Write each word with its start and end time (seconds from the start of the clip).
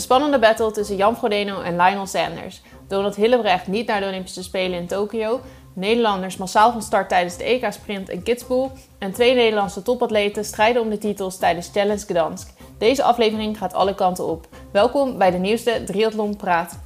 spannende 0.00 0.38
battle 0.38 0.70
tussen 0.70 0.96
Jan 0.96 1.16
Frodeno 1.16 1.60
en 1.60 1.76
Lionel 1.76 2.06
Sanders. 2.06 2.62
Donald 2.88 3.16
Hillebrecht 3.16 3.66
niet 3.66 3.86
naar 3.86 4.00
de 4.00 4.06
Olympische 4.06 4.42
Spelen 4.42 4.78
in 4.78 4.86
Tokio. 4.86 5.40
Nederlanders 5.74 6.36
massaal 6.36 6.72
van 6.72 6.82
start 6.82 7.08
tijdens 7.08 7.36
de 7.36 7.44
EK-sprint 7.44 8.08
in 8.08 8.22
Kitzbühel. 8.22 8.72
En 8.98 9.12
twee 9.12 9.34
Nederlandse 9.34 9.82
topatleten 9.82 10.44
strijden 10.44 10.82
om 10.82 10.90
de 10.90 10.98
titels 10.98 11.38
tijdens 11.38 11.70
Challenge 11.72 11.98
Gdansk. 11.98 12.48
Deze 12.78 13.02
aflevering 13.02 13.58
gaat 13.58 13.74
alle 13.74 13.94
kanten 13.94 14.26
op. 14.26 14.46
Welkom 14.72 15.18
bij 15.18 15.30
de 15.30 15.38
nieuwste 15.38 15.82
Triathlon 15.84 16.36
Praat. 16.36 16.78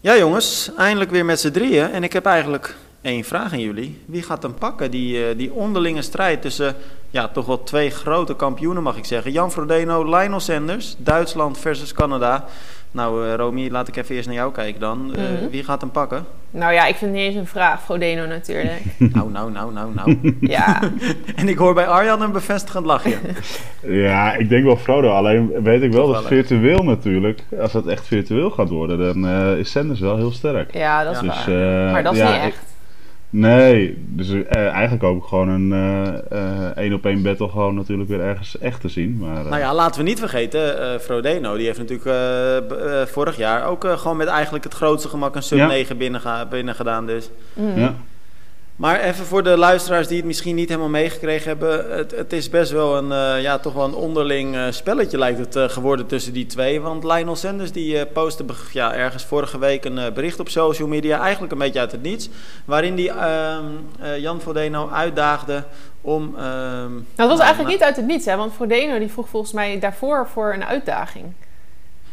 Ja 0.00 0.16
jongens, 0.16 0.70
eindelijk 0.76 1.10
weer 1.10 1.24
met 1.24 1.40
z'n 1.40 1.50
drieën. 1.50 1.90
En 1.90 2.04
ik 2.04 2.12
heb 2.12 2.26
eigenlijk 2.26 2.76
één 3.06 3.24
vraag 3.24 3.52
aan 3.52 3.60
jullie. 3.60 3.98
Wie 4.06 4.22
gaat 4.22 4.42
hem 4.42 4.54
pakken, 4.54 4.90
die, 4.90 5.18
uh, 5.18 5.24
die 5.36 5.52
onderlinge 5.52 6.02
strijd 6.02 6.42
tussen 6.42 6.74
ja, 7.10 7.28
toch 7.28 7.46
wel 7.46 7.62
twee 7.62 7.90
grote 7.90 8.36
kampioenen 8.36 8.82
mag 8.82 8.96
ik 8.96 9.04
zeggen. 9.04 9.32
Jan 9.32 9.52
Frodeno, 9.52 10.04
Lionel 10.04 10.40
Sanders, 10.40 10.94
Duitsland 10.98 11.58
versus 11.58 11.92
Canada. 11.92 12.44
Nou 12.90 13.26
uh, 13.26 13.34
Romy, 13.34 13.68
laat 13.70 13.88
ik 13.88 13.96
even 13.96 14.14
eerst 14.14 14.26
naar 14.26 14.36
jou 14.36 14.52
kijken 14.52 14.80
dan. 14.80 15.12
Uh, 15.16 15.30
mm 15.30 15.36
-hmm. 15.36 15.50
Wie 15.50 15.64
gaat 15.64 15.80
hem 15.80 15.90
pakken? 15.90 16.24
Nou 16.50 16.72
ja, 16.72 16.86
ik 16.86 16.96
vind 16.96 17.10
het 17.10 17.20
niet 17.20 17.28
eens 17.28 17.36
een 17.36 17.46
vraag. 17.46 17.82
Frodeno 17.82 18.26
natuurlijk. 18.26 18.82
nou, 19.14 19.30
nou, 19.30 19.50
nou, 19.50 19.72
nou, 19.72 19.94
nou. 19.94 20.34
ja. 20.40 20.80
en 21.36 21.48
ik 21.48 21.56
hoor 21.56 21.74
bij 21.74 21.86
Arjan 21.86 22.22
een 22.22 22.32
bevestigend 22.32 22.86
lachje. 22.86 23.16
ja, 23.80 24.34
ik 24.34 24.48
denk 24.48 24.64
wel 24.64 24.76
Frodo. 24.76 25.10
Alleen 25.10 25.62
weet 25.62 25.82
ik 25.82 25.92
wel 25.92 26.12
dat 26.12 26.26
virtueel 26.26 26.82
natuurlijk, 26.82 27.40
als 27.60 27.72
het 27.72 27.86
echt 27.86 28.06
virtueel 28.06 28.50
gaat 28.50 28.68
worden, 28.68 28.98
dan 28.98 29.24
uh, 29.26 29.58
is 29.58 29.70
Sanders 29.70 30.00
wel 30.00 30.16
heel 30.16 30.32
sterk. 30.32 30.74
Ja, 30.74 31.04
dat 31.04 31.12
is 31.12 31.20
dus, 31.20 31.46
waar. 31.46 31.92
maar 31.92 32.02
dat 32.02 32.12
is 32.12 32.18
ja, 32.18 32.32
niet 32.32 32.52
echt. 32.52 32.75
Nee, 33.30 34.04
dus 34.08 34.30
uh, 34.30 34.56
eigenlijk 34.56 35.02
hoop 35.02 35.16
ik 35.16 35.22
gewoon 35.22 35.48
een 35.48 35.72
één 36.76 36.90
uh, 36.90 36.94
op 36.94 37.06
één 37.06 37.22
battle 37.22 37.48
gewoon 37.48 37.74
natuurlijk 37.74 38.08
weer 38.08 38.20
ergens 38.20 38.58
echt 38.58 38.80
te 38.80 38.88
zien. 38.88 39.16
Maar, 39.18 39.44
nou 39.44 39.58
ja, 39.58 39.74
laten 39.74 40.00
we 40.00 40.08
niet 40.08 40.18
vergeten, 40.18 41.00
Frodeno, 41.00 41.56
die 41.56 41.66
heeft 41.66 41.78
natuurlijk 41.78 43.08
vorig 43.08 43.36
jaar 43.36 43.66
ook 43.66 43.84
gewoon 43.86 44.16
met 44.16 44.28
eigenlijk 44.28 44.64
het 44.64 44.74
grootste 44.74 45.08
gemak 45.08 45.34
een 45.34 45.42
sub 45.42 45.58
9 45.58 45.86
ja. 45.88 45.94
binnen, 45.94 46.48
binnen 46.50 46.74
gedaan. 46.74 47.06
Dus. 47.06 47.30
Mm. 47.54 47.78
Ja. 47.78 47.94
Maar 48.76 49.00
even 49.00 49.24
voor 49.24 49.42
de 49.42 49.56
luisteraars 49.56 50.06
die 50.08 50.16
het 50.16 50.26
misschien 50.26 50.54
niet 50.54 50.68
helemaal 50.68 50.88
meegekregen 50.88 51.48
hebben. 51.48 51.96
Het, 51.96 52.10
het 52.10 52.32
is 52.32 52.48
best 52.48 52.72
wel 52.72 52.96
een, 52.96 53.36
uh, 53.36 53.42
ja, 53.42 53.58
toch 53.58 53.72
wel 53.72 53.84
een 53.84 53.94
onderling 53.94 54.54
uh, 54.54 54.66
spelletje 54.70 55.18
lijkt 55.18 55.38
het 55.38 55.56
uh, 55.56 55.68
geworden 55.68 56.06
tussen 56.06 56.32
die 56.32 56.46
twee. 56.46 56.80
Want 56.80 57.04
Lionel 57.04 57.36
Sanders 57.36 57.72
die 57.72 58.06
postte 58.06 58.44
ja, 58.72 58.94
ergens 58.94 59.24
vorige 59.24 59.58
week 59.58 59.84
een 59.84 60.12
bericht 60.14 60.40
op 60.40 60.48
social 60.48 60.88
media. 60.88 61.20
Eigenlijk 61.20 61.52
een 61.52 61.58
beetje 61.58 61.80
uit 61.80 61.92
het 61.92 62.02
niets. 62.02 62.28
Waarin 62.64 62.94
die 62.94 63.10
ehm, 63.10 63.64
Jan 64.18 64.40
Frodeno 64.40 64.88
uitdaagde 64.90 65.64
om... 66.00 66.34
ehm 66.36 66.92
nou, 66.92 67.04
dat 67.14 67.28
was 67.28 67.40
eigenlijk 67.40 67.70
niet 67.70 67.82
uit 67.82 67.96
het 67.96 68.06
niets. 68.06 68.26
Hè? 68.26 68.36
Want 68.36 68.52
Frodeno 68.52 68.98
die 68.98 69.10
vroeg 69.10 69.28
volgens 69.28 69.52
mij 69.52 69.78
daarvoor 69.78 70.28
voor 70.32 70.54
een 70.54 70.64
uitdaging. 70.64 71.24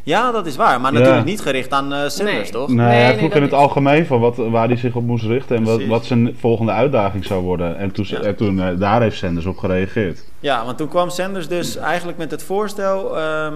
Ja, 0.03 0.31
dat 0.31 0.45
is 0.45 0.55
waar. 0.55 0.81
Maar 0.81 0.93
Ja. 0.93 0.99
natuurlijk 0.99 1.25
niet 1.25 1.41
gericht 1.41 1.71
aan 1.71 1.93
uh, 1.93 1.99
Sanders, 2.07 2.19
Nee. 2.21 2.49
toch? 2.51 2.67
Nee, 2.67 2.77
Nee, 2.77 2.85
hij 2.95 3.07
nee, 3.07 3.17
vroeg 3.17 3.29
in 3.33 3.41
het 3.41 3.51
niet. 3.51 3.59
algemeen 3.59 4.05
van 4.05 4.19
wat, 4.19 4.35
waar 4.35 4.67
hij 4.67 4.75
zich 4.77 4.95
op 4.95 5.03
moest 5.03 5.25
richten 5.25 5.55
en 5.55 5.63
wat, 5.63 5.85
wat 5.85 6.05
zijn 6.05 6.35
volgende 6.39 6.71
uitdaging 6.71 7.25
zou 7.25 7.43
worden. 7.43 7.77
En 7.77 7.91
toen, 7.91 8.05
Ja. 8.07 8.19
en 8.19 8.35
toen 8.35 8.61
eh, 8.61 8.67
daar 8.79 9.01
heeft 9.01 9.17
Sanders 9.17 9.45
op 9.45 9.57
gereageerd. 9.57 10.23
Ja, 10.43 10.65
want 10.65 10.77
toen 10.77 10.87
kwam 10.87 11.09
Sanders 11.09 11.47
dus 11.47 11.75
eigenlijk 11.75 12.17
met 12.17 12.31
het 12.31 12.43
voorstel, 12.43 13.17
ehm, 13.17 13.53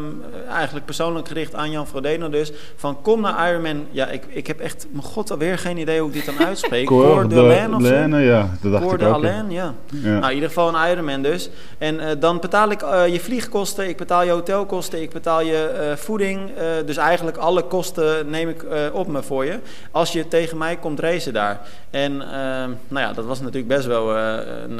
eigenlijk 0.49 0.85
persoonlijk 0.85 1.27
gericht 1.27 1.55
aan 1.55 1.71
Jan 1.71 1.87
Frodeno 1.87 2.29
dus, 2.29 2.51
van 2.75 3.01
kom 3.01 3.21
naar 3.21 3.49
Ironman. 3.49 3.85
Ja, 3.91 4.07
ik, 4.07 4.23
ik 4.27 4.47
heb 4.47 4.59
echt, 4.59 4.87
mijn 4.91 5.03
god, 5.03 5.31
alweer 5.31 5.57
geen 5.57 5.77
idee 5.77 5.99
hoe 5.99 6.07
ik 6.07 6.13
dit 6.13 6.25
dan 6.25 6.45
uitspreek. 6.45 6.85
Coeur 6.95 7.27
d'Alene 7.27 7.75
of 7.75 7.83
zo? 7.83 8.17
Ja, 8.17 8.49
dat 8.61 8.71
dacht 8.71 8.83
Coeur 8.83 9.01
ik 9.01 9.15
ook. 9.15 9.23
ja. 9.23 9.45
ja. 9.49 9.73
Ja. 10.03 10.09
Nou, 10.09 10.27
in 10.27 10.33
ieder 10.33 10.49
geval 10.49 10.75
een 10.75 10.91
Ironman 10.91 11.21
dus. 11.21 11.49
En 11.77 11.99
eh, 11.99 12.15
dan 12.19 12.39
betaal 12.39 12.71
ik 12.71 12.81
eh, 12.81 13.07
je 13.07 13.19
vliegkosten, 13.19 13.87
ik 13.87 13.97
betaal 13.97 14.23
je 14.23 14.31
hotelkosten, 14.31 15.01
ik 15.01 15.09
betaal 15.09 15.41
je 15.41 15.65
eh, 15.65 15.95
voeding. 15.95 16.51
dus 16.85 16.97
eigenlijk 16.97 17.37
alle 17.37 17.61
kosten 17.61 18.29
neem 18.29 18.49
ik 18.49 18.65
op 18.93 19.07
me 19.07 19.23
voor 19.23 19.45
je. 19.45 19.59
Als 19.91 20.11
je 20.11 20.27
tegen 20.27 20.57
mij 20.57 20.77
komt 20.77 20.99
racen 20.99 21.33
daar. 21.33 21.59
En 21.89 22.21
ehm, 22.21 22.69
nou 22.87 23.07
ja, 23.07 23.13
dat 23.13 23.25
was 23.25 23.39
natuurlijk 23.39 23.67
best 23.67 23.85
wel 23.85 24.15
een 24.15 24.79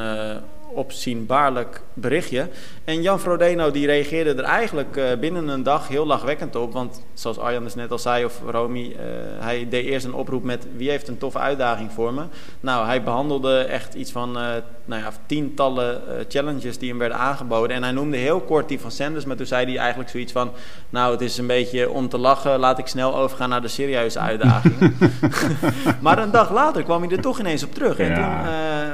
opzienbaarlijk 0.74 1.82
berichtje. 1.94 2.48
En 2.84 3.02
Jan 3.02 3.20
Frodeno 3.20 3.72
die 3.72 3.86
reageerde 3.86 4.34
er 4.34 4.44
eigenlijk 4.44 4.98
eh, 4.98 5.06
binnen 5.20 5.48
een 5.48 5.64
dag 5.64 5.88
heel 5.88 6.06
lachwekkend 6.06 6.56
op. 6.56 6.74
Want 6.74 7.02
zoals 7.14 7.38
Arjan 7.40 7.64
dus 7.64 7.76
net 7.76 7.92
al 7.92 8.00
zei, 8.00 8.26
of 8.26 8.42
Romy, 8.50 8.96
eh, 8.98 9.06
hij 9.40 9.68
deed 9.70 9.86
eerst 9.86 10.06
een 10.06 10.14
oproep 10.14 10.44
met 10.44 10.68
wie 10.76 10.90
heeft 10.90 11.08
een 11.08 11.18
toffe 11.18 11.40
uitdaging 11.40 11.92
voor 11.92 12.14
me. 12.14 12.24
Nou, 12.60 12.86
hij 12.86 13.04
behandelde 13.04 13.58
echt 13.60 13.94
iets 13.94 14.12
van 14.12 14.38
eh, 14.38 14.44
nou 14.86 15.02
ja, 15.02 15.12
tientallen 15.26 16.02
challenges 16.28 16.78
die 16.78 16.90
hem 16.90 16.98
werden 16.98 17.18
aangeboden. 17.18 17.76
En 17.76 17.84
hij 17.84 17.92
noemde 17.92 18.18
heel 18.18 18.40
kort 18.40 18.68
die 18.68 18.80
van 18.80 18.92
Sanders, 18.92 19.26
maar 19.26 19.36
toen 19.36 19.46
zei 19.46 19.66
hij 19.66 19.78
eigenlijk 19.78 20.10
zoiets 20.10 20.32
van... 20.32 20.52
Nou, 20.90 21.12
het 21.12 21.22
is 21.22 21.38
een 21.38 21.48
beetje 21.48 21.90
om 21.90 22.10
te 22.10 22.18
lachen, 22.18 22.60
laat 22.60 22.80
ik 22.80 22.88
snel 22.88 23.16
overgaan 23.18 23.50
naar 23.50 23.62
de 23.62 23.68
serieuze 23.68 24.20
uitdaging. 24.20 24.76
maar 26.02 26.18
een 26.18 26.32
dag 26.32 26.52
later 26.52 26.84
kwam 26.84 27.02
hij 27.02 27.12
er 27.12 27.22
toch 27.22 27.40
ineens 27.40 27.64
op 27.64 27.74
terug. 27.74 28.00
En 28.00 28.08
Ja. 28.08 28.44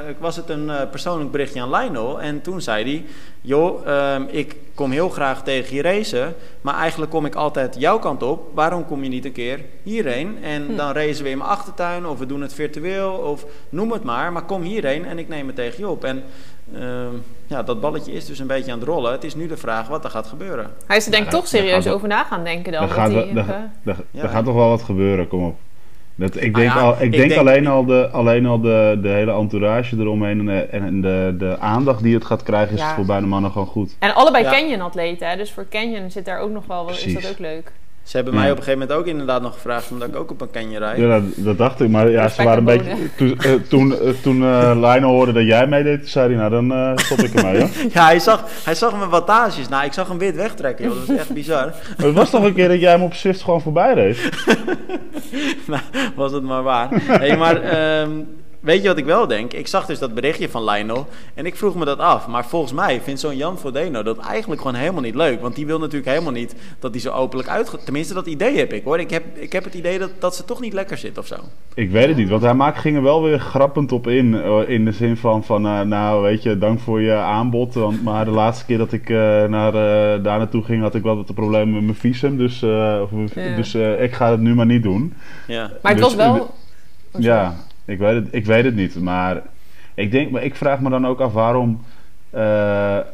toen 0.06 0.14
was 0.18 0.36
het 0.36 0.48
een 0.48 0.70
persoonlijk 0.90 1.30
berichtje 1.30 1.60
aan 1.64 1.80
Lionel. 1.80 2.20
En 2.20 2.40
toen 2.42 2.60
zei 2.60 2.84
hij: 2.84 3.04
Joh, 3.40 3.86
ehm, 3.86 4.22
ik 4.30 4.56
kom 4.74 4.90
heel 4.90 5.08
graag 5.08 5.42
tegen 5.42 5.76
je 5.76 5.82
racen. 5.82 6.34
Maar 6.60 6.74
eigenlijk 6.74 7.10
kom 7.10 7.26
ik 7.26 7.34
altijd 7.34 7.76
jouw 7.78 7.98
kant 7.98 8.22
op. 8.22 8.48
Waarom 8.54 8.86
kom 8.86 9.02
je 9.02 9.08
niet 9.08 9.24
een 9.24 9.32
keer 9.32 9.60
hierheen? 9.82 10.38
En 10.42 10.76
dan 10.76 10.92
racen 10.92 11.24
we 11.24 11.30
in 11.30 11.38
mijn 11.38 11.50
achtertuin. 11.50 12.06
Of 12.06 12.18
we 12.18 12.26
doen 12.26 12.40
het 12.42 12.54
virtueel. 12.54 13.12
Of 13.12 13.44
noem 13.68 13.92
het 13.92 14.02
maar. 14.04 14.32
Maar 14.32 14.42
kom 14.42 14.62
hierheen 14.62 15.04
en 15.06 15.18
ik 15.18 15.28
neem 15.28 15.46
het 15.46 15.56
tegen 15.56 15.78
je 15.78 15.88
op. 15.88 16.04
En 16.04 16.22
ehm, 16.74 17.14
ja, 17.46 17.62
dat 17.62 17.80
balletje 17.80 18.12
is 18.12 18.26
dus 18.26 18.38
een 18.38 18.46
beetje 18.46 18.72
aan 18.72 18.78
het 18.78 18.88
rollen. 18.88 19.12
Het 19.12 19.24
is 19.24 19.34
nu 19.34 19.46
de 19.46 19.56
vraag 19.56 19.88
wat 19.88 20.04
er 20.04 20.10
gaat 20.10 20.26
gebeuren. 20.26 20.70
Hij 20.86 20.96
is 20.96 21.04
er 21.04 21.10
denk 21.10 21.24
ik 21.24 21.32
Ja, 21.32 21.36
toch 21.38 21.48
serieus 21.48 21.88
over 21.88 22.08
na 22.08 22.24
gaan 22.24 22.44
denken 22.44 22.72
dan. 22.72 22.80
Dat 22.82 22.90
gaat, 22.90 23.12
Ja. 23.12 23.66
daar 24.10 24.28
gaat 24.28 24.44
toch 24.44 24.54
wel 24.54 24.68
wat 24.68 24.82
gebeuren, 24.82 25.28
kom 25.28 25.44
op. 25.44 25.56
Dat, 26.16 26.36
ik 26.36 26.40
Nou 26.52 26.64
denk, 26.64 26.72
ja, 26.74 26.80
al, 26.80 26.92
ik 26.92 27.00
ik 27.00 27.12
denk, 27.12 27.28
denk- 27.28 27.40
alleen 27.40 27.66
al, 27.66 27.84
de, 27.84 28.08
alleen 28.10 28.46
al 28.46 28.60
de, 28.60 28.98
de 29.02 29.08
hele 29.08 29.32
entourage 29.32 29.96
eromheen 29.98 30.48
en, 30.48 30.70
en 30.70 31.00
de, 31.00 31.34
de 31.38 31.58
aandacht 31.58 32.02
die 32.02 32.14
het 32.14 32.24
gaat 32.24 32.42
krijgen, 32.42 32.74
is 32.74 32.80
Ja. 32.80 32.86
het 32.86 32.94
voor 32.94 33.04
beide 33.06 33.26
mannen 33.26 33.50
gewoon 33.50 33.66
goed. 33.66 33.96
En 33.98 34.14
allebei 34.14 34.44
Ja. 34.44 34.50
Canyon-atleten, 34.50 35.28
hè? 35.30 35.36
dus 35.36 35.52
voor 35.52 35.66
Canyon 35.70 36.10
zit 36.10 36.24
daar 36.24 36.38
ook 36.38 36.50
nog 36.50 36.66
wel, 36.66 36.90
is 36.90 37.14
dat 37.14 37.30
ook 37.30 37.38
leuk. 37.38 37.72
Ze 38.04 38.16
hebben 38.16 38.34
Ja. 38.34 38.40
mij 38.40 38.50
op 38.50 38.56
een 38.56 38.62
gegeven 38.62 38.80
moment 38.86 38.98
ook 38.98 39.06
inderdaad 39.06 39.42
nog 39.42 39.52
gevraagd. 39.54 39.90
Omdat 39.90 40.08
ik 40.08 40.16
ook 40.16 40.30
op 40.30 40.40
een 40.40 40.50
canyon 40.50 40.78
rijd. 40.78 40.98
Ja, 40.98 41.08
dat, 41.08 41.22
dat 41.36 41.58
dacht 41.58 41.80
ik, 41.80 41.88
maar 41.88 42.10
ja, 42.10 42.28
ze 42.28 42.42
waren 42.42 42.58
een 42.58 42.64
beetje... 42.64 42.96
Toen, 43.16 43.38
eh, 43.38 43.52
toen, 43.68 43.98
eh, 44.00 44.08
toen 44.22 44.42
eh, 44.42 44.70
Lionel 44.74 45.10
hoorde 45.10 45.32
dat 45.32 45.46
jij 45.46 45.66
meedeed, 45.66 46.08
zei 46.08 46.26
hij, 46.28 46.36
nou 46.36 46.50
dan 46.50 46.72
eh, 46.72 46.92
stop 46.94 47.18
ik 47.18 47.34
ermee, 47.34 47.58
ja. 47.58 47.68
Ja, 47.92 48.04
hij 48.04 48.18
zag, 48.18 48.44
hij 48.64 48.74
zag 48.74 48.98
mijn 48.98 49.10
wattages. 49.10 49.68
Nou, 49.68 49.84
ik 49.84 49.92
zag 49.92 50.08
hem 50.08 50.18
wit 50.18 50.36
wegtrekken, 50.36 50.84
joh. 50.84 50.94
Dat 50.98 51.08
is 51.08 51.16
echt 51.16 51.30
bizar. 51.32 51.64
Maar 51.96 52.06
het 52.06 52.14
was 52.14 52.30
toch 52.30 52.44
een 52.44 52.54
keer 52.54 52.68
dat 52.68 52.80
jij 52.80 52.90
hem 52.90 53.02
op 53.02 53.14
Swift 53.14 53.42
gewoon 53.42 53.60
voorbij 53.60 53.94
reed? 53.94 54.18
Nou, 55.66 55.82
was 56.14 56.32
het 56.32 56.42
maar 56.42 56.62
waar. 56.62 56.88
Hey, 56.92 57.36
maar 57.36 57.60
ehm, 57.62 58.10
weet 58.64 58.82
je 58.82 58.88
wat 58.88 58.98
ik 58.98 59.04
wel 59.04 59.26
denk? 59.26 59.52
Ik 59.52 59.66
zag 59.66 59.86
dus 59.86 59.98
dat 59.98 60.14
berichtje 60.14 60.48
van 60.48 60.64
Lionel 60.64 61.06
en 61.34 61.46
ik 61.46 61.56
vroeg 61.56 61.74
me 61.74 61.84
dat 61.84 61.98
af. 61.98 62.26
Maar 62.26 62.46
volgens 62.46 62.72
mij 62.72 63.00
vindt 63.00 63.20
zo'n 63.20 63.36
Jan 63.36 63.58
Frodeno 63.58 64.02
dat 64.02 64.18
eigenlijk 64.18 64.60
gewoon 64.60 64.76
helemaal 64.76 65.02
niet 65.02 65.14
leuk. 65.14 65.40
Want 65.40 65.54
die 65.54 65.66
wil 65.66 65.78
natuurlijk 65.78 66.06
helemaal 66.10 66.32
niet 66.32 66.54
dat 66.78 66.90
hij 66.90 67.00
zo 67.00 67.12
openlijk 67.12 67.48
uitgaat. 67.48 67.84
Tenminste, 67.84 68.14
dat 68.14 68.26
idee 68.26 68.56
heb 68.56 68.72
ik 68.72 68.84
hoor. 68.84 69.00
Ik 69.00 69.10
heb, 69.10 69.22
ik 69.34 69.52
heb 69.52 69.64
het 69.64 69.74
idee 69.74 69.98
dat, 69.98 70.10
dat 70.18 70.36
ze 70.36 70.44
toch 70.44 70.60
niet 70.60 70.72
lekker 70.72 70.96
zit 70.98 71.18
of 71.18 71.26
zo. 71.26 71.34
Ik 71.74 71.90
weet 71.90 72.06
het 72.08 72.16
niet, 72.16 72.28
want 72.28 72.42
hij 72.42 72.54
maakt, 72.54 72.78
ging 72.78 72.96
er 72.96 73.02
wel 73.02 73.22
weer 73.22 73.38
grappend 73.38 73.92
op 73.92 74.06
in. 74.06 74.34
eh, 74.42 74.60
in 74.68 74.84
de 74.84 74.92
zin 74.92 75.16
van, 75.16 75.44
van 75.44 75.66
eh, 75.66 75.80
nou 75.80 76.22
weet 76.22 76.42
je, 76.42 76.58
dank 76.58 76.80
voor 76.80 77.00
je 77.00 77.12
aanbod. 77.14 77.74
Want, 77.74 78.02
maar 78.02 78.24
de 78.24 78.30
laatste 78.30 78.64
keer 78.64 78.78
dat 78.78 78.92
ik 78.92 79.10
eh, 79.10 79.16
naar, 79.44 79.74
eh, 79.74 80.22
daar 80.24 80.38
naartoe 80.38 80.62
ging, 80.64 80.82
had 80.82 80.94
ik 80.94 81.02
wel 81.02 81.16
wat 81.16 81.34
problemen 81.34 81.74
met 81.74 81.82
mijn 81.82 81.94
visum. 81.94 82.36
Dus, 82.36 82.62
eh, 82.62 82.98
of 83.02 83.10
mijn- 83.10 83.30
Ja. 83.34 83.56
dus 83.56 83.74
eh, 83.74 84.02
ik 84.02 84.12
ga 84.12 84.30
het 84.30 84.40
nu 84.40 84.54
maar 84.54 84.66
niet 84.66 84.82
doen. 84.82 85.14
Ja. 85.46 85.70
Maar 85.82 85.92
het 85.92 86.00
Dus, 86.02 86.14
was 86.14 86.14
wel... 86.14 86.34
Oh. 87.12 87.20
Ja, 87.22 87.54
ik 87.84 87.98
weet, 87.98 88.14
het, 88.14 88.28
ik 88.30 88.46
weet 88.46 88.64
het 88.64 88.74
niet. 88.74 89.00
Maar 89.00 89.42
ik, 89.94 90.10
denk, 90.10 90.30
maar 90.30 90.42
ik 90.42 90.54
vraag 90.54 90.80
me 90.80 90.90
dan 90.90 91.06
ook 91.06 91.20
af 91.20 91.32
waarom 91.32 91.82
eh, 92.30 92.98
eh, 92.98 93.04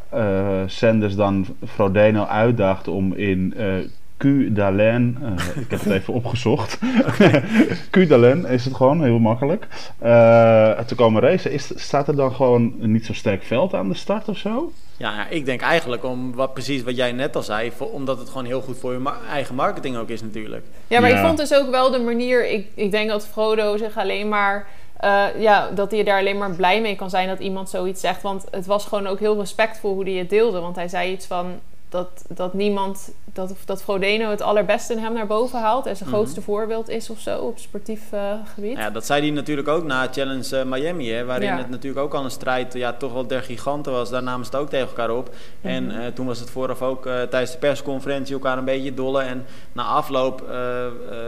Sanders 0.67 1.15
dan 1.15 1.47
Frodeno 1.67 2.25
uitdaagt 2.25 2.89
om 2.89 3.13
in 3.13 3.55
eh 3.57 3.75
Q 4.21 4.25
d'Alene, 4.55 5.13
eh, 5.23 5.63
ik 5.63 5.71
heb 5.71 5.81
het 5.81 5.93
even 5.93 6.15
opgezocht. 6.15 6.79
Q 7.91 8.09
d'Alene 8.09 8.49
is 8.49 8.65
het 8.65 8.75
gewoon, 8.75 9.03
heel 9.03 9.19
makkelijk. 9.19 9.67
eh, 9.99 10.79
te 10.79 10.95
komen 10.95 11.23
racen. 11.23 11.53
Is, 11.53 11.73
staat 11.75 12.09
er 12.09 12.17
dan 12.17 12.33
gewoon 12.33 12.73
niet 12.79 13.07
zo 13.07 13.13
sterk 13.13 13.43
veld 13.43 13.75
aan 13.75 13.89
de 13.89 13.95
start 13.95 14.29
of 14.29 14.37
zo? 14.37 14.73
Ja, 15.01 15.27
ik 15.29 15.45
denk 15.45 15.61
eigenlijk 15.61 16.05
om 16.05 16.35
wat, 16.35 16.53
precies 16.53 16.83
wat 16.83 16.97
jij 16.97 17.13
net 17.13 17.37
al 17.37 17.43
zei, 17.43 17.73
voor, 17.77 17.91
omdat 17.91 18.19
het 18.19 18.29
gewoon 18.29 18.45
heel 18.45 18.61
goed 18.61 18.79
voor 18.79 18.93
je 18.93 18.99
ma- 18.99 19.19
eigen 19.31 19.55
marketing 19.55 19.97
ook 19.97 20.09
is 20.09 20.23
natuurlijk. 20.23 20.65
Ja, 20.87 21.01
maar 21.01 21.11
Ja. 21.11 21.17
ik 21.21 21.27
vond 21.27 21.39
dus 21.39 21.55
ook 21.55 21.71
wel 21.71 21.91
de 21.91 21.99
manier... 21.99 22.49
Ik, 22.49 22.67
ik 22.75 22.91
denk 22.91 23.09
dat 23.09 23.27
Frodo 23.27 23.77
zich 23.77 23.97
alleen 23.99 24.29
maar... 24.29 24.67
eh, 24.97 25.25
ja, 25.39 25.71
dat 25.71 25.91
hij 25.91 26.03
daar 26.05 26.19
alleen 26.19 26.39
maar 26.39 26.51
blij 26.51 26.81
mee 26.81 26.97
kan 26.97 27.11
zijn 27.11 27.29
dat 27.29 27.39
iemand 27.39 27.71
zoiets 27.71 28.01
zegt. 28.01 28.23
Want 28.23 28.45
het 28.51 28.67
was 28.67 28.85
gewoon 28.85 29.07
ook 29.07 29.19
heel 29.19 29.39
respectvol 29.39 29.95
hoe 29.95 30.05
hij 30.05 30.13
het 30.13 30.31
deelde. 30.31 30.61
Want 30.61 30.77
hij 30.77 30.89
zei 30.89 31.13
iets 31.13 31.27
van... 31.27 31.61
dat, 31.91 32.25
dat 32.29 32.55
niemand, 32.55 33.11
dat, 33.33 33.55
dat 33.65 33.83
Frodeno 33.83 34.31
het 34.31 34.41
allerbeste 34.41 34.93
in 34.93 34.99
hem 34.99 35.13
naar 35.13 35.27
boven 35.27 35.59
haalt 35.61 35.87
en 35.87 35.97
zijn 35.97 36.09
Mhm. 36.09 36.19
grootste 36.19 36.43
voorbeeld 36.43 36.89
is 36.89 37.11
of 37.11 37.19
zo 37.21 37.39
op 37.39 37.59
sportief 37.59 38.01
eh, 38.13 38.33
gebied. 38.55 38.77
Ja, 38.77 38.91
dat 38.91 39.07
zei 39.07 39.21
hij 39.23 39.31
natuurlijk 39.31 39.69
ook 39.69 39.85
na 39.85 40.09
Challenge 40.11 40.57
eh, 40.57 40.65
Miami, 40.65 41.11
hè, 41.11 41.25
waarin 41.25 41.49
Ja. 41.49 41.57
het 41.59 41.71
natuurlijk 41.71 42.05
ook 42.05 42.15
al 42.15 42.25
een 42.25 42.31
strijd 42.31 42.73
ja, 42.75 42.93
toch 42.93 43.13
wel 43.13 43.27
der 43.27 43.43
giganten 43.43 43.93
was. 43.93 44.11
Daar 44.11 44.23
namen 44.23 44.45
ze 44.47 44.51
het 44.51 44.61
ook 44.61 44.69
tegen 44.71 44.87
elkaar 44.89 45.11
op. 45.11 45.35
En 45.61 45.85
Mhm. 45.87 46.01
eh, 46.01 46.07
toen 46.07 46.27
was 46.27 46.39
het 46.41 46.51
vooraf 46.51 46.83
ook 46.83 47.03
tijdens 47.03 47.53
de 47.53 47.59
persconferentie 47.59 48.35
elkaar 48.35 48.59
een 48.59 48.65
beetje 48.65 48.95
dollen. 48.95 49.23
En 49.27 49.45
na 49.73 49.83
afloop, 49.85 50.45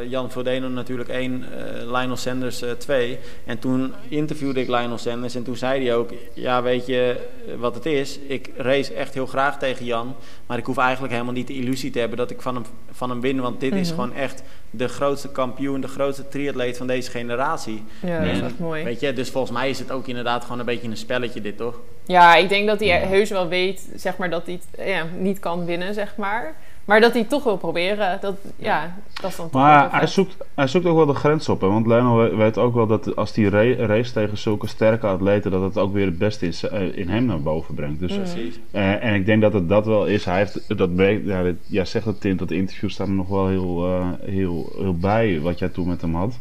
Jan 0.08 0.30
Frodeno 0.30 0.68
natuurlijk 0.68 1.08
één, 1.08 1.44
Lionel 1.86 2.16
Sanders 2.16 2.64
twee. 2.78 3.18
En 3.46 3.58
toen 3.58 3.94
interviewde 4.08 4.60
ik 4.60 4.68
Lionel 4.68 4.98
Sanders 4.98 5.34
en 5.34 5.42
toen 5.42 5.56
zei 5.56 5.84
hij 5.86 5.94
ook... 5.96 6.10
Ja, 6.34 6.62
weet 6.62 6.86
je 6.86 7.16
wat 7.58 7.74
het 7.74 7.86
is? 7.86 8.18
Ik 8.18 8.50
race 8.56 8.94
echt 8.94 9.14
heel 9.14 9.26
graag 9.26 9.58
tegen 9.58 9.84
Jan. 9.84 10.14
Maar 10.52 10.60
ik 10.60 10.66
hoef 10.66 10.78
eigenlijk 10.78 11.12
helemaal 11.12 11.32
niet 11.34 11.46
de 11.46 11.54
illusie 11.54 11.90
te 11.90 11.98
hebben 11.98 12.18
dat 12.18 12.30
ik 12.30 12.42
van 12.42 12.54
hem, 12.54 12.64
van 12.90 13.10
hem 13.10 13.20
win. 13.20 13.40
Want 13.40 13.60
dit 13.60 13.72
is 13.74 13.86
Mhm. 13.92 14.00
gewoon 14.00 14.14
echt 14.16 14.42
de 14.70 14.88
grootste 14.88 15.28
kampioen, 15.28 15.80
de 15.80 15.88
grootste 15.88 16.28
triatleet 16.28 16.76
van 16.76 16.86
deze 16.86 17.10
generatie. 17.10 17.82
Ja, 18.00 18.18
dat 18.24 18.34
is 18.34 18.40
echt 18.40 18.58
mooi. 18.58 18.84
Weet 18.84 19.00
je, 19.00 19.12
dus 19.12 19.30
volgens 19.30 19.52
mij 19.52 19.70
is 19.70 19.78
het 19.78 19.90
ook 19.90 20.06
inderdaad 20.06 20.42
gewoon 20.44 20.58
een 20.58 20.64
beetje 20.64 20.88
een 20.88 20.96
spelletje 20.96 21.40
dit, 21.40 21.56
toch? 21.56 21.80
Ja, 22.06 22.34
ik 22.36 22.48
denk 22.48 22.66
dat 22.66 22.80
hij 22.80 22.88
heus 22.88 23.30
wel 23.30 23.48
weet, 23.48 23.88
zeg 23.94 24.16
maar, 24.16 24.30
dat 24.30 24.46
hij 24.46 24.60
het 24.74 24.86
ja, 24.88 25.06
niet 25.18 25.38
kan 25.38 25.64
winnen, 25.64 25.94
zeg 25.94 26.16
maar. 26.16 26.54
Maar 26.84 27.00
dat 27.00 27.12
hij 27.12 27.24
toch 27.24 27.44
wil 27.44 27.56
proberen. 27.56 28.18
Dat, 28.20 28.36
ja, 28.56 28.94
dat 29.20 29.30
is 29.30 29.36
dan 29.36 29.50
toch 29.50 29.60
Maar 29.60 29.88
hij 29.98 30.06
zoekt, 30.06 30.36
hij 30.54 30.66
zoekt 30.66 30.86
ook 30.86 30.96
wel 30.96 31.06
de 31.06 31.14
grens 31.14 31.48
op. 31.48 31.60
Hè? 31.60 31.66
Want 31.66 31.86
Lionel 31.86 32.16
we- 32.16 32.36
weet 32.36 32.58
ook 32.58 32.74
wel 32.74 32.86
dat 32.86 33.16
als 33.16 33.34
hij 33.36 33.44
ra- 33.44 33.86
race 33.86 34.12
tegen 34.12 34.38
zulke 34.38 34.66
sterke 34.66 35.06
atleten, 35.06 35.50
dat 35.50 35.62
het 35.62 35.78
ook 35.78 35.92
weer 35.92 36.06
het 36.06 36.18
beste 36.18 36.46
is, 36.46 36.62
eh, 36.68 36.96
in 36.96 37.08
hem 37.08 37.24
naar 37.24 37.42
boven 37.42 37.74
brengt. 37.74 38.00
Dus, 38.00 38.12
Mm. 38.12 38.18
Precies. 38.22 38.60
eh, 38.70 39.04
en 39.04 39.14
ik 39.14 39.26
denk 39.26 39.42
dat 39.42 39.52
het 39.52 39.68
dat 39.68 39.86
wel 39.86 40.06
is. 40.06 40.24
Hij 40.24 40.38
heeft 40.38 40.78
dat 40.78 40.90
ja, 41.24 41.42
dit- 41.42 41.56
jij 41.66 41.84
zegt 41.84 42.04
het 42.04 42.20
Tint, 42.20 42.38
dat 42.38 42.50
interview 42.50 42.90
staat 42.90 43.06
er 43.06 43.12
nog 43.12 43.28
wel 43.28 43.48
heel, 43.48 43.86
eh, 43.86 44.06
heel, 44.24 44.72
heel 44.78 44.96
bij 44.96 45.40
wat 45.40 45.58
jij 45.58 45.68
toen 45.68 45.88
met 45.88 46.00
hem 46.00 46.14
had. 46.14 46.38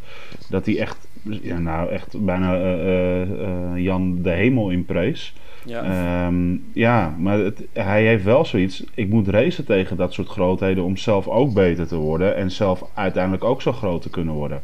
Dat 0.49 0.65
hij 0.65 0.79
echt, 0.79 0.97
ja, 1.41 1.57
nou 1.59 1.89
echt 1.89 2.25
bijna 2.25 2.55
eh, 2.55 2.71
eh, 2.81 3.21
eh, 3.21 3.77
Jan 3.83 4.17
de 4.21 4.29
hemel 4.31 4.69
in 4.69 4.85
prees. 4.85 5.33
Ja. 5.65 5.83
Ehm, 5.83 6.55
ja, 6.73 7.15
maar 7.17 7.37
het, 7.39 7.61
hij 7.73 8.05
heeft 8.05 8.23
wel 8.23 8.45
zoiets. 8.45 8.83
Ik 8.93 9.09
moet 9.09 9.27
racen 9.27 9.65
tegen 9.65 9.97
dat 9.97 10.13
soort 10.13 10.29
grootheden 10.41 10.83
om 10.83 10.97
zelf 10.97 11.27
ook 11.27 11.53
beter 11.53 11.87
te 11.87 11.95
worden. 11.95 12.35
En 12.35 12.51
zelf 12.51 12.83
uiteindelijk 12.93 13.43
ook 13.43 13.61
zo 13.61 13.71
groot 13.71 14.01
te 14.01 14.09
kunnen 14.09 14.33
worden. 14.33 14.63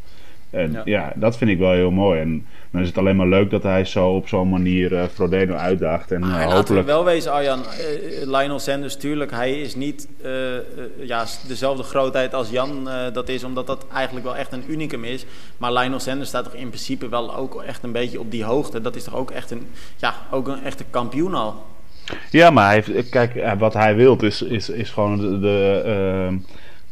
En 0.49 0.71
Ja. 0.71 0.81
ja, 0.85 1.13
dat 1.15 1.37
vind 1.37 1.51
ik 1.51 1.57
wel 1.59 1.71
heel 1.71 1.91
mooi. 1.91 2.19
En 2.21 2.45
dan 2.71 2.81
is 2.81 2.87
het 2.87 2.97
alleen 2.97 3.15
maar 3.15 3.27
leuk 3.27 3.49
dat 3.49 3.63
hij 3.63 3.85
zo 3.85 4.09
op 4.09 4.27
zo'n 4.27 4.49
manier 4.49 4.95
eh 4.95 5.03
Frodeno 5.13 5.55
uitdaagt. 5.55 6.11
En 6.11 6.21
we 6.21 6.43
hopelijk. 6.43 6.85
wel 6.85 7.03
wezen, 7.03 7.31
Arjan. 7.31 7.59
eh, 7.59 8.25
Lionel 8.25 8.59
Sanders, 8.59 8.95
tuurlijk, 8.97 9.31
hij 9.31 9.61
is 9.61 9.75
niet 9.75 10.07
ja, 10.99 11.25
dezelfde 11.47 11.83
grootheid 11.83 12.33
als 12.33 12.49
Jan 12.49 12.89
dat 13.13 13.29
is, 13.29 13.43
omdat 13.43 13.67
dat 13.67 13.85
eigenlijk 13.93 14.25
wel 14.25 14.35
echt 14.35 14.51
een 14.51 14.63
unicum 14.67 15.03
is. 15.03 15.25
Maar 15.57 15.73
Lionel 15.73 15.99
Sanders 15.99 16.29
staat 16.29 16.43
toch 16.43 16.53
in 16.53 16.67
principe 16.69 17.09
wel 17.09 17.35
ook 17.35 17.61
echt 17.63 17.83
een 17.83 17.91
beetje 17.91 18.19
op 18.19 18.31
die 18.31 18.43
hoogte. 18.43 18.81
Dat 18.81 18.95
is 18.95 19.03
toch 19.03 19.15
ook 19.15 19.31
echt 19.31 19.51
een, 19.51 19.67
ja, 19.97 20.13
ook 20.31 20.47
een 20.47 20.63
echte 20.63 20.83
kampioen 20.89 21.33
al. 21.33 21.65
Ja, 22.31 22.49
maar 22.49 22.65
hij 22.65 22.73
heeft, 22.73 23.09
kijk, 23.09 23.35
eh, 23.35 23.51
wat 23.57 23.73
hij 23.73 23.95
wil 23.95 24.15
is, 24.23 24.41
is, 24.41 24.69
is 24.69 24.89
gewoon 24.89 25.17
de. 25.17 25.39
de 25.39 25.81
ehm, 25.85 26.37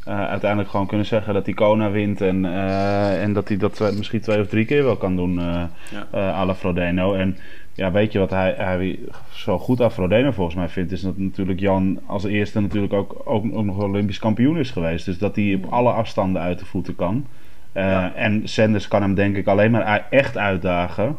eh, 0.06 0.27
uiteindelijk 0.27 0.69
gewoon 0.69 0.88
kunnen 0.88 1.06
zeggen 1.06 1.33
dat 1.33 1.45
hij 1.45 1.53
Kona 1.53 1.91
wint. 1.91 2.21
En, 2.21 2.45
eh, 2.45 3.21
en 3.23 3.33
dat 3.33 3.47
hij 3.47 3.57
dat 3.57 3.73
twee- 3.73 3.91
misschien 3.91 4.21
twee 4.21 4.39
of 4.41 4.47
drie 4.47 4.65
keer 4.65 4.83
wel 4.83 4.97
kan 4.97 5.15
doen. 5.15 5.41
Ja. 5.41 5.67
à 6.13 6.45
la 6.45 6.56
Frodeno. 6.56 7.13
En 7.13 7.38
ja, 7.73 7.91
weet 7.91 8.12
je 8.12 8.19
wat 8.19 8.29
hij, 8.29 8.53
hij 8.57 9.00
zo 9.33 9.59
goed 9.59 9.81
aan 9.81 9.91
Frodeno 9.91 10.31
volgens 10.31 10.56
mij 10.56 10.69
vindt? 10.69 10.91
Is 10.91 11.01
dat 11.01 11.17
natuurlijk 11.17 11.59
Jan 11.59 12.00
als 12.06 12.23
eerste 12.23 12.59
natuurlijk 12.62 12.94
ook, 12.94 13.21
ook, 13.23 13.45
ook 13.53 13.65
nog 13.65 13.77
Olympisch 13.77 14.19
kampioen 14.19 14.57
is 14.57 14.71
geweest. 14.71 15.06
Dus 15.06 15.17
dat 15.17 15.35
hij 15.35 15.59
op 15.63 15.71
alle 15.73 15.91
afstanden 15.91 16.41
uit 16.41 16.59
de 16.59 16.65
voeten 16.65 16.95
kan. 16.95 17.25
Ja. 17.73 18.13
En 18.15 18.41
Sanders 18.44 18.88
kan 18.88 19.01
hem 19.01 19.15
denk 19.15 19.35
ik 19.35 19.47
alleen 19.47 19.71
maar 19.71 20.07
echt 20.09 20.38
uitdagen 20.38 21.17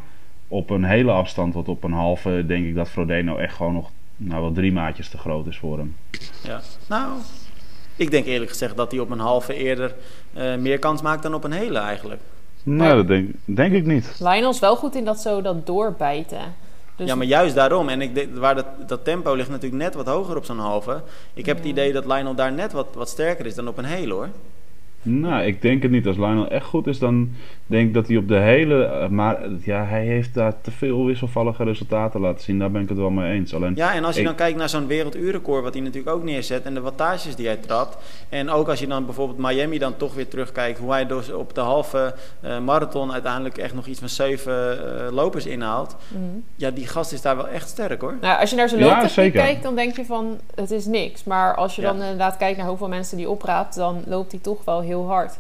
op 0.49 0.71
een 0.71 0.85
hele 0.85 1.11
afstand. 1.11 1.55
Want 1.55 1.69
op 1.69 1.85
een 1.85 1.93
halve 1.93 2.45
denk 2.47 2.67
ik 2.67 2.75
dat 2.75 2.89
Frodeno 2.89 3.37
echt 3.37 3.55
gewoon 3.55 3.73
nog 3.73 3.91
nou, 4.17 4.43
wel 4.43 4.53
drie 4.53 4.73
maatjes 4.73 5.09
te 5.09 5.19
groot 5.19 5.47
is 5.47 5.59
voor 5.59 5.79
hem. 5.79 5.97
Ja. 6.43 6.61
Nou, 6.89 7.13
ik 7.97 8.11
denk 8.11 8.27
eerlijk 8.27 8.51
gezegd 8.51 8.77
dat 8.77 8.91
hij 8.91 9.01
op 9.01 9.11
een 9.11 9.19
halve 9.19 9.55
eerder 9.55 9.95
eh, 10.33 10.57
meer 10.57 10.79
kans 10.79 11.03
maakt 11.03 11.23
dan 11.23 11.35
op 11.35 11.45
een 11.45 11.53
hele 11.53 11.79
eigenlijk. 11.79 12.21
Nou, 12.63 12.97
dat 12.97 13.07
denk, 13.07 13.31
denk 13.45 13.73
ik 13.73 13.87
niet. 13.87 14.17
Lionel 14.19 14.51
is 14.51 14.59
wel 14.59 14.77
goed 14.77 14.95
in 14.95 15.05
dat 15.05 15.21
zo 15.21 15.43
dat 15.43 15.67
doorbijten. 15.67 16.55
Dus 16.97 17.09
ja, 17.09 17.15
maar 17.15 17.27
juist 17.27 17.55
daarom. 17.55 17.89
En 17.89 18.01
ik 18.01 18.15
denk, 18.15 18.37
waar 18.37 18.55
dat, 18.55 18.67
dat 18.87 19.05
tempo 19.05 19.35
ligt 19.35 19.49
natuurlijk 19.49 19.83
net 19.83 19.95
wat 19.95 20.07
hoger 20.07 20.37
op 20.37 20.45
zo'n 20.45 20.59
halve. 20.59 21.03
Ik 21.35 21.47
heb 21.47 21.57
het 21.57 21.67
idee 21.67 21.93
dat 21.93 22.05
Lionel 22.05 22.35
daar 22.35 22.53
net 22.53 22.73
wat, 22.73 22.87
wat 22.95 23.09
sterker 23.09 23.47
is 23.47 23.55
dan 23.55 23.69
op 23.69 23.79
een 23.79 23.85
hele 23.85 24.13
hoor. 24.13 24.29
Nou, 25.09 25.43
ik 25.45 25.63
denk 25.63 25.83
het 25.83 25.91
niet. 25.91 26.07
Als 26.07 26.17
Lionel 26.17 26.49
echt 26.49 26.67
goed 26.67 26.87
is, 26.87 26.99
dan 26.99 27.31
denk 27.67 27.89
ik 27.89 27.95
dat 27.95 28.07
hij 28.09 28.17
op 28.17 28.29
de 28.29 28.37
hele... 28.39 28.85
eh, 28.85 29.09
Maar 29.09 29.39
ja, 29.65 29.85
hij 29.85 30.05
heeft 30.05 30.35
daar 30.35 30.61
te 30.61 30.71
veel 30.71 31.05
wisselvallige 31.05 31.65
resultaten 31.65 32.21
laten 32.21 32.45
zien. 32.45 32.59
Daar 32.59 32.71
ben 32.71 32.83
ik 32.83 32.89
het 32.89 32.99
wel 32.99 33.11
mee 33.11 33.33
eens. 33.33 33.55
Alleen, 33.55 33.73
Ja, 33.75 33.95
en 33.95 34.05
als 34.05 34.15
je 34.15 34.21
Ik- 34.21 34.27
dan 34.27 34.35
kijkt 34.37 34.59
naar 34.59 34.69
zo'n 34.69 34.87
werelduurrecord, 34.87 35.63
wat 35.63 35.75
hij 35.75 35.83
natuurlijk 35.83 36.17
ook 36.17 36.23
neerzet, 36.25 36.63
en 36.65 36.75
de 36.75 36.81
wattages 36.81 37.37
die 37.37 37.47
hij 37.47 37.57
trapt. 37.57 37.97
En 38.29 38.51
ook 38.51 38.69
als 38.69 38.79
je 38.81 38.87
dan 38.87 39.05
bijvoorbeeld 39.05 39.39
Miami 39.39 39.79
dan 39.79 39.97
toch 39.97 40.15
weer 40.15 40.29
terugkijkt, 40.29 40.79
hoe 40.79 40.91
hij 40.91 41.07
dus 41.07 41.33
op 41.33 41.55
de 41.55 41.61
halve 41.61 42.15
eh, 42.41 42.59
marathon 42.61 43.13
uiteindelijk 43.13 43.59
echt 43.59 43.75
nog 43.75 43.87
iets 43.87 43.99
van 43.99 44.09
zeven 44.09 44.55
eh, 45.07 45.13
lopers 45.13 45.47
inhaalt. 45.47 45.97
Mhm. 46.09 46.23
Ja, 46.57 46.71
die 46.71 46.87
gast 46.87 47.13
is 47.13 47.23
daar 47.23 47.37
wel 47.37 47.49
echt 47.49 47.69
sterk 47.69 48.01
hoor. 48.01 48.15
Nou, 48.21 48.41
als 48.41 48.51
je 48.51 48.57
naar 48.57 48.69
zijn 48.69 48.81
looptechniek 48.81 49.33
kijkt, 49.33 49.63
dan 49.63 49.75
denk 49.75 49.97
je 49.97 50.05
van 50.05 50.39
het 50.55 50.71
is 50.71 50.87
niks. 50.87 51.25
Maar 51.25 51.55
als 51.55 51.77
je 51.77 51.83
Ja. 51.83 51.93
dan 51.93 52.01
inderdaad 52.03 52.37
kijkt 52.37 52.59
naar 52.59 52.69
hoeveel 52.69 52.89
mensen 52.89 53.17
die 53.17 53.29
opraapt, 53.31 53.75
dan 53.75 54.03
loopt 54.07 54.31
hij 54.33 54.41
toch 54.41 54.65
wel 54.65 54.81
heel 54.81 54.96
hard. 55.05 55.39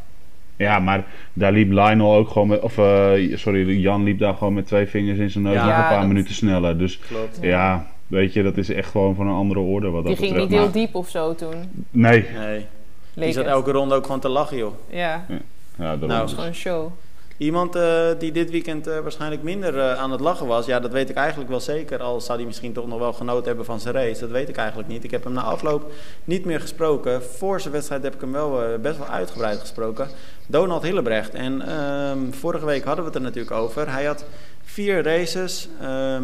ja, 0.57 0.79
maar 0.79 1.05
daar 1.33 1.53
liep 1.53 1.71
Lionel 1.71 2.15
ook 2.15 2.29
gewoon 2.29 2.49
met... 2.49 2.61
Of, 2.61 2.79
eh, 2.79 3.37
sorry, 3.37 3.79
Jan 3.79 4.03
liep 4.03 4.19
daar 4.19 4.35
gewoon 4.35 4.55
met 4.55 4.67
twee 4.67 4.87
vingers 4.87 5.19
in 5.19 5.31
zijn 5.31 5.45
neus 5.45 5.55
Ja, 5.55 5.67
nog 5.67 5.77
een 5.77 5.83
paar 5.83 5.99
dat- 5.99 6.07
minuten 6.09 6.35
sneller. 6.35 6.79
Dus 6.79 6.99
Klopt. 6.99 7.39
ja. 7.41 7.87
weet 8.07 8.33
je, 8.33 8.43
dat 8.43 8.57
is 8.57 8.69
echt 8.71 8.91
gewoon 8.91 9.15
van 9.15 9.27
een 9.27 9.35
andere 9.35 9.61
orde 9.61 9.91
wat 9.91 10.05
dat 10.07 10.17
Die 10.17 10.17
ging 10.17 10.31
betreft. 10.31 10.51
niet 10.51 10.61
heel 10.75 10.85
diep 10.85 10.95
of 10.95 11.09
zo 11.09 11.35
toen. 11.35 11.55
Nee. 11.91 12.27
Nee, 12.39 12.57
die 12.59 12.67
Leek 13.15 13.33
zat 13.33 13.45
het. 13.45 13.53
elke 13.53 13.71
ronde 13.73 13.95
ook 13.95 14.05
gewoon 14.05 14.21
te 14.21 14.29
lachen 14.29 14.57
joh. 14.57 14.73
Ja, 14.91 15.25
Ja, 15.29 15.37
daarom. 15.77 15.99
Nou, 16.09 16.21
dat 16.21 16.29
is 16.29 16.33
gewoon 16.35 16.49
een 16.49 16.55
show. 16.55 16.91
Iemand 17.39 17.75
eh, 17.75 18.07
die 18.19 18.33
dit 18.33 18.51
weekend 18.51 18.87
eh, 18.87 18.99
waarschijnlijk 18.99 19.43
minder 19.43 19.79
eh, 19.79 19.99
aan 20.01 20.11
het 20.11 20.21
lachen 20.21 20.47
was, 20.47 20.67
ja, 20.67 20.81
dat 20.81 20.93
weet 20.93 21.11
ik 21.11 21.17
eigenlijk 21.17 21.51
wel 21.51 21.61
zeker. 21.61 22.03
Al 22.03 22.21
zou 22.21 22.39
hij 22.39 22.47
misschien 22.47 22.73
toch 22.73 22.87
nog 22.87 22.99
wel 22.99 23.13
genoten 23.13 23.47
hebben 23.47 23.65
van 23.65 23.81
zijn 23.81 23.95
race, 23.95 24.21
dat 24.21 24.31
weet 24.31 24.49
ik 24.49 24.57
eigenlijk 24.57 24.89
niet. 24.89 25.05
Ik 25.05 25.11
heb 25.11 25.25
hem 25.25 25.33
na 25.33 25.43
afloop 25.43 25.93
niet 26.25 26.45
meer 26.45 26.61
gesproken. 26.61 27.23
Voor 27.23 27.61
zijn 27.61 27.73
wedstrijd 27.73 28.03
heb 28.03 28.15
ik 28.15 28.21
hem 28.21 28.33
wel 28.33 28.63
eh, 28.63 28.79
best 28.79 28.99
wel 28.99 29.07
uitgebreid 29.09 29.59
gesproken. 29.61 30.09
Donald 30.47 30.83
Hillebrecht. 30.83 31.35
En 31.35 31.63
ehm, 31.69 32.19
vorige 32.33 32.65
week 32.67 32.85
hadden 32.85 33.05
we 33.05 33.11
het 33.11 33.19
er 33.19 33.25
natuurlijk 33.25 33.57
over. 33.57 33.91
Hij 33.93 34.05
had 34.05 34.25
vier 34.65 35.03
races. 35.03 35.69
Ehm, 35.81 36.23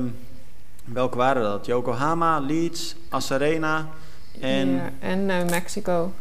welke 0.84 1.16
waren 1.16 1.42
dat? 1.42 1.66
Yokohama, 1.66 2.38
Leeds, 2.40 2.96
Asarena 3.08 3.88
en... 4.40 4.70
Ja, 4.74 4.90
en 5.00 5.26
Mexico. 5.26 6.12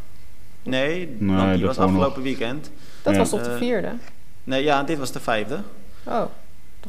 Nee, 0.63 1.15
Nee, 1.19 1.37
want 1.37 1.49
die 1.53 1.65
dat 1.65 1.67
was 1.67 1.77
nog. 1.77 1.85
afgelopen 1.85 2.21
weekend. 2.21 2.71
Dat 3.01 3.13
Ja. 3.13 3.19
was 3.19 3.33
op 3.33 3.43
de 3.43 3.57
vierde. 3.57 3.89
Nee, 4.43 4.63
ja, 4.63 4.83
dit 4.83 4.97
was 4.97 5.11
de 5.11 5.19
vijfde. 5.19 5.59
Oh, 6.03 6.23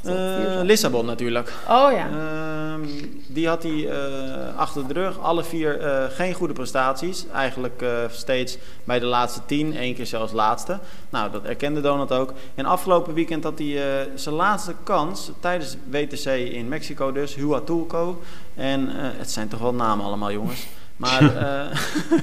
zat. 0.01 0.63
Lissabon 0.63 1.07
natuurlijk. 1.07 1.53
Oh 1.69 1.93
ja. 1.93 2.09
Ehm, 2.09 2.89
die 3.27 3.49
had 3.49 3.63
hij 3.63 3.89
eh, 3.89 4.57
achter 4.57 4.89
de 4.89 4.93
rug. 4.93 5.19
Alle 5.19 5.45
vier 5.45 5.81
eh, 5.81 6.05
geen 6.11 6.35
goede 6.35 6.53
prestaties. 6.53 7.27
Eigenlijk 7.33 7.85
steeds 8.11 8.59
bij 8.85 8.99
de 8.99 9.07
laatste 9.07 9.41
tien. 9.47 9.77
één 9.77 9.95
keer 9.95 10.07
zelfs 10.07 10.33
laatste. 10.33 10.79
Nou, 11.11 11.31
dat 11.31 11.45
erkende 11.45 11.81
Donald 11.81 12.13
ook. 12.13 12.33
En 12.55 12.65
afgelopen 12.65 13.15
weekend 13.15 13.45
had 13.45 13.59
hij 13.59 14.09
zijn 14.15 14.35
laatste 14.35 14.75
kans 14.83 15.31
tijdens 15.41 15.77
WTC 15.91 16.27
in 16.27 16.69
Mexico 16.69 17.13
dus. 17.13 17.35
Huatulco. 17.35 18.23
En 18.55 18.89
het 18.93 19.31
zijn 19.31 19.49
toch 19.49 19.61
wel 19.61 19.75
namen 19.75 20.05
allemaal 20.05 20.33
jongens. 20.33 20.67
Maar, 20.97 21.33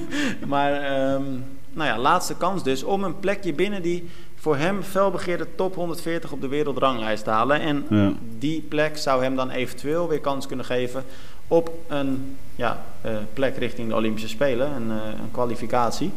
maar 0.46 0.72
ehm, 0.72 1.24
nou 1.72 1.88
ja, 1.88 1.98
laatste 1.98 2.36
kans 2.36 2.62
dus 2.62 2.82
om 2.82 3.04
een 3.04 3.18
plekje 3.18 3.52
binnen 3.52 3.82
die 3.82 4.08
voor 4.40 4.56
hem 4.56 4.82
felbegeerde 4.82 5.46
top 5.54 5.74
140 5.74 6.32
op 6.32 6.40
de 6.40 6.48
wereldranglijst 6.48 7.24
te 7.24 7.30
halen. 7.30 7.60
En 7.60 7.86
Ja. 7.88 8.12
die 8.38 8.60
plek 8.68 8.96
zou 8.98 9.22
hem 9.22 9.36
dan 9.36 9.50
eventueel 9.50 10.08
weer 10.08 10.20
kans 10.20 10.46
kunnen 10.46 10.64
geven 10.64 11.04
op 11.48 11.70
een 11.88 12.36
ja, 12.56 12.84
eh, 13.00 13.12
plek 13.32 13.56
richting 13.56 13.88
de 13.88 13.94
Olympische 13.94 14.28
Spelen, 14.28 14.70
een, 14.74 14.90
eh, 14.90 14.96
een 15.20 15.30
kwalificatie. 15.30 16.12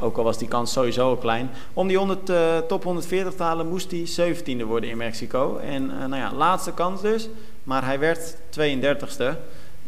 Ook 0.00 0.16
al 0.16 0.24
was 0.24 0.38
die 0.38 0.48
kans 0.48 0.72
sowieso 0.72 1.08
al 1.08 1.16
klein. 1.16 1.50
Om 1.72 1.88
die 1.88 1.96
100, 1.96 2.30
eh, 2.30 2.58
top 2.58 2.84
140 2.84 3.34
te 3.34 3.42
halen 3.42 3.68
moest 3.68 3.90
hij 3.90 4.06
17e 4.06 4.64
worden 4.64 4.90
in 4.90 4.96
Mexico. 4.96 5.56
En 5.56 5.86
nou 5.86 6.16
ja, 6.16 6.32
laatste 6.32 6.72
kans 6.72 7.02
dus. 7.02 7.28
Maar 7.64 7.84
hij 7.84 7.98
werd 7.98 8.36
32e. 8.50 9.36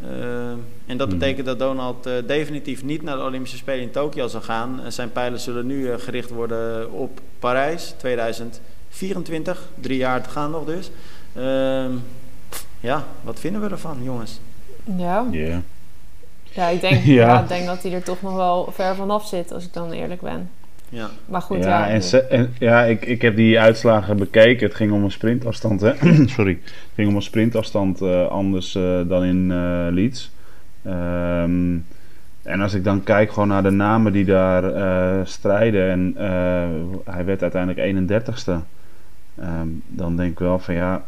Eh, 0.03 0.51
en 0.87 0.97
dat 0.97 1.09
Mhm. 1.09 1.19
betekent 1.19 1.47
dat 1.47 1.59
Donald 1.59 2.07
eh, 2.07 2.13
definitief 2.27 2.83
niet 2.85 3.03
naar 3.03 3.17
de 3.17 3.23
Olympische 3.23 3.57
Spelen 3.57 3.83
in 3.83 3.91
Tokio 3.91 4.27
zal 4.29 4.41
gaan. 4.41 4.81
Eh, 4.85 4.91
zijn 4.91 5.13
pijlen 5.13 5.41
zullen 5.41 5.67
nu 5.67 5.99
gericht 5.99 6.31
worden 6.31 6.93
op 6.93 7.21
Parijs 7.39 7.95
2024. 7.99 9.69
Drie 9.81 9.97
jaar 9.99 10.23
te 10.23 10.29
gaan 10.31 10.51
nog 10.51 10.65
dus. 10.65 10.91
Ehm, 11.35 11.91
ja, 12.81 13.05
wat 13.23 13.41
vinden 13.41 13.61
we 13.61 13.69
ervan, 13.69 13.99
jongens? 14.03 14.41
Ja. 14.97 15.27
Ja. 15.31 15.63
Ja, 16.43 16.69
ik 16.69 16.81
denk, 16.81 17.05
Ja. 17.19 17.27
ja. 17.27 17.41
ik 17.43 17.49
denk 17.49 17.67
dat 17.67 17.83
hij 17.83 17.93
er 17.93 18.03
toch 18.03 18.23
nog 18.23 18.35
wel 18.35 18.69
ver 18.73 18.95
vanaf 18.95 19.27
zit, 19.29 19.53
als 19.53 19.65
ik 19.65 19.73
dan 19.73 19.93
eerlijk 19.93 20.21
ben. 20.21 20.51
Ja. 20.97 21.09
Maar 21.27 21.43
goed, 21.43 21.65
ja, 21.65 21.69
ja. 21.69 21.89
en, 21.89 22.03
ze- 22.03 22.23
en- 22.23 22.55
ja 22.59 22.83
ik, 22.85 23.05
ik 23.05 23.23
heb 23.23 23.37
die 23.37 23.61
uitslagen 23.61 24.17
bekeken. 24.17 24.67
Het 24.67 24.77
ging 24.77 24.93
om 24.93 25.05
een 25.05 25.11
sprintafstand, 25.11 25.81
hè? 25.81 25.93
Sorry. 26.37 26.59
Het 26.63 26.93
ging 26.95 27.09
om 27.09 27.15
een 27.17 27.23
sprintafstand 27.23 28.01
eh, 28.01 28.27
anders 28.29 28.75
eh, 28.75 29.01
dan 29.09 29.25
in 29.25 29.51
eh, 29.51 29.87
Leeds. 29.91 30.31
Ehm, 30.83 31.77
en 32.43 32.61
als 32.61 32.75
ik 32.75 32.85
dan 32.85 33.03
kijk 33.03 33.33
gewoon 33.33 33.49
naar 33.49 33.63
de 33.63 33.71
namen 33.71 34.13
die 34.13 34.25
daar 34.25 34.65
eh, 34.75 35.25
strijden. 35.25 35.91
En 35.91 36.15
eh, 36.17 37.15
hij 37.15 37.25
werd 37.25 37.43
uiteindelijk 37.43 37.81
31ste. 37.81 38.53
Ehm, 39.41 39.69
dan 39.87 40.17
denk 40.17 40.31
ik 40.31 40.39
wel 40.39 40.59
van 40.59 40.75
ja, 40.75 41.05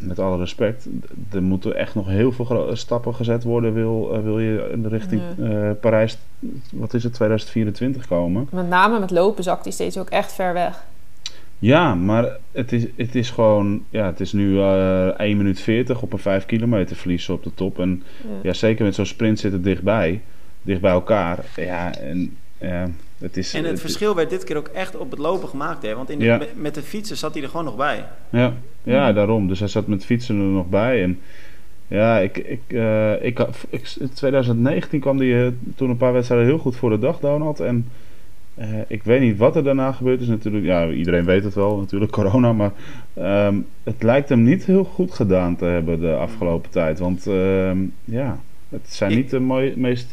met 0.00 0.18
alle 0.18 0.38
respect. 0.38 0.88
Er 1.32 1.42
moeten 1.42 1.76
echt 1.76 1.94
nog 1.94 2.08
heel 2.08 2.32
veel 2.32 2.70
stappen 2.72 3.14
gezet 3.14 3.42
worden. 3.42 3.74
Wil, 3.74 4.14
eh, 4.14 4.22
wil 4.22 4.38
je 4.38 4.68
in 4.72 4.82
de 4.82 4.88
richting 4.88 5.22
eh, 5.38 5.70
Parijs, 5.80 6.18
wat 6.72 6.94
is 6.94 7.04
het, 7.04 7.14
2024 7.14 8.06
komen. 8.06 8.48
Met 8.50 8.68
name 8.68 8.98
met 8.98 9.10
lopen 9.10 9.44
zakt 9.44 9.64
hij 9.64 9.72
steeds 9.72 9.98
ook 9.98 10.08
echt 10.10 10.32
ver 10.32 10.52
weg. 10.52 10.84
Ja, 11.58 11.94
maar 11.94 12.36
het 12.52 12.72
is, 12.72 12.86
het 12.96 13.14
is 13.14 13.30
gewoon, 13.30 13.84
ja, 13.90 14.06
het 14.06 14.20
is 14.20 14.32
nu 14.32 14.58
eh 14.58 15.06
1 15.06 15.36
minuut 15.36 15.60
40 15.60 16.02
op 16.02 16.12
een 16.12 16.18
5 16.18 16.46
kilometer 16.46 16.96
verliezen 16.96 17.34
op 17.34 17.42
de 17.42 17.54
top. 17.54 17.78
En 17.78 18.02
Ja. 18.22 18.28
ja, 18.42 18.52
zeker 18.52 18.84
met 18.84 18.94
zo'n 18.94 19.06
sprint 19.06 19.38
zit 19.38 19.52
het 19.52 19.64
dichtbij, 19.64 20.20
dicht 20.62 20.80
bij 20.80 20.90
elkaar. 20.90 21.44
Ja, 21.56 21.94
en 21.94 22.36
ja, 22.58 22.90
het 23.18 23.36
is... 23.36 23.54
En 23.54 23.64
het 23.64 23.80
verschil 23.80 24.14
werd 24.14 24.30
dit 24.30 24.44
keer 24.44 24.56
ook 24.56 24.68
echt 24.68 24.96
op 24.96 25.10
het 25.10 25.20
lopen 25.20 25.48
gemaakt, 25.48 25.82
hè? 25.82 25.94
Want 25.94 26.10
in 26.10 26.18
de, 26.18 26.24
Ja. 26.24 26.36
met- 26.36 26.52
met 26.60 26.74
de 26.74 26.82
fietsen 26.82 27.16
zat 27.16 27.34
hij 27.34 27.42
er 27.42 27.48
gewoon 27.48 27.64
nog 27.64 27.76
bij. 27.76 28.04
Ja, 28.30 28.52
ja, 28.82 29.12
daarom. 29.12 29.48
Dus 29.48 29.58
hij 29.58 29.68
zat 29.68 29.86
met 29.86 30.04
fietsen 30.04 30.36
er 30.36 30.42
nog 30.42 30.68
bij. 30.68 31.02
En 31.02 31.20
ja, 31.88 32.18
ik, 32.18 32.36
ik, 32.38 32.60
eh, 32.66 33.24
ik, 33.24 33.38
in 33.98 34.12
2019 34.14 35.00
kwam 35.00 35.18
hij 35.18 35.46
eh, 35.46 35.52
toen 35.76 35.90
een 35.90 35.96
paar 35.96 36.12
wedstrijden 36.12 36.46
heel 36.48 36.58
goed 36.58 36.76
voor 36.76 36.90
de 36.90 36.98
dag, 36.98 37.18
Donald. 37.20 37.60
En 37.60 37.88
eh, 38.54 38.68
ik 38.86 39.02
weet 39.02 39.20
niet 39.20 39.36
wat 39.38 39.56
er 39.56 39.64
daarna 39.64 39.92
gebeurd 39.92 40.20
is 40.20 40.26
natuurlijk. 40.26 40.64
Ja, 40.64 40.88
iedereen 40.88 41.24
weet 41.24 41.44
het 41.44 41.54
wel, 41.54 41.76
natuurlijk 41.78 42.12
corona. 42.20 42.52
Maar 42.52 42.72
ehm, 43.14 43.54
het 43.82 44.02
lijkt 44.02 44.28
hem 44.28 44.42
niet 44.42 44.64
heel 44.64 44.84
goed 44.84 45.14
gedaan 45.14 45.56
te 45.56 45.64
hebben 45.64 46.00
de 46.00 46.12
afgelopen 46.14 46.70
tijd. 46.70 46.98
Want 46.98 47.26
ehm, 47.26 47.78
ja, 48.04 48.38
het 48.68 48.86
zijn 48.94 49.14
niet 49.14 49.30
de 49.30 49.40
mooie, 49.40 49.72
meest... 49.76 50.12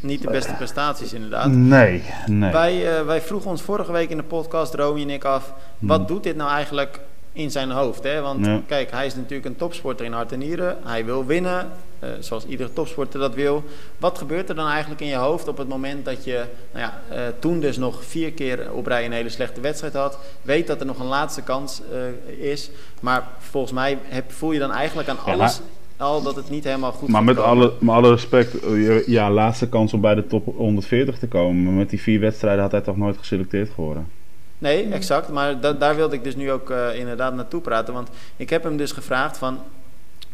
Niet 0.00 0.22
de 0.22 0.30
beste 0.30 0.52
prestaties, 0.52 1.12
inderdaad. 1.12 1.46
nee, 1.50 2.02
nee. 2.26 2.52
Wij, 2.52 2.98
eh, 2.98 3.04
wij 3.04 3.20
vroegen 3.20 3.50
ons 3.50 3.62
vorige 3.62 3.92
week 3.92 4.10
in 4.10 4.16
de 4.16 4.22
podcast, 4.22 4.74
Romy 4.74 5.00
en 5.02 5.10
ik, 5.10 5.24
af... 5.24 5.52
wat 5.78 5.98
Hmm. 5.98 6.06
doet 6.06 6.22
dit 6.22 6.36
nou 6.36 6.50
eigenlijk 6.50 7.00
in 7.32 7.50
zijn 7.50 7.70
hoofd? 7.70 8.02
Hè? 8.02 8.20
Want 8.20 8.46
Ja. 8.46 8.60
kijk, 8.66 8.90
hij 8.90 9.06
is 9.06 9.14
natuurlijk 9.14 9.44
een 9.44 9.56
topsporter 9.56 10.04
in 10.06 10.12
hart 10.12 10.32
en 10.32 10.38
nieren. 10.38 10.76
Hij 10.84 11.04
wil 11.04 11.26
winnen, 11.26 11.70
eh, 11.98 12.08
zoals 12.20 12.46
iedere 12.46 12.72
topsporter 12.72 13.20
dat 13.20 13.34
wil. 13.34 13.64
Wat 13.98 14.18
gebeurt 14.18 14.48
er 14.48 14.54
dan 14.54 14.68
eigenlijk 14.68 15.00
in 15.00 15.06
je 15.06 15.14
hoofd 15.14 15.48
op 15.48 15.58
het 15.58 15.68
moment 15.68 16.04
dat 16.04 16.24
je... 16.24 16.44
Nou 16.72 16.86
ja, 16.86 17.16
eh, 17.16 17.22
toen 17.38 17.60
dus 17.60 17.76
nog 17.76 18.04
vier 18.04 18.32
keer 18.32 18.72
op 18.72 18.86
rij 18.86 19.04
een 19.04 19.12
hele 19.12 19.28
slechte 19.28 19.60
wedstrijd 19.60 19.94
had. 19.94 20.18
Weet 20.42 20.66
dat 20.66 20.80
er 20.80 20.86
nog 20.86 20.98
een 20.98 21.06
laatste 21.06 21.42
kans 21.42 21.80
is. 22.38 22.70
Maar 23.00 23.26
volgens 23.38 23.72
mij 23.72 23.98
heb, 24.02 24.32
voel 24.32 24.52
je 24.52 24.58
dan 24.58 24.72
eigenlijk 24.72 25.08
aan 25.08 25.18
Ja, 25.26 25.32
alles... 25.32 25.60
al 26.02 26.22
dat 26.22 26.36
het 26.36 26.50
niet 26.50 26.64
helemaal 26.64 26.92
goed 26.92 27.08
Maar 27.08 27.24
met 27.24 27.36
komen. 27.36 27.50
alle, 27.50 27.72
met 27.78 27.94
alle 27.94 28.10
respect, 28.10 28.60
eh, 28.60 29.06
ja, 29.06 29.30
laatste 29.30 29.68
kans 29.68 29.92
om 29.92 30.00
bij 30.00 30.14
de 30.14 30.26
top 30.26 30.56
140 30.56 31.18
te 31.18 31.26
komen. 31.28 31.62
Maar 31.64 31.72
met 31.72 31.90
die 31.90 32.00
vier 32.00 32.20
wedstrijden 32.20 32.62
had 32.62 32.72
hij 32.72 32.80
toch 32.80 32.96
nooit 32.96 33.16
geselecteerd 33.18 33.70
geworden. 33.74 34.08
Nee, 34.58 34.84
exact. 34.92 35.28
Maar 35.28 35.60
da- 35.60 35.72
daar 35.72 35.96
wilde 35.96 36.14
ik 36.14 36.24
dus 36.24 36.36
nu 36.36 36.50
ook 36.52 36.70
eh, 36.70 36.98
inderdaad 36.98 37.34
naartoe 37.34 37.60
praten. 37.60 37.94
Want 37.94 38.08
ik 38.36 38.50
heb 38.50 38.62
hem 38.62 38.76
dus 38.76 38.92
gevraagd 38.92 39.38
van, 39.38 39.58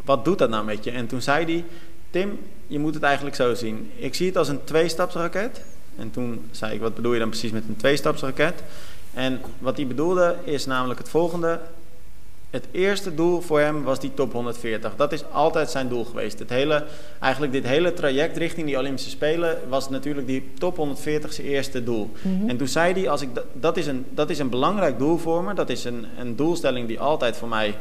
wat 0.05 0.25
doet 0.25 0.39
dat 0.39 0.51
nou 0.51 0.65
met 0.65 0.85
je? 0.85 0.91
En 0.91 1.07
toen 1.07 1.23
zei 1.23 1.45
hij, 1.45 1.65
Tim, 2.11 2.39
je 2.67 2.79
moet 2.79 2.95
het 2.95 3.03
eigenlijk 3.03 3.37
zo 3.37 3.55
zien. 3.55 3.91
Ik 3.97 4.15
zie 4.15 4.27
het 4.27 4.37
als 4.37 4.49
een 4.49 4.65
tweestapsraket. 4.65 5.63
En 5.97 6.11
toen 6.11 6.41
zei 6.51 6.75
ik, 6.75 6.81
wat 6.81 6.95
bedoel 6.95 7.13
je 7.13 7.19
dan 7.19 7.29
precies 7.29 7.51
met 7.51 7.63
een 7.69 7.77
tweestapsraket? 7.77 8.63
En 9.15 9.41
wat 9.59 9.77
hij 9.77 9.87
bedoelde 9.87 10.37
is 10.45 10.67
namelijk 10.67 10.99
het 10.99 11.09
volgende. 11.09 11.61
Het 12.51 12.67
eerste 12.71 13.15
doel 13.15 13.41
voor 13.41 13.61
hem 13.61 13.83
was 13.83 14.01
die 14.01 14.15
top 14.15 14.33
140. 14.33 14.97
Dat 14.97 15.13
is 15.13 15.25
altijd 15.33 15.71
zijn 15.71 15.89
doel 15.89 16.05
geweest. 16.05 16.39
Het 16.39 16.51
hele, 16.51 16.85
eigenlijk 17.21 17.53
dit 17.53 17.67
hele 17.67 17.93
traject 17.93 18.37
richting 18.37 18.67
die 18.67 18.79
Olympische 18.79 19.11
Spelen 19.11 19.59
was 19.69 19.89
natuurlijk 19.91 20.27
die 20.27 20.51
top 20.59 20.77
140 20.77 21.33
zijn 21.33 21.47
eerste 21.47 21.85
doel. 21.85 22.11
Mhm. 22.23 22.49
En 22.49 22.57
toen 22.57 22.69
zei 22.69 22.93
hij, 22.93 23.09
als 23.09 23.23
ik 23.23 23.35
da- 23.35 23.45
dat, 23.53 23.77
is 23.77 23.87
een, 23.87 24.05
dat 24.11 24.31
is 24.31 24.39
een 24.39 24.49
belangrijk 24.49 24.99
doel 24.99 25.17
voor 25.19 25.45
me. 25.45 25.55
Dat 25.55 25.71
is 25.71 25.85
een, 25.85 26.07
een 26.19 26.37
doelstelling 26.37 26.89
die 26.89 27.01
altijd 27.01 27.37
voor 27.37 27.49
mij 27.49 27.75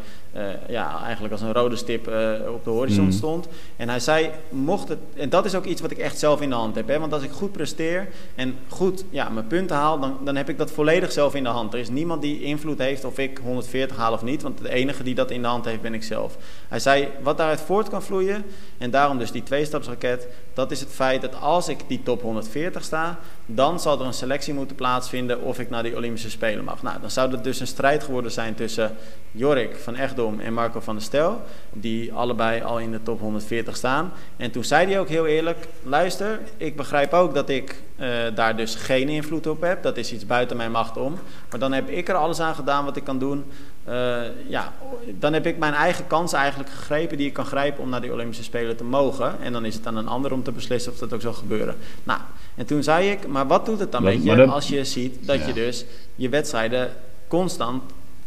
ja, 0.67 1.01
eigenlijk 1.03 1.33
als 1.33 1.41
een 1.41 1.53
rode 1.53 1.75
stip 1.75 2.07
eh, 2.07 2.31
op 2.53 2.63
de 2.63 2.69
horizon 2.69 3.03
Mhm. 3.05 3.13
stond. 3.13 3.47
En 3.75 3.89
hij 3.89 3.99
zei, 3.99 4.29
mocht 4.49 4.87
het, 4.87 4.97
en 5.15 5.29
dat 5.29 5.45
is 5.45 5.55
ook 5.55 5.65
iets 5.65 5.81
wat 5.81 5.91
ik 5.91 5.97
echt 5.97 6.19
zelf 6.19 6.41
in 6.41 6.49
de 6.49 6.55
hand 6.55 6.75
heb. 6.75 6.87
Hè? 6.87 6.99
Want 6.99 7.13
als 7.13 7.23
ik 7.23 7.31
goed 7.31 7.51
presteer 7.51 8.07
en 8.35 8.55
goed 8.67 9.03
ja, 9.09 9.29
mijn 9.29 9.47
punten 9.47 9.75
haal, 9.75 9.99
dan, 9.99 10.17
dan 10.23 10.35
heb 10.35 10.49
ik 10.49 10.57
dat 10.57 10.71
volledig 10.71 11.11
zelf 11.11 11.35
in 11.35 11.43
de 11.43 11.49
hand. 11.49 11.73
Er 11.73 11.79
is 11.79 11.89
niemand 11.89 12.21
die 12.21 12.41
invloed 12.41 12.77
heeft 12.77 13.05
of 13.05 13.17
ik 13.17 13.39
140 13.43 13.97
haal 13.97 14.13
of 14.13 14.23
niet. 14.23 14.41
Want 14.41 14.57
de 14.61 14.69
enige 14.69 15.03
die 15.03 15.15
dat 15.15 15.31
in 15.31 15.41
de 15.41 15.47
hand 15.47 15.65
heeft, 15.65 15.81
ben 15.81 15.93
ik 15.93 16.03
zelf. 16.03 16.37
Hij 16.67 16.79
zei, 16.79 17.07
wat 17.21 17.37
daaruit 17.37 17.61
voort 17.61 17.89
kan 17.89 18.03
vloeien, 18.03 18.45
en 18.77 18.89
daarom 18.89 19.17
dus 19.17 19.31
die 19.31 19.43
tweestapsraket, 19.43 20.27
dat 20.53 20.71
is 20.71 20.79
het 20.79 20.89
feit 20.89 21.21
dat 21.21 21.41
als 21.41 21.67
ik 21.67 21.79
die 21.87 22.03
top 22.03 22.21
140 22.21 22.83
sta, 22.83 23.19
dan 23.45 23.79
zal 23.79 23.99
er 23.99 24.05
een 24.05 24.13
selectie 24.13 24.53
moeten 24.53 24.75
plaatsvinden 24.75 25.41
of 25.41 25.59
ik 25.59 25.69
naar 25.69 25.83
die 25.83 25.95
Olympische 25.95 26.29
Spelen 26.29 26.63
mag. 26.63 26.83
Nou, 26.83 26.99
dan 27.01 27.11
zou 27.11 27.31
het 27.31 27.43
dus 27.43 27.59
een 27.59 27.67
strijd 27.67 28.03
geworden 28.03 28.31
zijn 28.31 28.55
tussen 28.55 28.95
Jorik 29.31 29.75
van 29.75 29.95
Echtdom 29.95 30.39
en 30.39 30.53
Marco 30.53 30.79
van 30.79 30.95
der 30.95 31.03
Stel, 31.03 31.41
die 31.73 32.13
allebei 32.13 32.61
al 32.61 32.79
in 32.79 32.91
de 32.91 33.03
top 33.03 33.19
140 33.19 33.75
staan. 33.75 34.11
En 34.37 34.51
toen 34.51 34.63
zei 34.63 34.87
hij 34.87 34.99
ook 34.99 35.09
heel 35.09 35.25
eerlijk, 35.25 35.67
luister, 35.83 36.39
ik 36.57 36.75
begrijp 36.75 37.13
ook 37.13 37.33
dat 37.33 37.49
ik 37.49 37.81
eh, 37.95 38.09
daar 38.35 38.55
dus 38.55 38.75
geen 38.75 39.09
invloed 39.09 39.47
op 39.47 39.61
heb. 39.61 39.83
Dat 39.83 39.97
is 39.97 40.13
iets 40.13 40.25
buiten 40.25 40.57
mijn 40.57 40.71
macht 40.71 40.97
om. 40.97 41.19
Maar 41.49 41.59
dan 41.59 41.71
heb 41.71 41.89
ik 41.89 42.09
er 42.09 42.15
alles 42.15 42.39
aan 42.39 42.55
gedaan 42.55 42.85
wat 42.85 42.97
ik 42.97 43.03
kan 43.03 43.19
doen. 43.19 43.45
Eh, 43.87 44.21
ja, 44.47 44.73
dan 45.19 45.33
heb 45.33 45.45
ik 45.45 45.57
mijn 45.57 45.73
eigen 45.73 46.07
kans 46.07 46.33
eigenlijk 46.33 46.69
gegrepen 46.69 47.17
die 47.17 47.27
ik 47.27 47.33
kan 47.33 47.45
grijpen 47.45 47.83
om 47.83 47.89
naar 47.89 48.01
die 48.01 48.11
Olympische 48.11 48.43
Spelen 48.43 48.77
te 48.77 48.83
mogen. 48.83 49.41
En 49.41 49.53
dan 49.53 49.65
is 49.65 49.75
het 49.75 49.87
aan 49.87 49.97
een 49.97 50.07
ander 50.07 50.31
om 50.33 50.43
te 50.43 50.51
beslissen 50.51 50.91
of 50.91 50.97
dat 50.97 51.13
ook 51.13 51.21
zal 51.21 51.33
gebeuren. 51.33 51.75
Nou, 52.03 52.19
en 52.55 52.65
toen 52.65 52.83
zei 52.83 53.09
ik, 53.09 53.27
maar 53.27 53.47
wat 53.47 53.65
doet 53.65 53.79
het 53.79 53.91
dan 53.91 54.03
met 54.03 54.23
je 54.23 54.45
als 54.45 54.67
je 54.67 54.85
ziet 54.85 55.27
dat 55.27 55.39
Ja. 55.39 55.47
je 55.47 55.53
dus 55.53 55.85
je 56.15 56.29
wedstrijden 56.29 56.93
constant, 57.27 57.83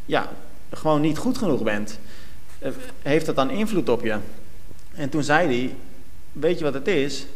ja, 0.06 0.28
gewoon 0.72 1.00
niet 1.00 1.18
goed 1.18 1.38
genoeg 1.38 1.62
bent? 1.62 1.98
Eh, 2.58 2.70
heeft 3.02 3.26
dat 3.26 3.36
dan 3.36 3.50
invloed 3.50 3.88
op 3.88 4.02
je? 4.04 4.16
En 4.94 5.08
toen 5.08 5.22
zei 5.22 5.46
hij, 5.46 5.74
weet 6.32 6.58
je 6.58 6.64
wat 6.64 6.74
het 6.74 6.88
is? 6.88 7.26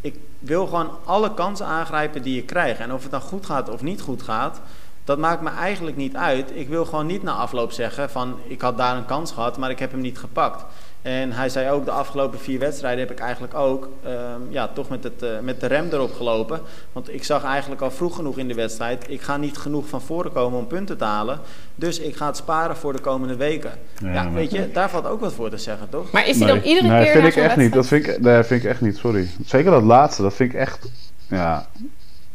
Ik 0.00 0.14
wil 0.38 0.66
gewoon 0.66 0.90
alle 1.04 1.34
kansen 1.34 1.66
aangrijpen 1.66 2.22
die 2.22 2.38
ik 2.38 2.46
krijg. 2.46 2.78
En 2.78 2.92
of 2.92 3.02
het 3.02 3.10
dan 3.10 3.20
goed 3.20 3.46
gaat 3.46 3.68
of 3.68 3.82
niet 3.82 4.00
goed 4.00 4.22
gaat, 4.22 4.60
dat 5.04 5.18
maakt 5.18 5.42
me 5.42 5.50
eigenlijk 5.50 5.96
niet 5.96 6.16
uit. 6.16 6.50
Ik 6.54 6.68
wil 6.68 6.84
gewoon 6.84 7.06
niet 7.06 7.22
na 7.22 7.32
afloop 7.32 7.72
zeggen 7.72 8.10
van 8.10 8.36
ik 8.46 8.60
had 8.60 8.76
daar 8.76 8.96
een 8.96 9.04
kans 9.06 9.32
gehad, 9.32 9.58
maar 9.58 9.70
ik 9.70 9.78
heb 9.78 9.90
hem 9.90 10.00
niet 10.00 10.18
gepakt. 10.18 10.64
En 11.02 11.32
hij 11.32 11.48
zei 11.48 11.70
ook, 11.70 11.84
de 11.84 11.90
afgelopen 11.90 12.38
vier 12.40 12.58
wedstrijden 12.58 13.00
heb 13.00 13.10
ik 13.10 13.18
eigenlijk 13.18 13.54
ook 13.54 13.88
ehm, 14.04 14.40
ja, 14.48 14.68
toch 14.68 14.88
met, 14.88 15.04
het, 15.04 15.22
eh, 15.22 15.28
met 15.42 15.60
de 15.60 15.66
rem 15.66 15.88
erop 15.92 16.14
gelopen. 16.14 16.60
Want 16.92 17.14
ik 17.14 17.24
zag 17.24 17.44
eigenlijk 17.44 17.80
al 17.80 17.90
vroeg 17.90 18.14
genoeg 18.16 18.38
in 18.38 18.48
de 18.48 18.54
wedstrijd, 18.54 19.04
ik 19.08 19.20
ga 19.22 19.36
niet 19.36 19.58
genoeg 19.58 19.88
van 19.88 20.00
voren 20.00 20.32
komen 20.32 20.58
om 20.58 20.66
punten 20.66 20.98
te 20.98 21.04
halen. 21.04 21.40
Dus 21.74 21.98
ik 21.98 22.16
ga 22.16 22.26
het 22.26 22.36
sparen 22.36 22.76
voor 22.76 22.92
de 22.92 23.00
komende 23.00 23.36
weken. 23.36 23.70
Ja, 23.98 24.12
Ja, 24.12 24.22
maar- 24.22 24.32
weet 24.32 24.50
je, 24.50 24.70
daar 24.72 24.90
valt 24.90 25.06
ook 25.06 25.20
wat 25.20 25.32
voor 25.32 25.50
te 25.50 25.58
zeggen, 25.58 25.88
toch? 25.88 26.10
Maar 26.10 26.26
is 26.26 26.38
hij 26.38 26.46
dan 26.46 26.56
Nee. 26.56 26.66
iedere 26.66 26.88
nee, 26.88 27.02
keer 27.02 27.12
vind 27.12 27.22
naar 27.22 27.32
ik 27.32 27.50
echt 27.50 27.56
niet. 27.56 27.72
Dat 27.72 27.86
vind 27.86 28.06
ik, 28.06 28.20
nee, 28.20 28.42
vind 28.42 28.64
ik 28.64 28.70
echt 28.70 28.80
niet, 28.80 28.96
sorry. 28.96 29.28
Zeker 29.46 29.70
dat 29.70 29.82
laatste, 29.82 30.22
dat 30.22 30.34
vind 30.34 30.52
ik 30.52 30.58
echt, 30.58 30.90
ja... 31.28 31.66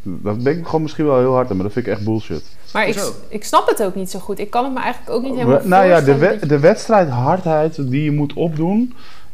Dat 0.08 0.44
denk 0.44 0.58
ik 0.58 0.66
gewoon 0.66 0.82
misschien 0.82 1.06
wel 1.06 1.20
heel 1.20 1.34
hard 1.34 1.50
aan, 1.50 1.56
maar 1.56 1.66
dat 1.66 1.74
vind 1.74 1.86
ik 1.88 1.92
echt 1.94 2.04
bullshit. 2.04 2.44
Maar 2.74 2.88
ik, 2.88 3.12
ik 3.30 3.44
snap 3.44 3.68
het 3.68 3.84
ook 3.84 3.96
niet 3.96 4.10
zo 4.12 4.20
goed. 4.20 4.40
Ik 4.40 4.50
kan 4.50 4.64
het 4.64 4.74
me 4.74 4.80
eigenlijk 4.80 5.16
ook 5.16 5.24
niet 5.24 5.36
helemaal 5.36 5.62
We- 5.62 5.68
nou 5.68 5.86
ja, 5.86 6.02
de, 6.02 6.16
we- 6.18 6.38
je- 6.42 6.46
de 6.48 6.60
wedstrijdhardheid 6.60 7.90
die 7.92 8.04
je 8.04 8.12
moet 8.12 8.34
opdoen 8.34 8.94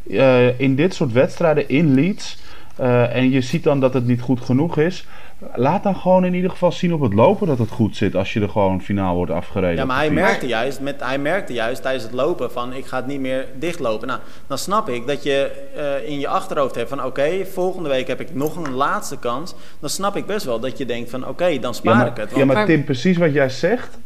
eh, 0.09 0.59
in 0.59 0.75
dit 0.75 0.93
soort 0.93 1.11
wedstrijden 1.11 1.69
in 1.69 1.93
Leeds. 1.93 2.37
eh, 2.75 3.15
en 3.15 3.29
je 3.29 3.41
ziet 3.41 3.63
dan 3.63 3.79
dat 3.79 3.93
het 3.93 4.07
niet 4.07 4.21
goed 4.21 4.41
genoeg 4.41 4.77
is. 4.77 5.07
Laat 5.55 5.83
dan 5.83 5.95
gewoon 5.95 6.25
in 6.25 6.33
ieder 6.33 6.49
geval 6.49 6.71
zien 6.71 6.93
op 6.93 7.01
het 7.01 7.13
lopen 7.13 7.47
dat 7.47 7.57
het 7.57 7.69
goed 7.69 7.95
zit 7.95 8.15
als 8.15 8.33
je 8.33 8.41
er 8.41 8.49
gewoon 8.49 8.81
finaal 8.81 9.15
wordt 9.15 9.31
afgereden. 9.31 9.75
Ja, 9.75 9.85
maar 9.85 9.97
hij 9.97 10.11
merkte, 10.11 10.47
juist, 10.47 10.79
met, 10.79 10.99
hij 10.99 11.17
merkte 11.17 11.53
juist 11.53 11.81
tijdens 11.81 12.03
het 12.03 12.13
lopen 12.13 12.51
van 12.51 12.73
ik 12.73 12.85
ga 12.85 12.97
het 12.97 13.07
niet 13.07 13.19
meer 13.19 13.45
dichtlopen. 13.59 14.07
Nou, 14.07 14.19
dan 14.47 14.57
snap 14.57 14.89
ik 14.89 15.07
dat 15.07 15.23
je 15.23 15.51
eh, 15.75 16.09
in 16.09 16.19
je 16.19 16.27
achterhoofd 16.27 16.75
hebt 16.75 16.89
van 16.89 17.03
oké, 17.05 17.45
volgende 17.45 17.89
week 17.89 18.07
heb 18.07 18.19
ik 18.21 18.35
nog 18.35 18.55
een 18.55 18.73
laatste 18.73 19.17
kans. 19.19 19.53
Dan 19.79 19.89
snap 19.89 20.15
ik 20.15 20.25
best 20.25 20.45
wel 20.45 20.59
dat 20.59 20.77
je 20.77 20.85
denkt 20.85 21.09
van 21.09 21.27
oké, 21.27 21.59
dan 21.59 21.73
spaar 21.75 21.93
ja, 21.93 21.99
maar, 21.99 22.07
ik 22.07 22.17
het. 22.17 22.29
Ja, 22.29 22.35
Want- 22.37 22.53
Maar- 22.53 22.65
Tim, 22.65 22.83
precies 22.83 23.17
wat 23.17 23.33
jij 23.33 23.49
zegt. 23.49 23.97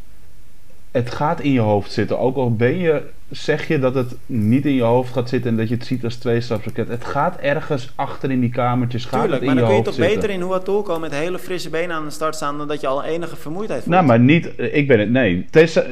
Het 0.91 1.11
gaat 1.11 1.39
in 1.39 1.51
je 1.51 1.59
hoofd 1.59 1.91
zitten. 1.91 2.19
Ook 2.19 2.35
al 2.35 2.55
ben 2.55 2.77
je 2.77 3.01
zeg 3.29 3.67
je 3.67 3.79
dat 3.79 3.95
het 3.95 4.15
niet 4.25 4.65
in 4.65 4.73
je 4.73 4.81
hoofd 4.81 5.13
gaat 5.13 5.29
zitten 5.29 5.51
en 5.51 5.57
dat 5.57 5.69
je 5.69 5.75
het 5.75 5.85
ziet 5.85 6.03
als 6.03 6.15
twee 6.15 6.41
stapsraket. 6.41 6.87
Het 6.87 7.05
gaat 7.05 7.37
ergens 7.37 7.91
achter 7.95 8.31
in 8.31 8.39
die 8.39 8.49
kamertjes. 8.49 9.05
Gaat 9.05 9.21
Tuurlijk, 9.21 9.41
het 9.41 9.49
in 9.49 9.55
maar 9.55 9.55
dan 9.55 9.63
je 9.63 9.69
kun 9.69 9.77
je 9.77 9.97
toch 9.97 10.05
zitten. 10.05 10.21
beter 10.21 10.41
in 10.41 10.47
Huatul 10.47 10.81
komen 10.81 11.01
met 11.01 11.19
hele 11.19 11.39
frisse 11.39 11.69
benen 11.69 11.95
aan 11.95 12.05
de 12.05 12.11
start 12.11 12.35
staan 12.35 12.57
dan 12.57 12.67
dat 12.67 12.81
je 12.81 12.87
al 12.87 13.03
enige 13.03 13.35
vermoeidheid 13.35 13.83
voelt. 13.83 13.95
Nou, 13.95 14.07
maar 14.07 14.19
niet, 14.19 14.51
ik 14.57 14.87
ben 14.87 14.99
het, 14.99 15.09
nee. 15.09 15.45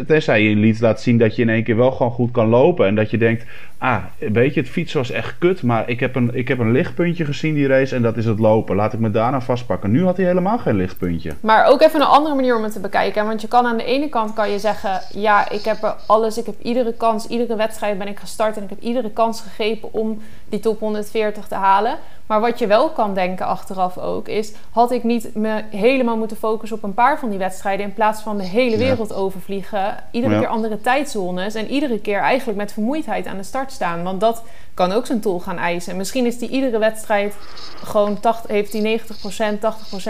Tenzij, 0.07 0.43
je 0.43 0.49
in 0.49 0.75
laat 0.79 1.01
zien 1.01 1.17
dat 1.17 1.35
je 1.35 1.41
in 1.41 1.49
één 1.49 1.63
keer 1.63 1.77
wel 1.77 1.91
gewoon 1.91 2.11
goed 2.11 2.31
kan 2.31 2.47
lopen. 2.47 2.87
En 2.87 2.95
dat 2.95 3.11
je 3.11 3.17
denkt, 3.17 3.45
ah, 3.77 4.03
weet 4.19 4.53
je, 4.53 4.59
het 4.59 4.69
fietsen 4.69 4.97
was 4.97 5.11
echt 5.11 5.35
kut. 5.37 5.63
Maar 5.63 5.89
ik 5.89 5.99
heb, 5.99 6.15
een, 6.15 6.35
ik 6.35 6.47
heb 6.47 6.59
een 6.59 6.71
lichtpuntje 6.71 7.25
gezien 7.25 7.53
die 7.53 7.67
race 7.67 7.95
en 7.95 8.01
dat 8.01 8.17
is 8.17 8.25
het 8.25 8.39
lopen. 8.39 8.75
Laat 8.75 8.93
ik 8.93 8.99
me 8.99 9.11
daarna 9.11 9.41
vastpakken. 9.41 9.91
Nu 9.91 10.03
had 10.03 10.17
hij 10.17 10.25
helemaal 10.25 10.57
geen 10.57 10.75
lichtpuntje. 10.75 11.31
Maar 11.39 11.65
ook 11.65 11.81
even 11.81 12.01
een 12.01 12.07
andere 12.07 12.35
manier 12.35 12.57
om 12.57 12.63
het 12.63 12.73
te 12.73 12.79
bekijken. 12.79 13.25
Want 13.25 13.41
je 13.41 13.47
kan 13.47 13.65
aan 13.65 13.77
de 13.77 13.85
ene 13.85 14.09
kant 14.09 14.33
kan 14.33 14.51
je 14.51 14.59
zeggen... 14.59 15.01
ja, 15.13 15.49
ik 15.49 15.63
heb 15.63 15.97
alles, 16.05 16.37
ik 16.37 16.45
heb 16.45 16.55
iedere 16.61 16.93
kans, 16.93 17.22
iedere 17.27 17.55
wedstrijd 17.55 17.97
ben 17.97 18.07
ik 18.07 18.19
gestart... 18.19 18.57
en 18.57 18.63
ik 18.63 18.69
heb 18.69 18.81
iedere 18.81 19.09
kans 19.09 19.41
gegrepen 19.41 19.93
om 19.93 20.21
die 20.49 20.59
top 20.59 20.79
140 20.79 21.47
te 21.47 21.55
halen. 21.55 21.97
Maar 22.25 22.41
wat 22.41 22.59
je 22.59 22.67
wel 22.67 22.89
kan 22.89 23.13
denken 23.13 23.45
achteraf 23.45 23.97
ook 23.97 24.27
is... 24.27 24.51
had 24.71 24.91
ik 24.91 25.03
niet 25.03 25.35
me 25.35 25.63
helemaal 25.69 26.17
moeten 26.17 26.37
focussen 26.37 26.77
op 26.77 26.83
een 26.83 26.93
paar 26.93 27.19
van 27.19 27.29
die 27.29 27.39
wedstrijden... 27.39 27.85
in 27.85 27.93
plaats 27.93 28.21
van 28.21 28.37
de 28.37 28.43
hele 28.43 28.77
Ja. 28.77 28.77
wereld 28.77 29.13
overvliegen... 29.13 29.95
iedere 30.11 30.33
Ja. 30.33 30.39
keer 30.39 30.49
andere 30.49 30.81
tijdzones... 30.81 31.55
en 31.55 31.69
iedere 31.69 31.99
keer 31.99 32.19
eigenlijk 32.19 32.57
met 32.57 32.73
vermoeidheid 32.73 33.27
aan 33.27 33.37
de 33.37 33.43
start 33.43 33.71
staan. 33.71 34.03
Want 34.03 34.19
dat 34.19 34.43
kan 34.73 34.91
ook 34.91 35.05
zijn 35.05 35.19
tol 35.19 35.39
gaan 35.39 35.57
eisen. 35.57 35.97
Misschien 35.97 36.25
is 36.25 36.37
die 36.37 36.49
iedere 36.49 36.77
wedstrijd 36.77 37.35
gewoon 37.83 38.19
80, 38.19 38.51
heeft 38.51 38.73
hij 38.73 38.99
90%, 38.99 39.59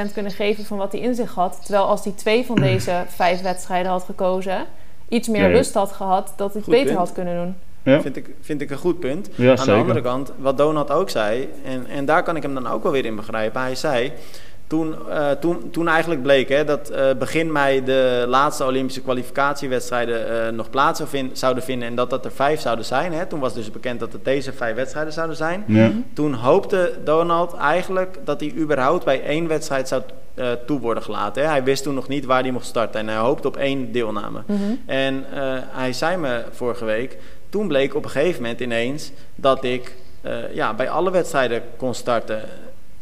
80% 0.10 0.14
kunnen 0.14 0.32
geven 0.32 0.66
van 0.66 0.78
wat 0.78 0.92
hij 0.92 1.02
in 1.02 1.16
zich 1.16 1.34
had. 1.34 1.60
Terwijl 1.62 1.86
als 1.86 2.04
hij 2.04 2.14
twee 2.14 2.46
van 2.46 2.56
deze 2.72 3.04
vijf 3.08 3.42
wedstrijden 3.42 3.92
had 3.92 4.04
gekozen, 4.04 4.66
iets 5.14 5.28
meer 5.28 5.42
Ja, 5.42 5.48
ja. 5.48 5.54
rust 5.56 5.74
had 5.74 5.92
gehad, 5.92 6.34
dat 6.36 6.54
hij 6.54 6.56
het 6.56 6.64
Goed 6.64 6.74
beter 6.74 6.86
punt. 6.86 6.98
had 6.98 7.12
kunnen 7.14 7.36
doen. 7.36 7.56
Ja. 7.94 8.02
Vind 8.02 8.16
ik, 8.18 8.30
vind 8.42 8.62
ik 8.62 8.70
een 8.72 8.78
goed 8.78 9.00
punt. 9.00 9.30
Ja, 9.36 9.52
Aan 9.52 9.58
zeker. 9.58 9.74
de 9.74 9.80
andere 9.80 10.02
kant, 10.02 10.32
wat 10.38 10.58
Donald 10.58 10.92
ook 10.92 11.10
zei, 11.10 11.50
en, 11.66 11.86
en 11.88 12.06
daar 12.06 12.24
kan 12.24 12.36
ik 12.36 12.42
hem 12.44 12.54
dan 12.54 12.68
ook 12.68 12.84
wel 12.84 12.92
weer 12.92 13.06
in 13.06 13.16
begrijpen. 13.16 13.62
Hij 13.62 13.76
zei, 13.76 14.12
toen, 14.74 14.96
eh, 15.10 15.32
toen, 15.32 15.70
toen 15.72 15.88
eigenlijk 15.88 16.22
bleek 16.22 16.50
hè, 16.50 16.66
dat 16.66 16.90
eh, 16.90 17.14
begin 17.20 17.52
mei 17.52 17.84
de 17.84 18.26
laatste 18.28 18.66
Olympische 18.66 19.02
kwalificatiewedstrijden 19.02 20.46
eh, 20.46 20.52
nog 20.52 20.70
plaats 20.70 21.00
zou 21.00 21.30
zouden 21.34 21.64
vinden 21.64 21.88
en 21.88 21.96
dat 21.96 22.10
dat 22.10 22.26
er 22.26 22.32
vijf 22.32 22.60
zouden 22.60 22.86
zijn. 22.86 23.14
Hè. 23.14 23.26
Toen 23.26 23.40
was 23.40 23.54
dus 23.54 23.72
bekend 23.72 24.00
dat 24.00 24.14
het 24.14 24.26
deze 24.26 24.54
vijf 24.54 24.76
wedstrijden 24.76 25.14
zouden 25.14 25.36
zijn. 25.36 25.64
Ja. 25.68 25.92
Toen 26.14 26.34
hoopte 26.34 26.94
Donald 27.04 27.54
eigenlijk 27.54 28.18
dat 28.24 28.40
hij 28.40 28.54
überhaupt 28.58 29.06
bij 29.06 29.24
één 29.24 29.48
wedstrijd 29.48 29.88
zou 29.88 30.02
eh, 30.34 30.52
toe 30.66 30.80
worden 30.80 31.04
gelaten. 31.04 31.44
Hè. 31.44 31.50
Hij 31.50 31.64
wist 31.64 31.84
toen 31.84 31.94
nog 31.94 32.08
niet 32.08 32.26
waar 32.26 32.42
hij 32.42 32.52
mocht 32.52 32.66
starten 32.66 33.00
en 33.00 33.08
hij 33.08 33.18
hoopte 33.18 33.48
op 33.48 33.58
één 33.58 33.92
deelname. 33.92 34.44
En 34.86 35.26
eh, 35.34 35.58
hij 35.68 35.94
zei 35.94 36.18
me 36.18 36.44
vorige 36.52 36.86
week, 36.86 37.18
toen 37.50 37.68
bleek 37.68 37.96
op 37.96 38.04
een 38.04 38.10
gegeven 38.10 38.42
moment 38.42 38.60
ineens 38.60 39.12
dat 39.36 39.64
ik 39.64 39.96
eh, 40.22 40.54
ja, 40.54 40.74
bij 40.74 40.90
alle 40.90 41.12
wedstrijden 41.12 41.62
kon 41.78 41.94
starten. 41.94 42.42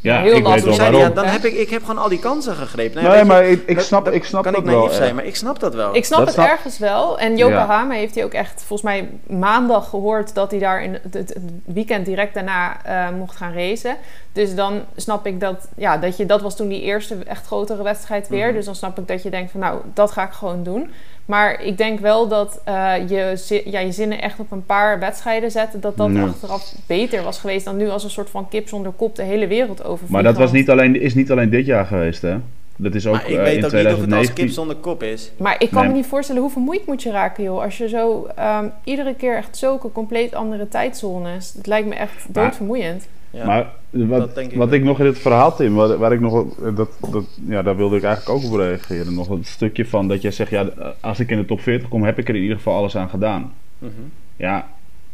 Ja, 0.02 0.22
Heel 0.22 0.26
ik 0.28 0.34
weet 0.34 0.44
lastig. 0.44 0.66
wel 0.66 0.78
waarom. 0.78 1.00
ja, 1.00 1.10
dan 1.10 1.26
heb 1.26 1.44
ik, 1.46 1.54
ik 1.54 1.70
heb 1.70 1.82
gewoon 1.84 2.02
al 2.02 2.10
die 2.10 2.20
kansen 2.20 2.56
gegrepen. 2.56 3.02
Nee, 3.04 3.12
weet 3.12 3.20
je, 3.20 3.26
maar 3.26 3.44
ik, 3.46 3.64
ik 3.66 3.80
snap, 3.80 4.06
dat 4.06 4.14
ik 4.14 4.24
snap 4.24 4.44
kan 4.44 4.52
dat 4.54 4.62
ik 4.62 4.68
naïef 4.68 4.80
wel. 4.82 4.92
zijn, 4.94 5.10
eh. 5.10 5.16
maar 5.16 5.26
ik 5.26 5.36
snap 5.36 5.60
dat 5.60 5.76
wel. 5.76 5.96
Ik 5.96 6.06
snap 6.06 6.18
Dat 6.20 6.28
het 6.28 6.36
snap- 6.38 6.48
ergens 6.50 6.78
wel. 6.78 7.20
En 7.20 7.38
Yokohama 7.38 7.94
Ja. 7.94 8.00
heeft 8.00 8.16
hij 8.16 8.24
ook 8.24 8.34
echt 8.34 8.64
volgens 8.66 8.82
mij 8.82 9.10
maandag 9.28 9.90
gehoord 9.90 10.34
dat 10.36 10.52
hij 10.52 10.60
daar 10.60 10.84
in 10.84 10.94
het, 10.94 11.14
het- 11.14 11.30
het 11.34 11.44
weekend 11.66 12.06
direct 12.06 12.34
daarna 12.34 12.86
eh, 12.86 13.10
mocht 13.18 13.36
gaan 13.36 13.54
racen. 13.54 13.98
Dus 14.34 14.56
dan 14.56 14.82
snap 14.96 15.26
ik 15.26 15.40
dat, 15.40 15.68
ja, 15.78 15.98
dat 15.98 16.18
je, 16.18 16.26
dat 16.26 16.42
was 16.42 16.56
toen 16.56 16.68
die 16.68 16.82
eerste 16.82 17.16
echt 17.28 17.46
grotere 17.46 17.84
wedstrijd 17.84 18.28
weer. 18.28 18.46
Mhm. 18.46 18.56
Dus 18.56 18.66
dan 18.66 18.76
snap 18.76 19.00
ik 19.00 19.08
dat 19.08 19.24
je 19.24 19.30
denkt 19.30 19.52
van 19.52 19.60
nou, 19.60 19.80
dat 19.94 20.12
ga 20.12 20.24
ik 20.24 20.32
gewoon 20.32 20.64
doen. 20.64 20.92
Maar 21.32 21.62
ik 21.64 21.78
denk 21.78 22.00
wel 22.00 22.28
dat 22.28 22.62
eh, 22.64 22.94
je, 23.08 23.62
ja, 23.66 23.80
je 23.80 23.92
zinnen 23.92 24.22
echt 24.22 24.40
op 24.40 24.52
een 24.52 24.66
paar 24.66 25.00
wedstrijden 25.00 25.52
zetten, 25.52 25.82
dat 25.82 25.98
dat 25.98 26.10
Ja. 26.14 26.24
achteraf 26.24 26.74
beter 26.88 27.24
was 27.24 27.38
geweest 27.40 27.66
dan 27.66 27.78
nu 27.78 27.90
als 27.90 28.04
een 28.04 28.10
soort 28.10 28.30
van 28.30 28.50
kip 28.50 28.68
zonder 28.68 28.92
kop 28.92 29.16
de 29.16 29.24
hele 29.24 29.48
wereld 29.48 29.80
overvliegen. 29.84 30.12
Maar 30.12 30.24
dat 30.24 30.38
was 30.38 30.52
niet 30.52 30.70
alleen, 30.70 31.02
is 31.02 31.14
niet 31.16 31.32
alleen 31.32 31.50
dit 31.50 31.66
jaar 31.66 31.86
geweest, 31.86 32.22
hè? 32.22 32.38
Dat 32.76 32.96
is 32.96 33.08
ook 33.08 33.14
maar 33.14 33.30
ik 33.30 33.38
eh, 33.38 33.44
weet 33.44 33.58
in 33.58 33.66
ook 33.66 33.72
niet 33.72 33.86
of 33.86 33.88
het 33.88 33.92
als 33.92 33.98
2019. 34.08 34.46
kip 34.46 34.54
zonder 34.54 34.76
kop 34.76 35.04
is. 35.04 35.32
Maar 35.38 35.56
ik 35.60 35.70
kan 35.72 35.82
Nee. 35.82 35.90
me 35.92 35.96
niet 35.98 36.06
voorstellen 36.06 36.42
hoe 36.42 36.52
vermoeid 36.52 36.86
moet 36.88 37.04
je 37.04 37.12
raken, 37.12 37.44
joh. 37.44 37.62
Als 37.64 37.78
je 37.78 37.90
zo 37.90 38.28
ehm, 38.36 38.66
iedere 38.84 39.14
keer 39.16 39.36
echt 39.36 39.58
zulke 39.58 39.92
compleet 39.92 40.34
andere 40.36 40.68
tijdzones. 40.68 41.54
Het 41.58 41.68
lijkt 41.68 41.88
me 41.88 41.96
echt 41.96 42.14
Maar- 42.34 42.44
doodvermoeiend. 42.44 43.08
Ja. 43.32 43.46
Maar 43.46 43.68
wat, 43.90 44.38
ik 44.38 44.54
wat 44.54 44.72
ik 44.72 44.84
nog 44.84 45.00
in 45.00 45.06
het 45.06 45.20
verhaal, 45.20 45.56
Tim, 45.56 45.74
waar, 45.74 45.98
waar 45.98 46.14
ik 46.14 46.20
nog, 46.20 46.46
dat, 46.76 46.90
dat, 47.12 47.26
ja, 47.48 47.62
daar 47.62 47.76
wilde 47.76 47.98
ik 47.98 48.04
eigenlijk 48.04 48.38
ook 48.38 48.52
op 48.52 48.58
reageren. 48.60 49.14
Nog 49.14 49.30
een 49.30 49.46
stukje 49.46 49.86
van 49.86 50.08
dat 50.08 50.22
jij 50.22 50.32
zegt, 50.32 50.52
ja, 50.52 50.70
als 51.00 51.20
ik 51.20 51.30
in 51.30 51.38
de 51.38 51.46
top 51.46 51.62
40 51.62 51.90
kom, 51.90 52.04
heb 52.04 52.18
ik 52.18 52.30
er 52.30 52.36
in 52.36 52.42
ieder 52.42 52.58
geval 52.58 52.76
alles 52.76 52.98
aan 52.98 53.10
gedaan. 53.10 53.54
Mhm. 53.78 53.92
Ja, 54.36 54.68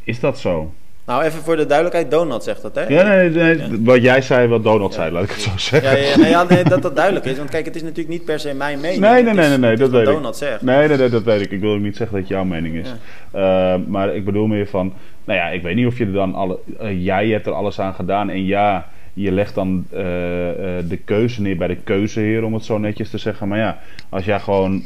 is 0.03 0.19
dat 0.19 0.39
zo? 0.39 0.73
Nou, 1.07 1.23
even 1.23 1.41
voor 1.41 1.55
de 1.55 1.65
duidelijkheid, 1.65 2.11
Donald 2.11 2.43
zegt 2.43 2.61
dat, 2.61 2.75
hè? 2.75 2.81
Ja, 2.87 3.07
nee, 3.07 3.29
nee, 3.29 3.57
Ja. 3.57 3.67
wat 3.79 4.01
jij 4.01 4.21
zei, 4.21 4.47
wat 4.47 4.63
Donald 4.63 4.93
Ja. 4.93 4.99
zei, 4.99 5.11
laat 5.11 5.23
ik 5.23 5.29
het 5.29 5.41
zo 5.41 5.51
zeggen. 5.55 5.99
Ja, 6.01 6.07
ja, 6.07 6.17
nee, 6.17 6.29
ja, 6.29 6.43
nee, 6.43 6.63
dat 6.63 6.81
dat 6.81 6.95
duidelijk 6.95 7.25
is. 7.25 7.37
Want 7.37 7.49
kijk, 7.49 7.65
het 7.65 7.75
is 7.75 7.81
natuurlijk 7.81 8.09
niet 8.09 8.25
per 8.25 8.39
se 8.39 8.53
mijn 8.53 8.79
mening. 8.79 9.01
Nee, 9.01 9.23
nee, 9.23 9.33
nee, 9.33 9.57
nee, 9.57 9.75
dat 9.75 9.89
weet 9.89 10.07
ik. 10.07 10.13
Donald 10.13 10.37
zegt. 10.37 10.61
Nee, 10.61 10.87
nee, 10.87 10.97
nee, 10.97 11.09
dat 11.09 11.23
weet 11.23 11.41
ik. 11.41 11.51
Ik 11.51 11.59
wil 11.59 11.73
ook 11.73 11.79
niet 11.79 11.95
zeggen 11.97 12.15
dat 12.15 12.25
het 12.27 12.35
jouw 12.37 12.43
mening 12.43 12.75
is. 12.75 12.93
Ja. 13.33 13.73
Eh, 13.73 13.79
maar 13.87 14.15
ik 14.15 14.25
bedoel 14.25 14.47
meer 14.47 14.67
van, 14.67 14.93
nou 15.25 15.39
ja, 15.39 15.47
ik 15.47 15.61
weet 15.61 15.75
niet 15.75 15.87
of 15.87 15.97
je 15.97 16.05
er 16.05 16.11
dan 16.13 16.35
alle, 16.35 16.59
eh, 16.79 17.03
jij 17.03 17.27
hebt 17.27 17.45
er 17.47 17.53
alles 17.53 17.79
aan 17.79 17.93
gedaan 17.93 18.29
en 18.29 18.45
ja, 18.45 18.87
je 19.13 19.31
legt 19.31 19.55
dan 19.55 19.85
eh, 19.91 20.49
eh, 20.49 20.85
de 20.89 20.97
keuze 20.97 21.41
neer 21.41 21.57
bij 21.57 21.67
de 21.67 21.75
keuzeheer, 21.83 22.43
om 22.43 22.53
het 22.53 22.65
zo 22.65 22.77
netjes 22.77 23.09
te 23.09 23.17
zeggen. 23.17 23.47
Maar 23.47 23.57
ja, 23.57 23.77
als 24.09 24.25
jij 24.25 24.39
gewoon 24.39 24.83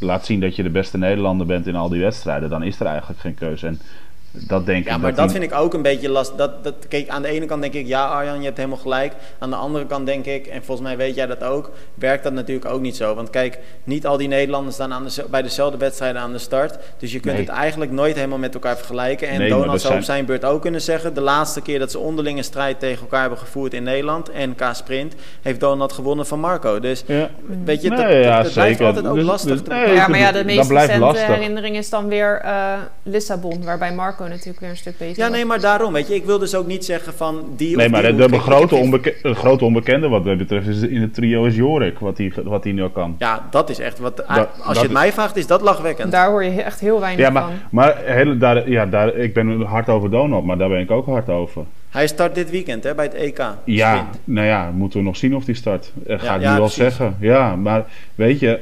laat 0.00 0.26
zien 0.26 0.40
dat 0.40 0.56
je 0.56 0.62
de 0.62 0.70
beste 0.70 0.98
Nederlander 0.98 1.46
bent 1.46 1.66
in 1.66 1.74
al 1.74 1.88
die 1.88 2.00
wedstrijden, 2.00 2.50
dan 2.50 2.62
is 2.62 2.80
er 2.80 2.86
eigenlijk 2.86 3.20
geen 3.20 3.34
keuze. 3.34 3.66
En 3.66 3.80
dat 4.30 4.66
denk 4.66 4.84
Ja, 4.88 4.94
ik. 4.94 5.00
maar 5.00 5.14
dat 5.14 5.32
vind 5.32 5.44
ik 5.44 5.54
ook 5.54 5.74
een 5.74 5.82
beetje 5.82 6.08
last. 6.08 6.38
Dat, 6.38 6.64
dat, 6.64 6.74
kijk, 6.88 7.08
aan 7.08 7.22
de 7.22 7.28
ene 7.28 7.46
kant 7.46 7.62
denk 7.62 7.74
ik, 7.74 7.86
ja 7.86 8.06
Arjan, 8.06 8.38
je 8.38 8.44
hebt 8.44 8.56
helemaal 8.56 8.78
gelijk. 8.78 9.12
Aan 9.38 9.50
de 9.50 9.56
andere 9.56 9.86
kant 9.86 10.06
denk 10.06 10.24
ik, 10.24 10.46
en 10.46 10.64
volgens 10.64 10.86
mij 10.88 10.96
weet 10.96 11.14
jij 11.14 11.26
dat 11.26 11.44
ook, 11.44 11.70
werkt 11.94 12.22
dat 12.24 12.32
natuurlijk 12.32 12.70
ook 12.70 12.80
niet 12.80 12.96
zo. 12.96 13.14
Want 13.14 13.30
kijk, 13.30 13.58
niet 13.84 14.06
al 14.06 14.16
die 14.16 14.28
Nederlanders 14.28 14.74
staan 14.74 14.92
aan 14.92 15.04
de, 15.04 15.24
bij 15.30 15.42
dezelfde 15.42 15.78
wedstrijden 15.78 16.20
aan 16.20 16.32
de 16.32 16.38
start. 16.38 16.78
Dus 16.98 17.12
je 17.12 17.20
kunt 17.20 17.34
Nee. 17.36 17.44
het 17.44 17.54
eigenlijk 17.54 17.90
nooit 17.90 18.14
helemaal 18.16 18.38
met 18.38 18.54
elkaar 18.54 18.76
vergelijken. 18.76 19.28
En 19.28 19.38
Nee, 19.38 19.48
Donald 19.48 19.80
zou 19.80 19.94
op 19.94 20.02
zijn- 20.02 20.24
beurt 20.24 20.44
ook 20.44 20.60
kunnen 20.62 20.82
zeggen, 20.82 21.14
de 21.14 21.20
laatste 21.20 21.60
keer 21.60 21.78
dat 21.78 21.90
ze 21.90 21.98
onderlinge 21.98 22.42
strijd 22.42 22.80
tegen 22.80 23.00
elkaar 23.00 23.20
hebben 23.20 23.38
gevoerd 23.38 23.74
in 23.74 23.82
Nederland, 23.82 24.30
NK 24.34 24.62
Sprint, 24.72 25.14
heeft 25.42 25.60
Donald 25.60 25.92
gewonnen 25.92 26.26
van 26.26 26.40
Marco. 26.40 26.80
Dus 26.80 27.02
Ja. 27.06 27.28
weet 27.64 27.82
je, 27.82 27.88
dat, 27.90 27.98
ja, 27.98 28.06
dat, 28.06 28.44
dat 28.44 28.52
blijft 28.52 28.52
zeker. 28.54 28.86
altijd 28.86 29.06
ook 29.06 29.14
Dus- 29.14 29.24
lastig. 29.24 29.50
dus- 29.52 29.62
te 29.62 29.68
nee, 29.70 29.78
bepalen. 29.78 30.00
ja, 30.00 30.08
maar 30.08 30.18
ja, 30.18 30.26
de 30.32 30.36
dat 30.36 30.46
meest 30.46 30.68
blijft 30.68 30.86
recente 30.88 31.06
lastig. 31.12 31.26
herinnering 31.34 31.76
is 31.76 31.90
dan 31.90 32.08
weer 32.08 32.40
eh, 32.44 32.72
Lissabon. 33.02 33.64
Waarbij 33.64 33.92
Marco 33.94 34.17
natuurlijk 34.26 34.60
weer 34.60 34.70
een 34.70 34.76
stuk 34.76 34.98
beter 34.98 35.22
Ja, 35.22 35.28
nee, 35.28 35.44
maar 35.44 35.60
daarom, 35.60 35.92
weet 35.92 36.08
je, 36.08 36.14
ik 36.14 36.24
wil 36.24 36.38
dus 36.38 36.54
ook 36.54 36.66
niet 36.66 36.84
zeggen 36.84 37.12
van 37.14 37.44
die 37.56 37.76
Nee, 37.76 37.86
of 37.86 37.92
maar 37.92 38.02
die 38.02 38.28
de, 38.28 38.38
grote 38.38 38.74
onbeke- 38.74 39.58
onbekende 39.60 40.08
wat 40.08 40.24
mij 40.24 40.36
betreft 40.36 40.66
is 40.66 40.80
in 40.82 41.00
het 41.00 41.14
trio 41.14 41.44
is 41.44 41.54
Jorik, 41.56 41.98
wat 41.98 42.18
hij 42.18 42.32
wat 42.44 42.64
hij 42.64 42.72
nu 42.72 42.88
kan. 42.88 43.16
Ja, 43.18 43.46
dat 43.50 43.70
is 43.70 43.78
echt 43.78 43.98
wat. 43.98 44.16
Dat- 44.16 44.48
als 44.64 44.76
je 44.76 44.82
het 44.82 44.92
mij 44.92 45.12
vraagt, 45.12 45.36
is 45.36 45.46
dat 45.46 45.60
lachwekkend. 45.60 46.12
Daar 46.12 46.28
hoor 46.28 46.44
je 46.44 46.62
echt 46.62 46.80
heel 46.80 47.00
weinig 47.00 47.26
Ja, 47.26 47.30
maar, 47.32 47.42
van. 47.42 47.52
maar 47.70 47.96
hele, 48.04 48.36
daar, 48.36 48.70
ja, 48.70 48.86
daar, 48.86 49.16
ik 49.16 49.34
ben 49.34 49.60
hard 49.62 49.88
over 49.88 50.10
Donald, 50.10 50.44
maar 50.44 50.58
daar 50.58 50.68
ben 50.68 50.80
ik 50.80 50.90
ook 50.90 51.06
hard 51.06 51.28
over. 51.28 51.64
Hij 51.88 52.06
start 52.06 52.34
dit 52.34 52.50
weekend 52.50 52.84
hè, 52.84 52.94
bij 52.94 53.04
het 53.04 53.14
EK. 53.14 53.42
Ja, 53.64 54.06
nou 54.24 54.46
ja, 54.46 54.70
moeten 54.74 54.98
we 54.98 55.04
nog 55.04 55.16
zien 55.16 55.36
of 55.36 55.44
die 55.44 55.54
start. 55.54 55.92
Dat 55.94 56.20
ga 56.20 56.26
Ja, 56.26 56.34
ik 56.34 56.40
ja, 56.42 56.50
nu 56.52 56.56
wel 56.58 56.66
precies. 56.66 56.82
zeggen. 56.82 57.16
Ja, 57.20 57.56
maar 57.56 57.84
weet 58.14 58.40
je, 58.40 58.58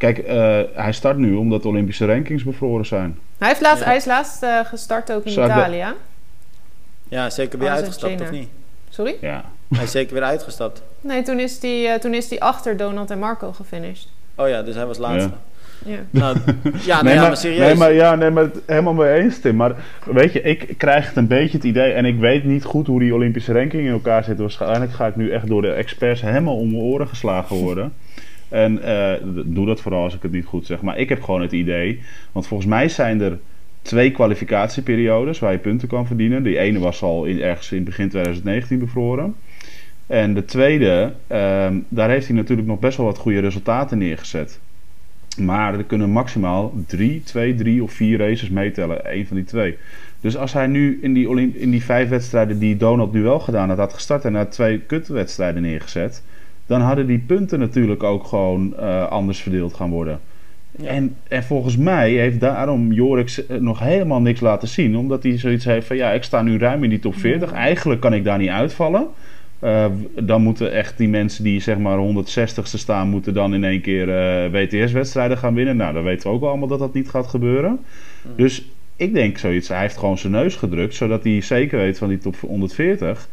kijk, 0.00 0.18
eh, 0.18 0.60
hij 0.74 0.92
start 0.92 1.16
nu 1.16 1.34
omdat 1.34 1.62
de 1.62 1.68
Olympische 1.68 2.06
rankings 2.06 2.42
bevroren 2.44 2.86
zijn. 2.86 3.18
Hij, 3.38 3.48
heeft 3.48 3.60
laatst, 3.60 3.80
Ja. 3.80 3.86
hij 3.86 3.96
is 3.96 4.04
laatst 4.04 4.42
eh, 4.42 4.58
gestart 4.64 5.12
ook 5.12 5.24
in 5.24 5.30
Zou 5.32 5.50
Italië. 5.50 5.84
Ja, 7.08 7.30
zeker 7.30 7.58
weer 7.58 7.68
Oh, 7.68 7.74
is 7.74 7.80
uitgestapt 7.80 8.20
of 8.20 8.30
niet? 8.30 8.48
Sorry? 8.88 9.14
Ja. 9.20 9.44
Hij 9.74 9.84
is 9.84 9.90
zeker 9.90 10.14
weer 10.14 10.22
uitgestapt. 10.22 10.82
Nee, 11.00 11.22
toen 11.22 11.38
is 11.40 11.62
hij 11.62 11.92
eh, 11.92 12.00
toen 12.00 12.14
is 12.14 12.28
hij 12.30 12.38
achter 12.38 12.76
Donald 12.76 13.10
en 13.10 13.18
Marco 13.18 13.52
gefinished. 13.52 14.08
Oh 14.34 14.48
ja, 14.48 14.62
dus 14.62 14.74
hij 14.74 14.86
was 14.86 14.98
laatste. 14.98 15.30
Ja. 15.30 15.38
Nou, 16.10 16.36
ja, 16.84 16.94
nou 16.94 17.04
nee, 17.04 17.14
ja, 17.14 17.22
maar 17.22 17.36
serieus. 17.36 17.58
Nee, 17.66 17.74
maar, 17.74 17.92
ja, 17.92 18.14
nee, 18.14 18.30
maar 18.30 18.42
het- 18.42 18.60
helemaal 18.66 18.92
mee 18.94 19.14
eens, 19.14 19.40
Tim. 19.40 19.56
Maar 19.56 19.74
weet 20.04 20.32
je, 20.32 20.40
ik 20.42 20.74
krijg 20.78 21.06
het 21.06 21.16
een 21.16 21.26
beetje 21.26 21.56
het 21.56 21.66
idee... 21.66 21.92
en 21.92 22.04
ik 22.04 22.18
weet 22.18 22.44
niet 22.44 22.64
goed 22.64 22.86
hoe 22.86 23.00
die 23.00 23.14
Olympische 23.14 23.52
ranking 23.52 23.82
in 23.86 23.92
elkaar 23.92 24.24
zit. 24.24 24.38
Waarschijnlijk 24.38 24.92
ga 24.92 25.06
ik 25.06 25.16
nu 25.16 25.30
echt 25.30 25.46
door 25.46 25.62
de 25.62 25.72
experts 25.72 26.20
helemaal 26.20 26.56
om 26.56 26.70
mijn 26.70 26.82
oren 26.82 27.08
geslagen 27.08 27.56
worden. 27.56 27.92
En 28.50 28.82
eh, 28.82 29.12
doe 29.44 29.66
dat 29.66 29.80
vooral 29.80 30.02
als 30.02 30.14
ik 30.14 30.22
het 30.22 30.32
niet 30.32 30.44
goed 30.44 30.66
zeg. 30.66 30.82
Maar 30.82 30.98
ik 30.98 31.08
heb 31.08 31.22
gewoon 31.22 31.42
het 31.42 31.52
idee... 31.52 32.00
want 32.32 32.46
volgens 32.46 32.68
mij 32.68 32.88
zijn 32.88 33.20
er 33.20 33.38
twee 33.82 34.10
kwalificatieperiodes... 34.10 35.38
waar 35.38 35.52
je 35.52 35.58
punten 35.58 35.88
kan 35.88 36.06
verdienen. 36.06 36.42
Die 36.42 36.58
ene 36.58 36.78
was 36.78 37.02
al 37.02 37.24
in, 37.24 37.40
ergens 37.40 37.72
in 37.72 37.84
begin 37.84 38.08
2019 38.08 38.78
bevroren. 38.78 39.34
En 40.06 40.34
de 40.34 40.44
tweede, 40.44 41.12
ehm, 41.26 41.78
daar 41.88 42.08
heeft 42.08 42.26
hij 42.26 42.36
natuurlijk 42.36 42.68
nog 42.68 42.78
best 42.78 42.96
wel 42.96 43.06
wat 43.06 43.18
goede 43.18 43.40
resultaten 43.40 43.98
neergezet. 43.98 44.60
Maar 45.38 45.74
er 45.74 45.84
kunnen 45.84 46.10
maximaal 46.10 46.74
drie, 46.86 47.22
twee, 47.22 47.54
drie 47.54 47.82
of 47.82 47.92
vier 47.92 48.18
races 48.18 48.48
meetellen. 48.48 49.00
Eén 49.16 49.26
van 49.26 49.36
die 49.36 49.44
twee. 49.44 49.76
Dus 50.20 50.36
als 50.36 50.52
hij 50.52 50.66
nu 50.66 50.98
in 51.02 51.12
die, 51.12 51.52
in 51.54 51.70
die 51.70 51.84
vijf 51.84 52.08
wedstrijden 52.08 52.58
die 52.58 52.76
Donald 52.76 53.12
nu 53.12 53.22
wel 53.22 53.40
gedaan 53.40 53.68
had, 53.68 53.78
had 53.78 53.92
gestart 53.92 54.24
en 54.24 54.34
had 54.34 54.52
twee 54.52 54.78
kutwedstrijden 54.78 55.62
neergezet. 55.62 56.22
Dan 56.70 56.80
hadden 56.80 57.06
die 57.06 57.18
punten 57.18 57.58
natuurlijk 57.58 58.02
ook 58.02 58.24
gewoon 58.24 58.76
eh, 58.76 59.08
anders 59.08 59.40
verdeeld 59.40 59.74
gaan 59.74 59.90
worden. 59.90 60.20
En, 60.84 61.16
en 61.28 61.42
volgens 61.42 61.76
mij 61.76 62.10
heeft 62.10 62.40
daarom 62.40 62.92
Jorik 62.92 63.44
nog 63.58 63.78
helemaal 63.78 64.20
niks 64.20 64.40
laten 64.40 64.68
zien. 64.68 64.96
Omdat 64.96 65.22
hij 65.22 65.38
zoiets 65.38 65.64
heeft 65.64 65.86
van 65.86 65.96
ja, 65.96 66.10
ik 66.10 66.22
sta 66.22 66.42
nu 66.42 66.58
ruim 66.58 66.84
in 66.84 66.90
die 66.90 66.98
top 66.98 67.14
40. 67.14 67.52
Eigenlijk 67.52 68.00
kan 68.00 68.14
ik 68.14 68.24
daar 68.24 68.38
niet 68.38 68.48
uitvallen. 68.48 69.06
Uh, 69.64 69.86
dan 70.20 70.42
moeten 70.42 70.72
echt 70.72 70.98
die 70.98 71.08
mensen 71.08 71.44
die 71.44 71.60
zeg 71.60 71.78
maar 71.78 71.98
160ste 71.98 72.62
staan, 72.62 73.08
moeten 73.08 73.34
dan 73.34 73.54
in 73.54 73.64
één 73.64 73.80
keer 73.80 74.08
uh, 74.08 74.52
WTS-wedstrijden 74.52 75.38
gaan 75.38 75.54
winnen. 75.54 75.76
Nou, 75.76 75.94
dan 75.94 76.04
weten 76.04 76.30
we 76.30 76.36
ook 76.36 76.42
allemaal 76.42 76.68
dat 76.68 76.78
dat 76.78 76.94
niet 76.94 77.08
gaat 77.08 77.26
gebeuren. 77.26 77.70
Mm. 77.70 78.30
Dus 78.36 78.64
ik 78.96 79.14
denk 79.14 79.38
zoiets, 79.38 79.68
hij 79.68 79.80
heeft 79.80 79.96
gewoon 79.96 80.18
zijn 80.18 80.32
neus 80.32 80.56
gedrukt, 80.56 80.94
zodat 80.94 81.24
hij 81.24 81.40
zeker 81.40 81.78
weet 81.78 81.98
van 81.98 82.08
die 82.08 82.18
top 82.18 82.36
140. 82.40 83.28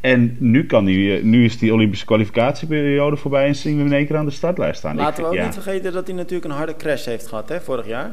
En 0.00 0.36
nu, 0.38 0.66
kan 0.66 0.84
hij, 0.84 1.20
nu 1.22 1.44
is 1.44 1.58
die 1.58 1.72
Olympische 1.72 2.06
kwalificatieperiode 2.06 3.16
voorbij 3.16 3.46
en 3.46 3.54
zien 3.54 3.76
we 3.76 3.84
in 3.84 3.92
één 3.92 4.06
keer 4.06 4.16
aan 4.16 4.24
de 4.24 4.30
startlijst 4.30 4.78
staan. 4.78 4.96
Laten 4.96 5.22
we 5.22 5.28
ook 5.30 5.44
niet 5.44 5.54
vergeten 5.54 5.92
dat 5.92 6.06
hij 6.06 6.16
natuurlijk 6.16 6.44
een 6.44 6.56
harde 6.56 6.76
crash 6.76 7.04
heeft 7.04 7.26
gehad 7.26 7.48
hè, 7.48 7.60
vorig 7.60 7.86
jaar. 7.86 8.10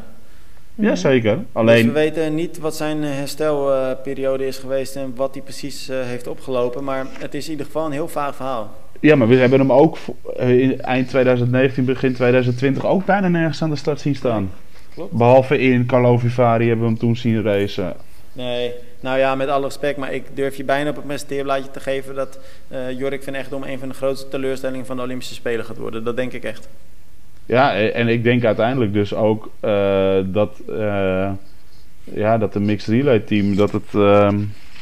Ja, 0.75 0.95
zeker. 0.95 1.39
Alleen... 1.51 1.75
Dus 1.75 1.85
we 1.85 1.99
weten 1.99 2.35
niet 2.35 2.59
wat 2.59 2.75
zijn 2.75 3.03
herstelperiode 3.03 4.47
is 4.47 4.57
geweest 4.57 4.95
en 4.95 5.13
wat 5.15 5.33
hij 5.33 5.43
precies 5.43 5.89
uh, 5.89 6.01
heeft 6.01 6.27
opgelopen. 6.27 6.83
Maar 6.83 7.05
het 7.19 7.33
is 7.33 7.45
in 7.45 7.51
ieder 7.51 7.65
geval 7.65 7.85
een 7.85 7.91
heel 7.91 8.07
vaag 8.07 8.35
verhaal. 8.35 8.73
Ja, 8.99 9.15
maar 9.15 9.27
we 9.27 9.35
hebben 9.35 9.59
hem 9.59 9.71
ook 9.71 9.97
in 10.37 10.81
eind 10.81 11.09
2019, 11.09 11.85
begin 11.85 12.13
2020 12.13 12.85
ook 12.85 13.05
bijna 13.05 13.27
nergens 13.27 13.61
aan 13.61 13.69
de 13.69 13.75
start 13.75 13.99
zien 13.99 14.15
staan. 14.15 14.51
Klopt. 14.93 15.11
Behalve 15.11 15.59
in 15.59 15.85
Carlo 15.85 16.17
Vivari 16.17 16.67
hebben 16.67 16.85
we 16.85 16.91
hem 16.91 16.99
toen 16.99 17.15
zien 17.15 17.41
racen. 17.41 17.93
Nee, 18.33 18.71
nou 19.05 19.17
ja, 19.17 19.35
met 19.35 19.47
alle 19.47 19.65
respect, 19.65 19.97
maar 19.97 20.13
ik 20.13 20.35
durf 20.35 20.55
je 20.55 20.63
bijna 20.63 20.89
op 20.89 20.95
het 20.95 21.05
presenteerblaadje 21.05 21.71
te 21.71 21.79
geven 21.79 22.15
dat 22.15 22.39
uh, 22.71 22.91
Jorik 22.99 23.23
van 23.23 23.33
Echtdom 23.33 23.63
een 23.63 23.79
van 23.79 23.87
de 23.87 23.93
grootste 23.93 24.27
teleurstellingen 24.27 24.85
van 24.85 24.95
de 24.95 25.01
Olympische 25.01 25.33
Spelen 25.33 25.65
gaat 25.65 25.77
worden. 25.77 26.03
Dat 26.03 26.15
denk 26.15 26.33
ik 26.33 26.43
echt. 26.43 26.67
Ja, 27.45 27.75
en 27.75 28.07
ik 28.07 28.23
denk 28.23 28.43
uiteindelijk 28.43 28.93
dus 28.93 29.13
ook 29.13 29.49
uh, 29.61 30.15
dat, 30.25 30.51
uh, 30.69 31.29
ja, 32.03 32.37
dat 32.37 32.53
de 32.53 32.59
mixed 32.59 32.93
relay 32.93 33.19
team 33.19 33.55
dat 33.55 33.71
het 33.71 33.93
uh, 33.95 34.33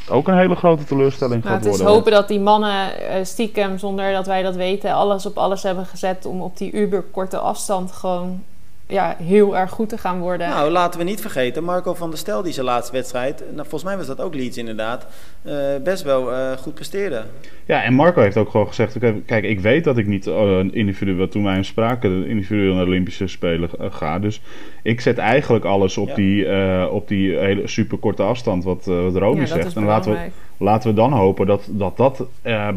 ook 0.08 0.28
een 0.28 0.38
hele 0.38 0.56
grote 0.56 0.84
teleurstelling 0.84 1.42
nou, 1.42 1.54
gaat 1.54 1.64
worden. 1.64 1.80
Het 1.80 1.90
is 1.90 1.96
hopen 1.96 2.12
dat 2.12 2.28
die 2.28 2.40
mannen 2.40 2.90
stiekem, 3.22 3.78
zonder 3.78 4.12
dat 4.12 4.26
wij 4.26 4.42
dat 4.42 4.56
weten, 4.56 4.92
alles 4.92 5.26
op 5.26 5.36
alles 5.36 5.62
hebben 5.62 5.86
gezet 5.86 6.26
om 6.26 6.40
op 6.40 6.56
die 6.56 6.72
uber 6.72 7.02
korte 7.02 7.38
afstand 7.38 7.92
gewoon 7.92 8.42
ja, 8.86 9.16
heel 9.22 9.56
erg 9.56 9.70
goed 9.70 9.88
te 9.88 9.98
gaan 9.98 10.18
worden. 10.18 10.48
Nou, 10.48 10.70
laten 10.70 10.98
we 11.00 11.06
niet 11.06 11.20
vergeten, 11.20 11.64
Marco 11.64 11.94
van 11.94 12.10
der 12.10 12.18
Stel 12.18 12.42
die 12.42 12.52
zijn 12.52 12.66
laatste 12.66 12.92
wedstrijd, 12.92 13.38
nou, 13.40 13.56
volgens 13.56 13.84
mij 13.84 13.96
was 13.96 14.06
dat 14.06 14.20
ook 14.20 14.34
Leeds 14.34 14.56
inderdaad, 14.56 15.06
uh, 15.46 15.52
best 15.84 16.02
wel 16.02 16.32
uh, 16.32 16.52
goed 16.52 16.74
presteerde. 16.74 17.22
Ja, 17.64 17.82
en 17.82 17.94
Marco 17.94 18.20
heeft 18.20 18.36
ook 18.36 18.50
gewoon 18.50 18.66
gezegd, 18.66 18.98
kijk, 19.26 19.44
ik 19.44 19.60
weet 19.60 19.84
dat 19.84 19.98
ik 19.98 20.06
niet 20.06 20.26
uh, 20.26 20.58
individueel, 20.70 21.28
toen 21.28 21.44
wij 21.44 21.52
hem 21.52 21.64
spraken, 21.64 22.26
individueel 22.26 22.74
naar 22.74 22.84
de 22.84 22.90
Olympische 22.90 23.26
Spelen 23.26 23.70
ga. 23.78 24.18
Dus 24.18 24.40
ik 24.82 25.00
zet 25.00 25.18
eigenlijk 25.18 25.64
alles 25.64 25.96
op, 25.96 26.08
ja. 26.08 26.14
die, 26.14 26.90
op 26.90 27.08
die 27.08 27.36
hele 27.36 27.66
superkorte 27.66 28.22
afstand, 28.22 28.64
wat, 28.64 28.84
wat 28.84 29.16
Romy 29.16 29.40
ja, 29.40 29.46
zegt. 29.46 29.76
En 29.76 29.84
laten 29.84 30.12
we, 30.12 30.18
laten 30.56 30.90
we 30.90 30.96
dan 30.96 31.12
hopen 31.12 31.46
dat 31.46 31.68
dat, 31.70 31.96
dat 31.96 32.26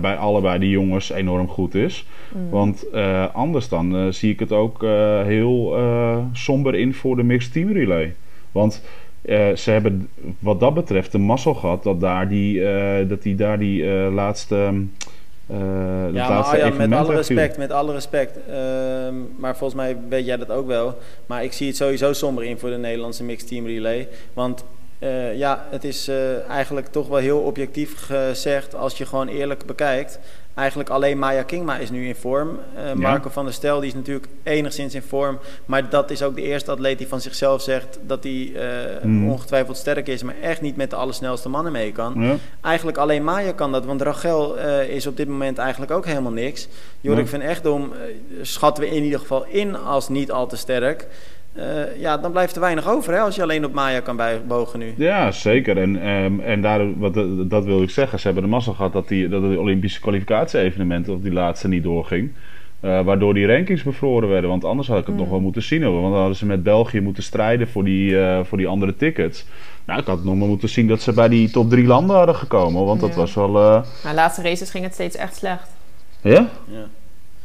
bij 0.01 0.17
allebei 0.17 0.59
die 0.59 0.69
jongens 0.69 1.09
enorm 1.09 1.47
goed 1.47 1.75
is. 1.75 2.05
Mm. 2.33 2.49
Want 2.49 2.85
anders 3.33 3.69
dan 3.69 4.13
zie 4.13 4.31
ik 4.31 4.39
het 4.39 4.51
ook 4.51 4.81
heel 5.25 5.77
somber 6.33 6.75
in 6.75 6.93
voor 6.93 7.15
de 7.15 7.23
mixed 7.23 7.53
team 7.53 7.71
relay. 7.71 8.13
Want 8.51 8.81
uh, 9.27 9.55
ze 9.55 9.71
hebben 9.71 10.09
wat 10.39 10.59
dat 10.59 10.73
betreft 10.73 11.11
de 11.11 11.17
mazzel 11.17 11.53
gehad 11.53 11.83
dat, 11.83 12.01
daar 12.01 12.27
die, 12.27 12.59
uh, 12.59 13.09
dat 13.09 13.21
die 13.21 13.35
daar 13.35 13.59
die 13.59 13.83
uh, 13.83 14.13
laatste. 14.13 14.55
ja, 15.47 16.11
laatste 16.11 16.73
met 16.77 16.91
alle 16.91 17.15
respect, 17.15 17.57
met 17.57 17.71
alle 17.71 17.93
respect. 17.93 18.37
Ehm, 18.49 19.15
maar 19.37 19.57
volgens 19.57 19.79
mij 19.79 19.97
weet 20.09 20.25
jij 20.25 20.37
dat 20.37 20.51
ook 20.51 20.67
wel. 20.67 20.97
Maar 21.25 21.43
ik 21.43 21.53
zie 21.53 21.67
het 21.67 21.75
sowieso 21.75 22.13
somber 22.13 22.43
in 22.43 22.57
voor 22.57 22.69
de 22.69 22.77
Nederlandse 22.77 23.23
mixed 23.23 23.47
team 23.47 23.65
relay. 23.65 24.07
Want 24.33 24.63
uh, 24.99 25.37
ja, 25.37 25.65
het 25.69 25.83
is 25.83 26.09
uh, 26.09 26.49
eigenlijk 26.49 26.87
toch 26.87 27.07
wel 27.07 27.17
heel 27.17 27.39
objectief 27.39 28.05
gezegd 28.05 28.75
als 28.75 28.97
je 28.97 29.05
gewoon 29.05 29.27
eerlijk 29.27 29.65
bekijkt. 29.65 30.19
Eigenlijk 30.53 30.89
alleen 30.89 31.19
Maya 31.19 31.43
Kingma 31.43 31.77
is 31.77 31.89
nu 31.89 32.07
in 32.07 32.15
vorm. 32.15 32.49
Uh, 32.49 32.93
Marco 32.93 33.27
ja. 33.27 33.33
van 33.33 33.45
der 33.45 33.53
Stel 33.53 33.79
die 33.79 33.89
is 33.89 33.95
natuurlijk 33.95 34.27
enigszins 34.43 34.93
in 34.95 35.01
vorm. 35.01 35.39
Maar 35.65 35.89
dat 35.89 36.11
is 36.11 36.23
ook 36.23 36.35
de 36.35 36.41
eerste 36.41 36.71
atleet 36.71 36.97
die 36.97 37.07
van 37.07 37.21
zichzelf 37.21 37.61
zegt 37.61 37.99
dat 38.01 38.23
hij 38.23 38.53
mm. 39.03 39.29
ongetwijfeld 39.29 39.77
sterk 39.77 40.07
is. 40.07 40.23
Maar 40.23 40.35
echt 40.41 40.61
niet 40.61 40.75
met 40.75 40.89
de 40.89 40.95
allersnelste 40.95 41.49
mannen 41.49 41.71
mee 41.71 41.91
kan. 41.91 42.13
Ja. 42.17 42.35
Eigenlijk 42.61 42.97
alleen 42.97 43.23
Maya 43.23 43.51
kan 43.51 43.71
dat. 43.71 43.85
Want 43.85 44.01
Rachel 44.01 44.55
is 44.87 45.07
op 45.07 45.17
dit 45.17 45.27
moment 45.27 45.57
eigenlijk 45.57 45.91
ook 45.91 46.05
helemaal 46.05 46.31
niks. 46.31 46.67
Jorik 47.01 47.23
ja. 47.23 47.29
van 47.29 47.41
Echtdom 47.41 47.93
schatten 48.41 48.83
we 48.83 48.89
in 48.89 49.03
ieder 49.03 49.19
geval 49.19 49.45
in 49.45 49.75
als 49.75 50.09
niet 50.09 50.31
al 50.31 50.47
te 50.47 50.57
sterk. 50.57 51.07
Uh, 51.57 51.99
ja, 51.99 52.17
dan 52.17 52.31
blijft 52.31 52.55
er 52.55 52.61
weinig 52.61 52.89
over 52.89 53.13
hè, 53.13 53.19
als 53.19 53.35
je 53.35 53.41
alleen 53.41 53.65
op 53.65 53.73
Maya 53.73 53.99
kan 53.99 54.19
bogen 54.47 54.79
nu. 54.79 54.93
Ja, 54.97 55.31
zeker. 55.31 55.77
En, 55.77 56.07
um, 56.09 56.39
en 56.39 56.61
daar, 56.61 56.99
wat, 56.99 57.13
dat 57.49 57.65
wil 57.65 57.81
ik 57.81 57.89
zeggen. 57.89 58.19
Ze 58.19 58.25
hebben 58.25 58.43
de 58.43 58.49
massa 58.49 58.73
gehad 58.73 58.93
dat, 58.93 59.07
die, 59.07 59.29
dat 59.29 59.41
de 59.41 59.59
Olympische 59.59 59.99
kwalificatie-evenementen 59.99 61.13
op 61.13 61.23
die 61.23 61.33
laatste 61.33 61.67
niet 61.67 61.83
doorging. 61.83 62.31
Uh, 62.81 63.01
waardoor 63.01 63.33
die 63.33 63.47
rankings 63.47 63.83
bevroren 63.83 64.29
werden. 64.29 64.49
Want 64.49 64.65
anders 64.65 64.87
had 64.87 64.99
ik 64.99 65.05
het 65.05 65.15
mm. 65.15 65.21
nog 65.21 65.29
wel 65.29 65.39
moeten 65.39 65.63
zien. 65.63 65.81
Want 65.81 66.01
dan 66.01 66.13
hadden 66.13 66.35
ze 66.35 66.45
met 66.45 66.63
België 66.63 66.99
moeten 66.99 67.23
strijden 67.23 67.67
voor 67.67 67.83
die, 67.83 68.11
uh, 68.11 68.39
voor 68.43 68.57
die 68.57 68.67
andere 68.67 68.95
tickets. 68.95 69.45
Nou, 69.85 69.99
ik 69.99 70.05
had 70.05 70.23
nog 70.23 70.35
maar 70.35 70.47
moeten 70.47 70.69
zien 70.69 70.87
dat 70.87 71.01
ze 71.01 71.13
bij 71.13 71.27
die 71.27 71.49
top 71.49 71.69
drie 71.69 71.85
landen 71.85 72.15
hadden 72.15 72.35
gekomen. 72.35 72.85
Want 72.85 73.01
ja. 73.01 73.07
dat 73.07 73.15
was 73.15 73.33
wel... 73.33 73.49
Uh... 73.49 73.83
Maar 74.03 74.13
laatste 74.13 74.41
races 74.41 74.69
ging 74.69 74.83
het 74.83 74.93
steeds 74.93 75.15
echt 75.15 75.35
slecht. 75.35 75.69
Ja? 76.21 76.49
ja. 76.65 76.85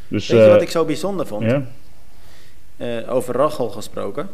Dus, 0.08 0.28
Weet 0.28 0.44
je 0.44 0.48
wat 0.48 0.62
ik 0.62 0.70
zo 0.70 0.84
bijzonder 0.84 1.26
vond? 1.26 1.50
Ja? 1.50 1.62
Uh, 2.82 3.14
over 3.14 3.34
Rachel 3.34 3.68
gesproken. 3.68 4.28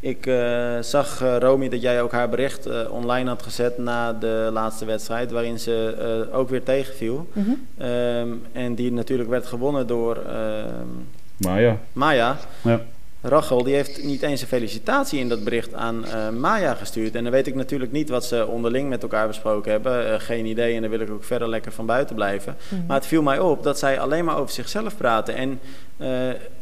Ik 0.00 0.26
uh, 0.26 0.78
zag, 0.80 1.22
uh, 1.22 1.36
Romy, 1.38 1.68
dat 1.68 1.82
jij 1.82 2.02
ook 2.02 2.12
haar 2.12 2.28
bericht 2.28 2.66
uh, 2.66 2.90
online 2.90 3.28
had 3.28 3.42
gezet 3.42 3.78
na 3.78 4.12
de 4.12 4.50
laatste 4.52 4.84
wedstrijd, 4.84 5.30
waarin 5.30 5.58
ze 5.58 6.28
ook 6.32 6.48
weer 6.48 6.62
tegenviel. 6.62 7.28
Mm 7.32 7.44
-hmm. 7.44 7.86
um, 7.86 8.42
en 8.52 8.74
die 8.74 8.92
natuurlijk 8.92 9.28
werd 9.28 9.46
gewonnen 9.46 9.86
door 9.86 10.18
Maya. 11.36 11.78
Maya. 11.92 12.36
Ja. 12.62 12.80
Rachel 13.26 13.62
die 13.62 13.74
heeft 13.74 14.02
niet 14.02 14.22
eens 14.22 14.40
een 14.40 14.46
felicitatie 14.46 15.18
in 15.18 15.28
dat 15.28 15.44
bericht 15.44 15.74
aan 15.74 16.04
uh, 16.04 16.28
Maya 16.28 16.74
gestuurd. 16.74 17.14
En 17.14 17.22
dan 17.22 17.32
weet 17.32 17.46
ik 17.46 17.54
natuurlijk 17.54 17.92
niet 17.92 18.08
wat 18.08 18.24
ze 18.24 18.46
onderling 18.46 18.88
met 18.88 19.02
elkaar 19.02 19.26
besproken 19.26 19.70
hebben. 19.70 20.06
Uh, 20.06 20.14
geen 20.18 20.46
idee 20.46 20.74
en 20.74 20.80
daar 20.80 20.90
wil 20.90 21.00
ik 21.00 21.10
ook 21.10 21.24
verder 21.24 21.48
lekker 21.48 21.72
van 21.72 21.86
buiten 21.86 22.14
blijven. 22.14 22.56
Mm 22.58 22.78
-hmm. 22.78 22.86
Maar 22.86 22.96
het 22.96 23.06
viel 23.06 23.22
mij 23.22 23.38
op 23.38 23.62
dat 23.62 23.78
zij 23.78 24.00
alleen 24.00 24.24
maar 24.24 24.38
over 24.38 24.54
zichzelf 24.54 24.96
praten. 24.96 25.34
En 25.34 25.60
uh, 26.00 26.08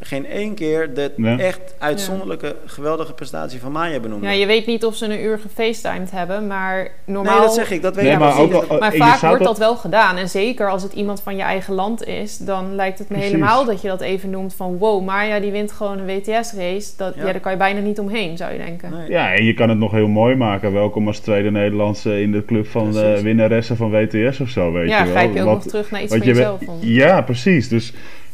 geen 0.01 0.27
één 0.27 0.55
keer 0.55 0.95
de 0.95 1.13
ja. 1.17 1.39
echt 1.39 1.75
uitzonderlijke, 1.79 2.47
ja. 2.47 2.53
geweldige 2.67 3.13
prestatie 3.13 3.61
van 3.61 3.73
Maya 3.73 4.01
benoemen. 4.01 4.29
Ja, 4.29 4.35
je 4.35 4.47
weet 4.47 4.67
niet 4.67 4.85
of 4.85 4.97
ze 4.97 5.05
een 5.05 5.25
uur 5.25 5.39
gefacetimed 5.39 6.11
hebben, 6.11 6.47
maar 6.47 6.91
normaal... 7.05 7.39
Nee, 7.39 7.47
dat 7.47 7.55
zeg 7.55 7.71
ik, 7.71 7.83
dat 7.83 7.95
weet 7.95 8.05
nee, 8.05 8.13
ik 8.13 8.19
maar, 8.19 8.39
ook, 8.39 8.53
dat, 8.53 8.81
maar 8.81 8.93
vaak 8.93 9.21
wordt 9.21 9.45
dat 9.45 9.59
wel 9.59 9.77
gedaan. 9.77 10.17
En 10.17 10.29
zeker 10.29 10.71
als 10.71 10.83
het 10.83 10.93
iemand 10.93 11.23
van 11.23 11.37
je 11.37 11.43
eigen 11.43 11.75
land 11.75 12.07
is, 12.07 12.39
dan 12.39 12.75
lijkt 12.75 12.99
het 12.99 13.09
me 13.09 13.15
Precies. 13.15 13.33
helemaal 13.33 13.65
dat 13.65 13.83
je 13.83 13.89
dat 13.89 14.01
even 14.01 14.31
noemt 14.31 14.55
van... 14.55 14.79
wow, 14.79 15.05
Maya 15.05 15.41
die 15.41 15.51
wint 15.51 15.73
gewoon 15.73 15.99
een 15.99 16.07
WTS-race. 16.07 16.93
Dat, 16.97 17.15
ja. 17.15 17.27
ja. 17.27 17.33
daar 17.33 17.41
kan 17.41 17.53
je 17.53 17.59
bijna 17.59 17.81
niet 17.81 17.99
omheen, 17.99 18.37
zou 18.37 18.53
je 18.53 18.59
denken. 18.59 18.91
Nee. 18.91 19.11
Ja, 19.11 19.35
en 19.35 19.45
je 19.45 19.55
kan 19.55 19.69
het 19.69 19.79
nog 19.79 19.93
heel 19.93 20.09
mooi 20.09 20.35
maken. 20.35 20.73
Welkom 20.73 21.07
als 21.07 21.19
tweede 21.19 21.51
Nederlandse 21.51 22.21
in 22.21 22.33
de 22.33 22.45
club 22.45 22.67
van 22.67 22.93
de 22.93 23.21
winnaressen 23.23 23.77
van 23.77 23.91
WTS 23.91 24.41
of 24.41 24.49
zo, 24.49 24.73
weet 24.73 24.89
ja, 24.89 24.99
je 24.99 25.05
wel. 25.05 25.13
Ja, 25.13 25.19
grijp 25.21 25.35
je 25.35 25.41
ook 25.41 25.47
wat, 25.47 25.55
nog 25.55 25.67
terug 25.67 25.91
naar 25.91 26.03
iets 26.03 26.17
van 26.17 26.27
je 26.27 26.27
jezelf. 26.27 26.61
Ja, 26.81 27.25
Ja, 27.25 27.25
dus 27.69 27.93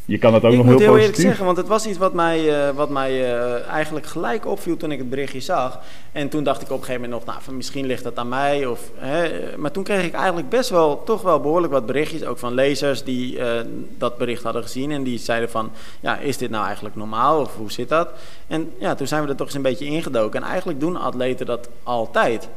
je 0.09 0.19
kan 0.19 0.33
dat 0.33 0.45
ook 0.45 0.53
ik 0.53 0.57
nog 0.57 0.67
heel 0.67 0.75
positief... 0.75 0.89
Ik 0.89 0.93
moet 0.93 0.99
heel 0.99 1.07
eerlijk 1.07 1.29
zeggen, 1.29 1.45
want 1.45 1.57
het 1.57 1.67
was 1.67 1.87
iets 1.87 1.99
wat 1.99 2.13
mij, 2.13 2.69
uh, 2.69 2.75
wat 2.75 2.91
mij 2.91 3.13
uh, 3.13 3.67
eigenlijk 3.67 4.07
gelijk 4.07 4.47
opviel 4.47 4.77
toen 4.77 4.93
ik 4.93 4.99
het 4.99 5.11
berichtje 5.11 5.41
zag. 5.41 5.81
En 6.13 6.29
toen 6.29 6.45
dacht 6.45 6.63
ik 6.63 6.71
op 6.71 6.79
een 6.79 6.85
gegeven 6.85 7.01
moment 7.01 7.19
nog, 7.19 7.35
nou, 7.35 7.45
van, 7.45 7.57
misschien 7.57 7.87
ligt 7.87 8.03
dat 8.03 8.19
aan 8.19 8.29
mij. 8.29 8.67
Of, 8.67 8.81
hè, 8.97 9.31
maar 9.57 9.71
toen 9.71 9.83
kreeg 9.83 10.05
ik 10.05 10.15
eigenlijk 10.15 10.49
best 10.49 10.71
wel, 10.71 11.03
toch 11.05 11.23
wel 11.23 11.41
behoorlijk 11.41 11.73
wat 11.73 11.87
berichtjes, 11.87 12.25
ook 12.25 12.39
van 12.39 12.55
lezers 12.55 13.05
die 13.05 13.39
uh, 13.39 13.51
dat 13.99 14.19
bericht 14.19 14.43
hadden 14.43 14.63
gezien. 14.63 14.91
En 14.91 15.03
die 15.03 15.19
zeiden 15.19 15.51
van, 15.51 15.71
ja, 16.01 16.19
is 16.19 16.37
dit 16.37 16.51
nou 16.51 16.65
eigenlijk 16.65 16.95
normaal 16.95 17.41
of 17.41 17.57
hoe 17.57 17.73
zit 17.73 17.89
dat? 17.89 18.09
En 18.47 18.73
ja, 18.79 18.95
toen 18.95 19.07
zijn 19.07 19.23
we 19.23 19.29
er 19.29 19.37
toch 19.37 19.47
eens 19.47 19.57
een 19.57 19.63
beetje 19.63 19.85
ingedoken. 19.85 20.43
En 20.43 20.49
eigenlijk 20.49 20.81
doen 20.81 20.97
atleten 20.97 21.47
dat 21.47 21.69
altijd. 21.83 22.49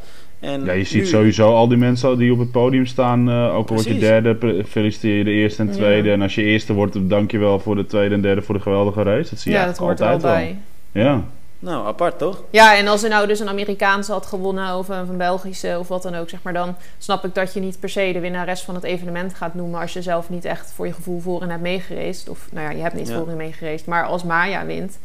En 0.41 0.65
ja, 0.65 0.71
je 0.71 0.83
ziet 0.83 1.01
nu... 1.01 1.07
sowieso 1.07 1.53
al 1.55 1.67
die 1.67 1.77
mensen 1.77 2.17
die 2.17 2.31
op 2.31 2.39
het 2.39 2.51
podium 2.51 2.85
staan. 2.85 3.29
Uh, 3.29 3.55
ook 3.55 3.69
al 3.69 3.75
word 3.75 3.87
je 3.87 3.97
derde, 3.97 4.63
feliciteer 4.67 5.17
je 5.17 5.23
de 5.23 5.31
eerste 5.31 5.61
en 5.61 5.71
tweede. 5.71 6.07
Ja. 6.07 6.13
En 6.13 6.21
als 6.21 6.35
je 6.35 6.43
eerste 6.43 6.73
wordt, 6.73 7.09
dank 7.09 7.31
je 7.31 7.37
wel 7.37 7.59
voor 7.59 7.75
de 7.75 7.85
tweede 7.85 8.15
en 8.15 8.21
derde 8.21 8.41
voor 8.41 8.55
de 8.55 8.61
geweldige 8.61 9.03
race. 9.03 9.29
Dat 9.29 9.39
zie 9.39 9.51
je 9.51 9.57
ja, 9.57 9.65
dat 9.65 9.77
hoort 9.77 10.01
altijd 10.01 10.23
er 10.23 10.29
wel 10.29 10.35
bij. 10.35 10.57
Ja. 10.91 11.23
Nou, 11.59 11.87
apart 11.87 12.17
toch? 12.17 12.43
Ja, 12.49 12.77
en 12.77 12.87
als 12.87 13.03
er 13.03 13.09
nou 13.09 13.27
dus 13.27 13.39
een 13.39 13.49
Amerikaanse 13.49 14.11
had 14.11 14.25
gewonnen 14.25 14.77
of 14.77 14.89
een, 14.89 15.17
Belgische 15.17 15.75
of 15.79 15.87
wat 15.87 16.03
dan 16.03 16.15
ook, 16.15 16.29
zeg 16.29 16.41
maar, 16.43 16.53
dan 16.53 16.75
snap 16.97 17.25
ik 17.25 17.35
dat 17.35 17.53
je 17.53 17.59
niet 17.59 17.79
per 17.79 17.89
se 17.89 18.09
de 18.13 18.19
winnares 18.19 18.61
van 18.61 18.75
het 18.75 18.83
evenement 18.83 19.33
gaat 19.33 19.53
noemen 19.53 19.79
als 19.79 19.93
je 19.93 20.01
zelf 20.01 20.29
niet 20.29 20.45
echt 20.45 20.71
voor 20.75 20.85
je 20.85 20.93
gevoel 20.93 21.19
voorin 21.19 21.49
hebt 21.49 21.61
meegereisd. 21.61 22.29
Of 22.29 22.47
nou 22.51 22.65
ja, 22.65 22.71
je 22.71 22.81
hebt 22.81 22.95
niet 22.95 23.07
ja. 23.07 23.17
voorin 23.17 23.37
meegereisd. 23.37 23.85
Maar 23.85 24.05
als 24.05 24.23
Maya 24.23 24.65
wint, 24.65 24.99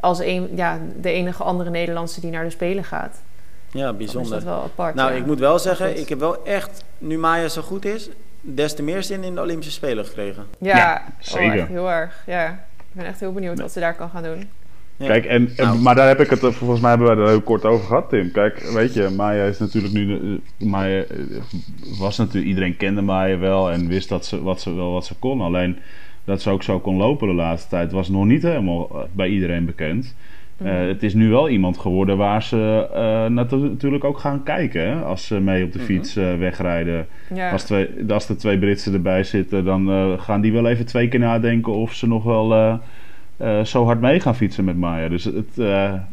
als 0.00 0.18
een, 0.18 0.48
ja, 0.54 0.78
de 1.00 1.10
enige 1.10 1.42
andere 1.42 1.70
Nederlandse 1.70 2.20
die 2.20 2.30
naar 2.30 2.44
de 2.44 2.50
Spelen 2.50 2.84
gaat. 2.84 3.20
Ja, 3.72 3.92
bijzonder. 3.92 4.36
is 4.36 4.44
dat 4.44 4.54
wel 4.54 4.62
apart. 4.62 4.94
Nou, 4.94 5.12
ja. 5.12 5.16
ik 5.16 5.26
moet 5.26 5.38
wel 5.38 5.58
zeggen, 5.58 5.98
ik 5.98 6.08
heb 6.08 6.18
wel 6.18 6.44
echt, 6.44 6.84
nu 6.98 7.18
Maya 7.18 7.48
zo 7.48 7.62
goed 7.62 7.84
is, 7.84 8.08
des 8.40 8.74
te 8.74 8.82
meer 8.82 9.02
zin 9.02 9.24
in 9.24 9.34
de 9.34 9.40
Olympische 9.40 9.72
Spelen 9.72 10.04
gekregen. 10.04 10.46
Ja, 10.58 10.76
ja 10.76 11.04
zeker. 11.18 11.62
Oh, 11.62 11.68
heel 11.68 11.90
erg. 11.90 12.22
Ja, 12.26 12.48
ik 12.76 12.84
ben 12.92 13.04
echt 13.04 13.20
heel 13.20 13.32
benieuwd 13.32 13.60
wat 13.60 13.72
ze 13.72 13.80
daar 13.80 13.94
kan 13.94 14.10
gaan 14.10 14.22
doen. 14.22 14.48
Ja. 14.96 15.06
Kijk, 15.06 15.24
en, 15.24 15.52
nou. 15.56 15.78
maar 15.78 15.94
daar 15.94 16.08
heb 16.08 16.20
ik 16.20 16.30
het, 16.30 16.40
volgens 16.40 16.80
mij 16.80 16.90
hebben 16.90 17.16
we 17.16 17.22
er 17.22 17.28
heel 17.28 17.40
kort 17.40 17.64
over 17.64 17.86
gehad, 17.86 18.08
Tim. 18.08 18.30
Kijk, 18.30 18.58
weet 18.58 18.94
je, 18.94 19.08
Maya 19.16 19.44
is 19.44 19.58
natuurlijk 19.58 19.94
nu. 19.94 20.40
Maya 20.56 21.04
was 21.98 22.16
natuurlijk, 22.16 22.46
iedereen 22.46 22.76
kende 22.76 23.02
Maya 23.02 23.38
wel 23.38 23.70
en 23.70 23.88
wist 23.88 24.08
dat 24.08 24.26
ze, 24.26 24.42
wat 24.42 24.60
ze 24.60 24.74
wel 24.74 24.92
wat 24.92 25.06
ze 25.06 25.14
kon. 25.18 25.40
Alleen 25.40 25.78
dat 26.24 26.42
ze 26.42 26.50
ook 26.50 26.62
zo 26.62 26.80
kon 26.80 26.96
lopen 26.96 27.28
de 27.28 27.34
laatste 27.34 27.68
tijd 27.68 27.92
was 27.92 28.08
nog 28.08 28.24
niet 28.24 28.42
helemaal 28.42 29.08
bij 29.12 29.28
iedereen 29.28 29.64
bekend. 29.64 30.14
Uh, 30.62 30.86
het 30.86 31.02
is 31.02 31.14
nu 31.14 31.30
wel 31.30 31.48
iemand 31.48 31.78
geworden 31.78 32.16
waar 32.16 32.42
ze 32.42 32.88
uh, 32.94 33.44
natuurlijk 33.60 34.04
ook 34.04 34.18
gaan 34.18 34.42
kijken. 34.42 34.88
Hè? 34.88 35.02
Als 35.02 35.26
ze 35.26 35.40
mee 35.40 35.64
op 35.64 35.72
de 35.72 35.78
mhm. 35.78 35.86
fiets 35.86 36.16
uh, 36.16 36.36
wegrijden. 36.36 37.06
Ja. 37.34 37.50
Als, 37.50 37.64
twee, 37.64 37.88
als 38.08 38.28
er 38.28 38.36
twee 38.36 38.58
Britsen 38.58 38.92
erbij 38.92 39.24
zitten, 39.24 39.64
dan 39.64 40.16
gaan 40.20 40.40
die 40.40 40.52
wel 40.52 40.66
even 40.66 40.86
twee 40.86 41.08
keer 41.08 41.20
nadenken 41.20 41.72
of 41.72 41.92
ze 41.94 42.08
nog 42.08 42.24
wel 42.24 42.80
zo 43.64 43.84
hard 43.84 44.00
mee 44.00 44.20
gaan 44.20 44.36
fietsen 44.36 44.64
met 44.64 44.76
Maya. 44.76 45.08
Dus 45.08 45.24
het, 45.24 45.56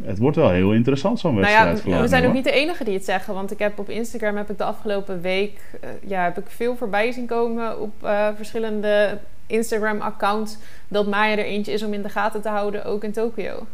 het 0.04 0.18
wordt 0.18 0.38
wel 0.38 0.50
heel 0.50 0.74
interessant, 0.74 1.20
zo'n 1.20 1.36
wedstrijd. 1.36 1.84
Nou 1.84 1.96
ja, 1.96 2.02
we 2.02 2.08
zijn 2.08 2.26
ook 2.26 2.34
niet 2.34 2.44
de 2.44 2.52
enige 2.52 2.84
die 2.84 2.94
het 2.94 3.06
zeggen. 3.06 3.34
Want 3.34 3.52
ik 3.52 3.60
heb 3.60 3.80
op 3.80 3.90
Instagram 3.90 4.36
heb 4.36 4.50
ik 4.50 4.58
de 4.58 4.64
afgelopen 4.64 5.22
week 5.22 5.60
ja, 6.08 6.24
heb 6.24 6.38
ik 6.38 6.46
veel 6.48 6.76
voorbij 6.76 7.12
zien 7.12 7.26
komen 7.26 7.82
op 7.82 7.94
verschillende 8.36 9.18
Instagram-accounts. 9.48 10.58
Dat 10.88 11.08
Maya 11.08 11.32
er 11.32 11.46
eentje 11.46 11.72
is 11.72 11.84
om 11.84 11.94
in 11.94 12.02
de 12.02 12.10
gaten 12.10 12.42
te 12.42 12.50
houden, 12.50 12.86
ook 12.86 13.04
in 13.04 13.12
Tokio. 13.12 13.66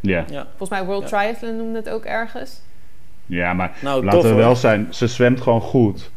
Ja. 0.00 0.24
Volgens 0.56 0.70
mij 0.70 0.84
World 0.84 1.06
Triathlon 1.06 1.56
noemde 1.56 1.78
het 1.78 1.88
ook 1.88 2.04
ergens. 2.04 2.60
Ja, 3.26 3.52
maar 3.52 3.76
nou, 3.82 4.04
laten 4.04 4.28
we 4.28 4.34
wel 4.34 4.56
zijn, 4.56 4.86
ze 4.90 5.06
zwemt 5.06 5.40
gewoon 5.40 5.60
goed. 5.60 6.10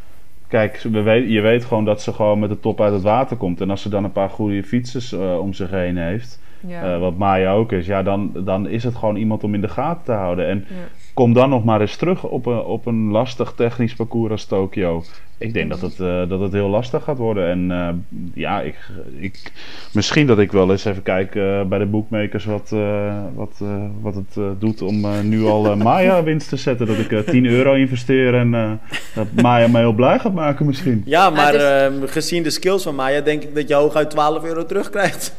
Kijk, 0.48 0.82
we 0.92 1.02
weet, 1.02 1.32
je 1.32 1.42
weet 1.42 1.66
gewoon 1.66 1.86
dat 1.86 2.02
ze 2.02 2.14
gewoon 2.14 2.40
met 2.40 2.50
de 2.50 2.60
top 2.60 2.82
uit 2.82 2.94
het 2.94 3.02
water 3.02 3.38
komt. 3.38 3.62
En 3.62 3.70
als 3.70 3.82
ze 3.82 3.90
dan 3.90 4.04
een 4.04 4.12
paar 4.12 4.30
goede 4.30 4.64
fietsers 4.64 5.14
uh, 5.14 5.40
om 5.40 5.54
zich 5.54 5.70
heen 5.70 5.98
heeft, 5.98 6.40
ja. 6.60 6.94
uh, 6.94 7.00
wat 7.00 7.18
Maya 7.18 7.52
ook 7.54 7.72
is, 7.72 7.86
ja, 7.86 8.04
dan, 8.04 8.32
dan 8.34 8.68
is 8.68 8.84
het 8.84 8.96
gewoon 8.96 9.16
iemand 9.16 9.44
om 9.44 9.54
in 9.54 9.62
de 9.62 9.68
gaten 9.68 10.04
te 10.06 10.12
houden. 10.12 10.48
En 10.48 10.66
ja. 10.70 10.76
Kom 11.20 11.34
dan 11.34 11.50
nog 11.50 11.64
maar 11.64 11.82
eens 11.82 11.96
terug 11.96 12.24
op 12.24 12.46
een, 12.46 12.60
op 12.60 12.86
een 12.86 13.12
lastig 13.12 13.54
technisch 13.56 13.94
parcours 13.94 14.32
als 14.32 14.46
Tokio 14.46 15.04
ik 15.40 15.54
denk 15.54 15.70
dat 15.70 15.82
het, 15.82 16.00
uh, 16.00 16.30
dat 16.30 16.40
het 16.40 16.52
heel 16.52 16.68
lastig 16.68 17.04
gaat 17.04 17.18
worden. 17.18 17.50
En 17.50 17.70
uh, 17.70 18.20
ja, 18.34 18.62
ik, 18.62 18.76
ik, 19.20 19.52
misschien 19.94 20.28
dat 20.28 20.40
ik 20.40 20.52
wel 20.52 20.72
eens 20.72 20.86
even 20.86 21.04
kijk 21.04 21.36
uh, 21.36 21.64
bij 21.64 21.80
de 21.80 21.86
bookmakers 21.86 22.46
wat, 22.46 22.70
wat, 23.36 23.62
wat 24.02 24.16
het 24.16 24.60
doet 24.60 24.82
om 24.82 25.06
nu 25.24 25.44
al 25.44 25.76
Maya 25.76 26.24
winst 26.30 26.50
te 26.50 26.56
zetten. 26.56 26.88
Dat 26.88 26.98
ik 26.98 27.26
10 27.26 27.46
euro 27.46 27.74
investeer 27.74 28.36
en 28.36 28.80
dat 29.16 29.28
Maya 29.42 29.68
mij 29.68 29.82
heel 29.82 29.94
blij 29.94 30.20
gaat 30.20 30.34
maken 30.34 30.66
misschien. 30.66 31.02
Ja, 31.06 31.30
maar 31.30 31.54
gezien 32.06 32.44
de 32.44 32.50
skills 32.50 32.84
van 32.84 32.96
Maya 32.96 33.22
denk 33.22 33.44
ik 33.44 33.56
dat 33.56 33.68
je 33.68 33.74
hooguit 33.74 34.10
12 34.10 34.44
euro 34.44 34.66
terugkrijgt. 34.66 35.36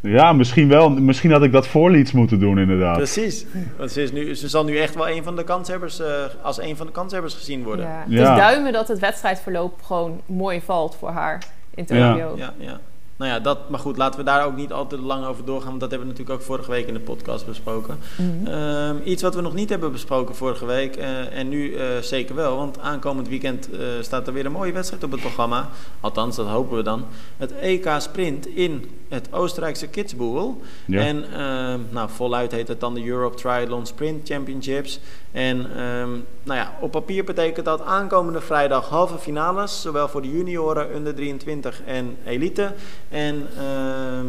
Ja, 0.00 0.32
misschien 0.32 0.68
wel. 0.68 0.90
Misschien 0.90 1.30
had 1.30 1.42
ik 1.42 1.52
dat 1.52 1.66
voor 1.66 1.90
Leeds 1.90 2.12
moeten 2.12 2.40
doen, 2.40 2.58
inderdaad. 2.58 2.96
Precies. 2.96 3.46
Want 3.78 3.90
ze, 3.90 4.02
is 4.02 4.12
nu, 4.12 4.34
ze 4.34 4.48
zal 4.48 4.64
nu 4.64 4.78
echt 4.78 4.94
wel 4.94 5.08
een 5.08 5.22
van 5.22 5.36
de 5.36 5.44
kanshebbers, 5.44 6.00
uh, 6.00 6.06
als 6.42 6.60
een 6.60 6.76
van 6.76 6.86
de 6.86 6.92
kanshebbers 6.92 7.34
gezien 7.34 7.62
worden. 7.62 7.84
Ja. 7.86 8.02
Het 8.02 8.12
is 8.12 8.36
duimen 8.36 8.72
dat 8.72 8.88
het 8.88 8.98
wedstrijdverloop 8.98 9.82
gewoon 9.82 10.20
mooi 10.26 10.60
valt 10.60 10.96
voor 10.98 11.10
haar 11.10 11.42
in 11.74 11.86
Tokio. 11.86 12.34
Ja, 12.36 12.54
ja. 12.58 12.80
Nou 13.16 13.30
ja, 13.30 13.40
dat, 13.40 13.68
maar 13.70 13.80
goed, 13.80 13.96
laten 13.96 14.18
we 14.18 14.24
daar 14.24 14.44
ook 14.44 14.56
niet 14.56 14.72
altijd 14.72 15.00
lang 15.00 15.26
over 15.26 15.44
doorgaan. 15.44 15.68
Want 15.68 15.80
dat 15.80 15.90
hebben 15.90 16.08
we 16.08 16.14
natuurlijk 16.14 16.40
ook 16.40 16.46
vorige 16.46 16.70
week 16.70 16.86
in 16.86 16.94
de 16.94 17.00
podcast 17.00 17.46
besproken. 17.46 17.98
Mhm. 18.16 18.46
Ehm, 18.46 18.96
iets 19.04 19.22
wat 19.22 19.34
we 19.34 19.40
nog 19.40 19.54
niet 19.54 19.68
hebben 19.68 19.92
besproken 19.92 20.34
vorige 20.34 20.66
week. 20.66 20.96
Uh, 20.96 21.38
en 21.38 21.48
nu 21.48 21.70
uh, 21.70 21.82
zeker 22.00 22.34
wel. 22.34 22.56
Want 22.56 22.78
aankomend 22.78 23.28
weekend 23.28 23.72
uh, 23.72 23.80
staat 24.00 24.26
er 24.26 24.32
weer 24.32 24.46
een 24.46 24.52
mooie 24.52 24.72
wedstrijd 24.72 25.04
op 25.04 25.10
het 25.10 25.20
programma. 25.20 25.68
Althans, 26.00 26.36
dat 26.36 26.46
hopen 26.46 26.76
we 26.76 26.82
dan. 26.82 27.04
Het 27.36 27.52
EK 27.52 27.90
Sprint 27.98 28.46
in 28.46 28.90
het 29.08 29.32
Oostenrijkse 29.32 29.86
Kitzbühel. 29.86 30.60
Ja. 30.86 31.00
En 31.00 31.32
ehm, 31.32 31.80
nou, 31.90 32.10
voluit 32.10 32.52
heet 32.52 32.68
het 32.68 32.80
dan 32.80 32.94
de 32.94 33.06
Europe 33.06 33.36
Triathlon 33.36 33.86
Sprint 33.86 34.28
Championships. 34.28 35.00
En 35.36 35.80
um, 35.82 36.26
nou 36.42 36.58
ja, 36.58 36.72
op 36.80 36.90
papier 36.90 37.24
betekent 37.24 37.64
dat 37.64 37.82
aankomende 37.82 38.40
vrijdag 38.40 38.88
halve 38.88 39.18
finales. 39.18 39.80
Zowel 39.80 40.08
voor 40.08 40.22
de 40.22 40.30
junioren, 40.30 40.94
under 40.94 41.14
23 41.14 41.82
en 41.86 42.16
elite. 42.24 42.72
En 43.08 43.34
uh, 43.56 43.62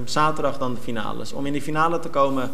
zaterdag 0.05 0.57
dan 0.57 0.73
de 0.73 0.81
finales. 0.81 1.33
Om 1.33 1.45
in 1.45 1.51
die 1.51 1.61
finale 1.61 1.99
te 1.99 2.09
komen 2.09 2.51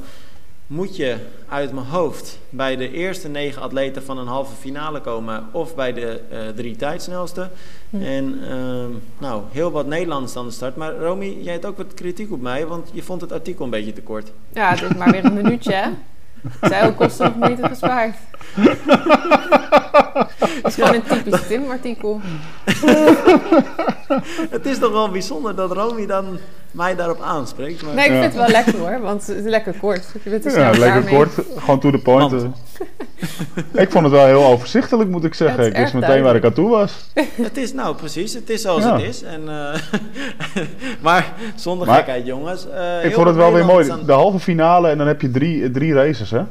moet 0.67 0.95
je 0.95 1.17
uit 1.49 1.71
mijn 1.71 1.85
hoofd 1.85 2.39
bij 2.49 2.75
de 2.75 2.91
eerste 2.91 3.27
negen 3.27 3.61
atleten 3.61 4.03
van 4.03 4.17
een 4.17 4.27
halve 4.27 4.55
finale 4.55 5.01
komen 5.01 5.47
of 5.51 5.75
bij 5.75 5.93
de 5.93 6.21
uh, 6.31 6.39
drie 6.55 6.75
tijdsnelste. 6.75 7.49
Hm. 7.89 8.01
En 8.01 8.39
uh, 8.49 8.85
nou, 9.17 9.43
heel 9.51 9.71
wat 9.71 9.87
Nederlands 9.87 10.33
dan 10.33 10.45
de 10.45 10.51
start. 10.51 10.75
Maar 10.75 10.95
Romy, 10.95 11.37
jij 11.41 11.53
hebt 11.53 11.65
ook 11.65 11.77
wat 11.77 11.93
kritiek 11.93 12.31
op 12.31 12.41
mij, 12.41 12.67
want 12.67 12.89
je 12.93 13.03
vond 13.03 13.21
het 13.21 13.31
artikel 13.31 13.65
een 13.65 13.71
beetje 13.71 13.93
te 13.93 14.01
kort. 14.01 14.31
Ja, 14.53 14.69
het 14.69 14.81
is 14.81 14.95
maar 14.95 15.11
weer 15.11 15.25
een 15.25 15.33
minuutje, 15.33 15.91
Zij 16.69 16.93
kosten 16.93 17.25
nog 17.25 17.35
moeite 17.35 17.67
gespaard. 17.67 18.15
Het 20.35 20.65
is 20.67 20.73
gewoon 20.73 20.93
een 20.93 21.03
typisch 21.03 21.47
Tim-artikel. 21.47 22.21
het 24.55 24.65
is 24.65 24.79
toch 24.79 24.91
wel 24.91 25.09
bijzonder 25.09 25.55
dat 25.55 25.71
Romy 25.71 26.05
dan 26.05 26.37
mij 26.71 26.95
daarop 26.95 27.21
aanspreekt. 27.21 27.81
Maar... 27.81 27.93
Nee, 27.93 28.05
ik 28.05 28.11
vind 28.11 28.23
het 28.23 28.35
wel 28.35 28.47
lekker 28.47 28.77
hoor, 28.77 28.99
want 29.01 29.27
het 29.27 29.37
is 29.37 29.43
lekker 29.43 29.73
kort. 29.79 30.13
Je 30.23 30.29
bent 30.29 30.43
ja, 30.43 30.71
lekker 30.71 31.03
kort, 31.03 31.33
gewoon 31.57 31.79
to 31.79 31.91
the 31.91 31.97
point. 31.97 32.31
ik 33.83 33.91
vond 33.91 34.03
het 34.03 34.13
wel 34.13 34.25
heel 34.25 34.45
overzichtelijk, 34.45 35.09
moet 35.09 35.23
ik 35.23 35.33
zeggen. 35.33 35.65
ik 35.65 35.77
wist 35.77 35.93
meteen 35.93 36.23
waar 36.23 36.35
ik 36.35 36.45
aan 36.45 36.53
toe 36.53 36.69
was. 36.69 36.93
het 37.41 37.57
is 37.57 37.73
nou 37.73 37.95
precies, 37.95 38.33
het 38.33 38.49
is 38.49 38.61
zoals 38.61 38.83
het 38.83 39.01
is. 39.01 39.23
En, 39.23 39.41
uh, 39.41 39.73
maar 41.01 41.33
zonder 41.55 41.87
gekheid, 41.87 42.25
jongens. 42.25 42.67
Uh, 42.67 43.05
ik 43.05 43.13
vond 43.13 43.27
het 43.27 43.35
wel 43.35 43.53
weer 43.53 43.65
mooi. 43.65 43.91
De 44.05 44.11
halve 44.11 44.39
finale 44.39 44.89
en 44.89 44.97
dan 44.97 45.07
heb 45.07 45.21
je 45.21 45.31
drie, 45.31 45.71
drie 45.71 45.93
races, 45.93 46.31
hè? 46.31 46.41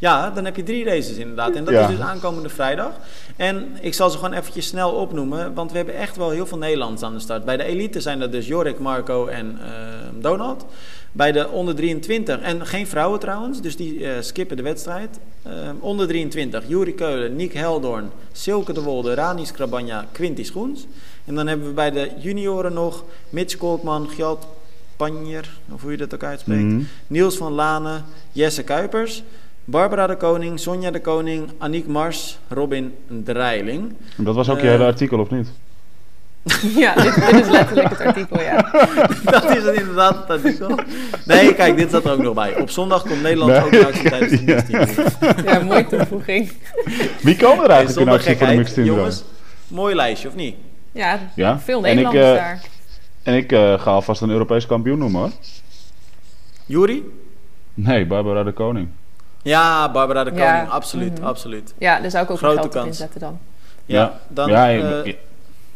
Ja, 0.00 0.30
dan 0.30 0.44
heb 0.44 0.56
je 0.56 0.62
drie 0.62 0.84
races 0.84 1.16
inderdaad. 1.16 1.54
En 1.54 1.64
dat 1.64 1.74
is 1.74 1.86
dus 1.86 2.00
aankomende 2.00 2.48
vrijdag. 2.48 2.90
En 3.36 3.76
ik 3.80 3.94
zal 3.94 4.10
ze 4.10 4.16
gewoon 4.16 4.32
eventjes 4.32 4.66
snel 4.66 4.90
opnoemen, 4.90 5.54
want 5.54 5.70
we 5.70 5.76
hebben 5.76 5.94
echt 5.94 6.16
wel 6.16 6.30
heel 6.30 6.46
veel 6.46 6.58
Nederlands 6.58 7.02
aan 7.02 7.12
de 7.12 7.20
start. 7.20 7.44
Bij 7.44 7.56
de 7.56 7.64
elite 7.64 8.00
zijn 8.00 8.18
dat 8.18 8.32
dus 8.32 8.46
Jorik, 8.46 8.78
Marco 8.78 9.26
en 9.26 9.58
uh, 9.60 9.68
Donald. 10.22 10.66
Bij 11.18 11.32
de 11.32 11.48
onder 11.48 11.74
23, 11.74 12.40
en 12.40 12.66
geen 12.66 12.86
vrouwen 12.86 13.20
trouwens, 13.20 13.60
dus 13.60 13.76
die 13.76 14.00
uh, 14.00 14.10
skippen 14.20 14.56
de 14.56 14.62
wedstrijd. 14.62 15.18
Uh, 15.46 15.52
onder 15.80 16.06
23, 16.06 16.64
Juri 16.68 16.94
Keulen, 16.94 17.36
Nick 17.36 17.52
Heldoorn, 17.52 18.10
Silke 18.32 18.72
de 18.72 18.82
Wolde, 18.82 19.14
Rani 19.14 19.46
Skrabanja, 19.46 20.06
Quinty 20.12 20.44
Schoens. 20.44 20.86
En 21.24 21.34
dan 21.34 21.46
hebben 21.46 21.66
we 21.66 21.72
bij 21.72 21.90
de 21.90 22.10
junioren 22.18 22.72
nog 22.72 23.04
Mitch 23.30 23.56
Kolkman, 23.56 24.08
Gjalt 24.08 24.46
Panjer, 24.96 25.50
of 25.72 25.82
hoe 25.82 25.90
je 25.90 25.96
dat 25.96 26.14
ook 26.14 26.24
uitspreekt. 26.24 26.62
Mm 26.62 26.86
Niels 27.06 27.36
van 27.36 27.52
Lanen, 27.52 28.04
Jesse 28.32 28.62
Kuipers. 28.62 29.22
Barbara 29.64 30.06
de 30.06 30.16
Koning, 30.16 30.60
Sonja 30.60 30.90
de 30.90 31.00
Koning, 31.00 31.50
Aniek 31.58 31.86
Mars, 31.86 32.38
Robin 32.48 32.94
Dreiling. 33.24 33.94
Dat 34.16 34.34
was 34.34 34.48
ook 34.48 34.60
je 34.60 34.66
hele 34.66 34.84
artikel, 34.84 35.18
of 35.18 35.30
niet? 35.30 35.48
ja, 36.84 36.94
dit, 36.94 37.16
is 37.16 37.48
letterlijk 37.48 37.88
het 37.88 38.00
artikel, 38.00 38.40
ja. 38.40 38.70
dat 39.24 39.56
is 39.56 39.64
het 39.64 39.74
inderdaad, 39.74 40.16
het 40.16 40.30
artikel. 40.30 40.78
Nee, 41.24 41.54
kijk, 41.54 41.76
dit 41.76 41.90
zat 41.90 42.04
er 42.04 42.12
ook 42.12 42.22
nog 42.22 42.34
bij. 42.34 42.56
Op 42.56 42.70
zondag 42.70 43.02
komt 43.02 43.22
Nederland 43.22 43.64
ook 43.64 43.84
uit 43.84 44.08
tijdens 44.08 44.40
de 44.40 44.62
ja. 45.44 45.52
ja, 45.52 45.60
mooie 45.60 45.86
toevoeging. 45.86 46.52
Wie 47.20 47.36
komen 47.36 47.64
er 47.64 47.70
eigenlijk 47.70 48.08
in 48.08 48.14
actie 48.14 48.36
voor 48.36 48.46
de 48.46 48.54
mixed 48.54 48.84
Jongens, 48.86 49.24
mooi 49.68 49.94
lijstje, 49.94 50.28
of 50.28 50.34
niet? 50.34 50.54
Ja, 50.92 51.18
ja? 51.34 51.58
veel 51.58 51.80
Nederlanders 51.80 52.24
en 52.24 52.32
ik, 52.32 52.36
uh, 52.36 52.42
daar. 52.42 52.60
En 53.22 53.34
ik 53.34 53.52
uh, 53.52 53.80
ga 53.80 53.90
alvast 53.90 54.22
een 54.22 54.30
Europees 54.30 54.66
kampioen 54.66 54.98
noemen, 54.98 55.20
hoor. 55.20 55.30
Juri? 56.66 57.04
Nee, 57.74 58.06
Barbara 58.06 58.42
de 58.42 58.52
Koning. 58.52 58.88
Ja, 59.42 59.90
Barbara 59.90 60.24
de 60.24 60.30
Koning, 60.30 60.68
absoluut, 60.68 61.18
mhm. 61.18 61.26
absoluut. 61.26 61.74
Ja, 61.78 62.00
daar 62.00 62.10
zou 62.10 62.24
ik 62.24 62.30
ook 62.30 62.38
Grote 62.38 62.60
geld 62.60 62.72
kans. 62.72 62.84
op 62.84 62.90
inzetten 62.90 63.20
dan. 63.20 63.38
Ja, 63.86 64.20
dan... 64.28 64.50
Ja, 64.50 64.74
uh, 64.74 65.14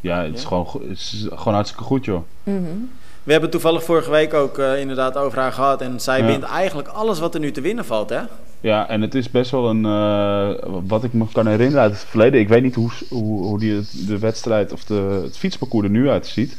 ja, 0.02 0.22
het, 0.22 0.34
Is 0.34 0.44
gewoon, 0.44 0.66
het 0.88 0.98
is 0.98 1.26
gewoon 1.28 1.54
hartstikke 1.54 1.84
goed, 1.84 2.04
joh. 2.04 2.22
Mm 2.42 2.90
We 3.22 3.32
hebben 3.32 3.50
toevallig 3.50 3.84
vorige 3.84 4.10
week 4.10 4.34
ook 4.34 4.58
uh, 4.58 4.80
inderdaad 4.80 5.16
over 5.16 5.38
haar 5.38 5.52
gehad. 5.52 5.80
En 5.80 6.00
zij 6.00 6.24
wint 6.24 6.42
eigenlijk 6.42 6.88
alles 6.88 7.18
wat 7.18 7.34
er 7.34 7.40
nu 7.40 7.50
te 7.50 7.60
winnen 7.60 7.84
valt, 7.84 8.10
hè? 8.10 8.20
Ja, 8.60 8.88
en 8.88 9.00
het 9.00 9.14
is 9.14 9.30
best 9.30 9.50
wel 9.50 9.68
een... 9.68 9.84
Uh, 9.84 10.48
wat 10.86 11.04
ik 11.04 11.12
me 11.12 11.24
kan 11.32 11.46
herinneren 11.46 11.82
uit 11.82 11.92
het 11.92 12.04
verleden. 12.04 12.40
Ik 12.40 12.48
weet 12.48 12.62
niet 12.62 12.74
hoe, 12.74 12.90
hoe, 13.08 13.42
hoe 13.44 13.58
die, 13.58 13.80
de 14.06 14.18
wedstrijd 14.18 14.72
of 14.72 14.84
de, 14.84 15.20
het 15.24 15.38
fietsparcours 15.38 15.84
er 15.84 15.90
nu 15.90 16.08
uitziet. 16.08 16.56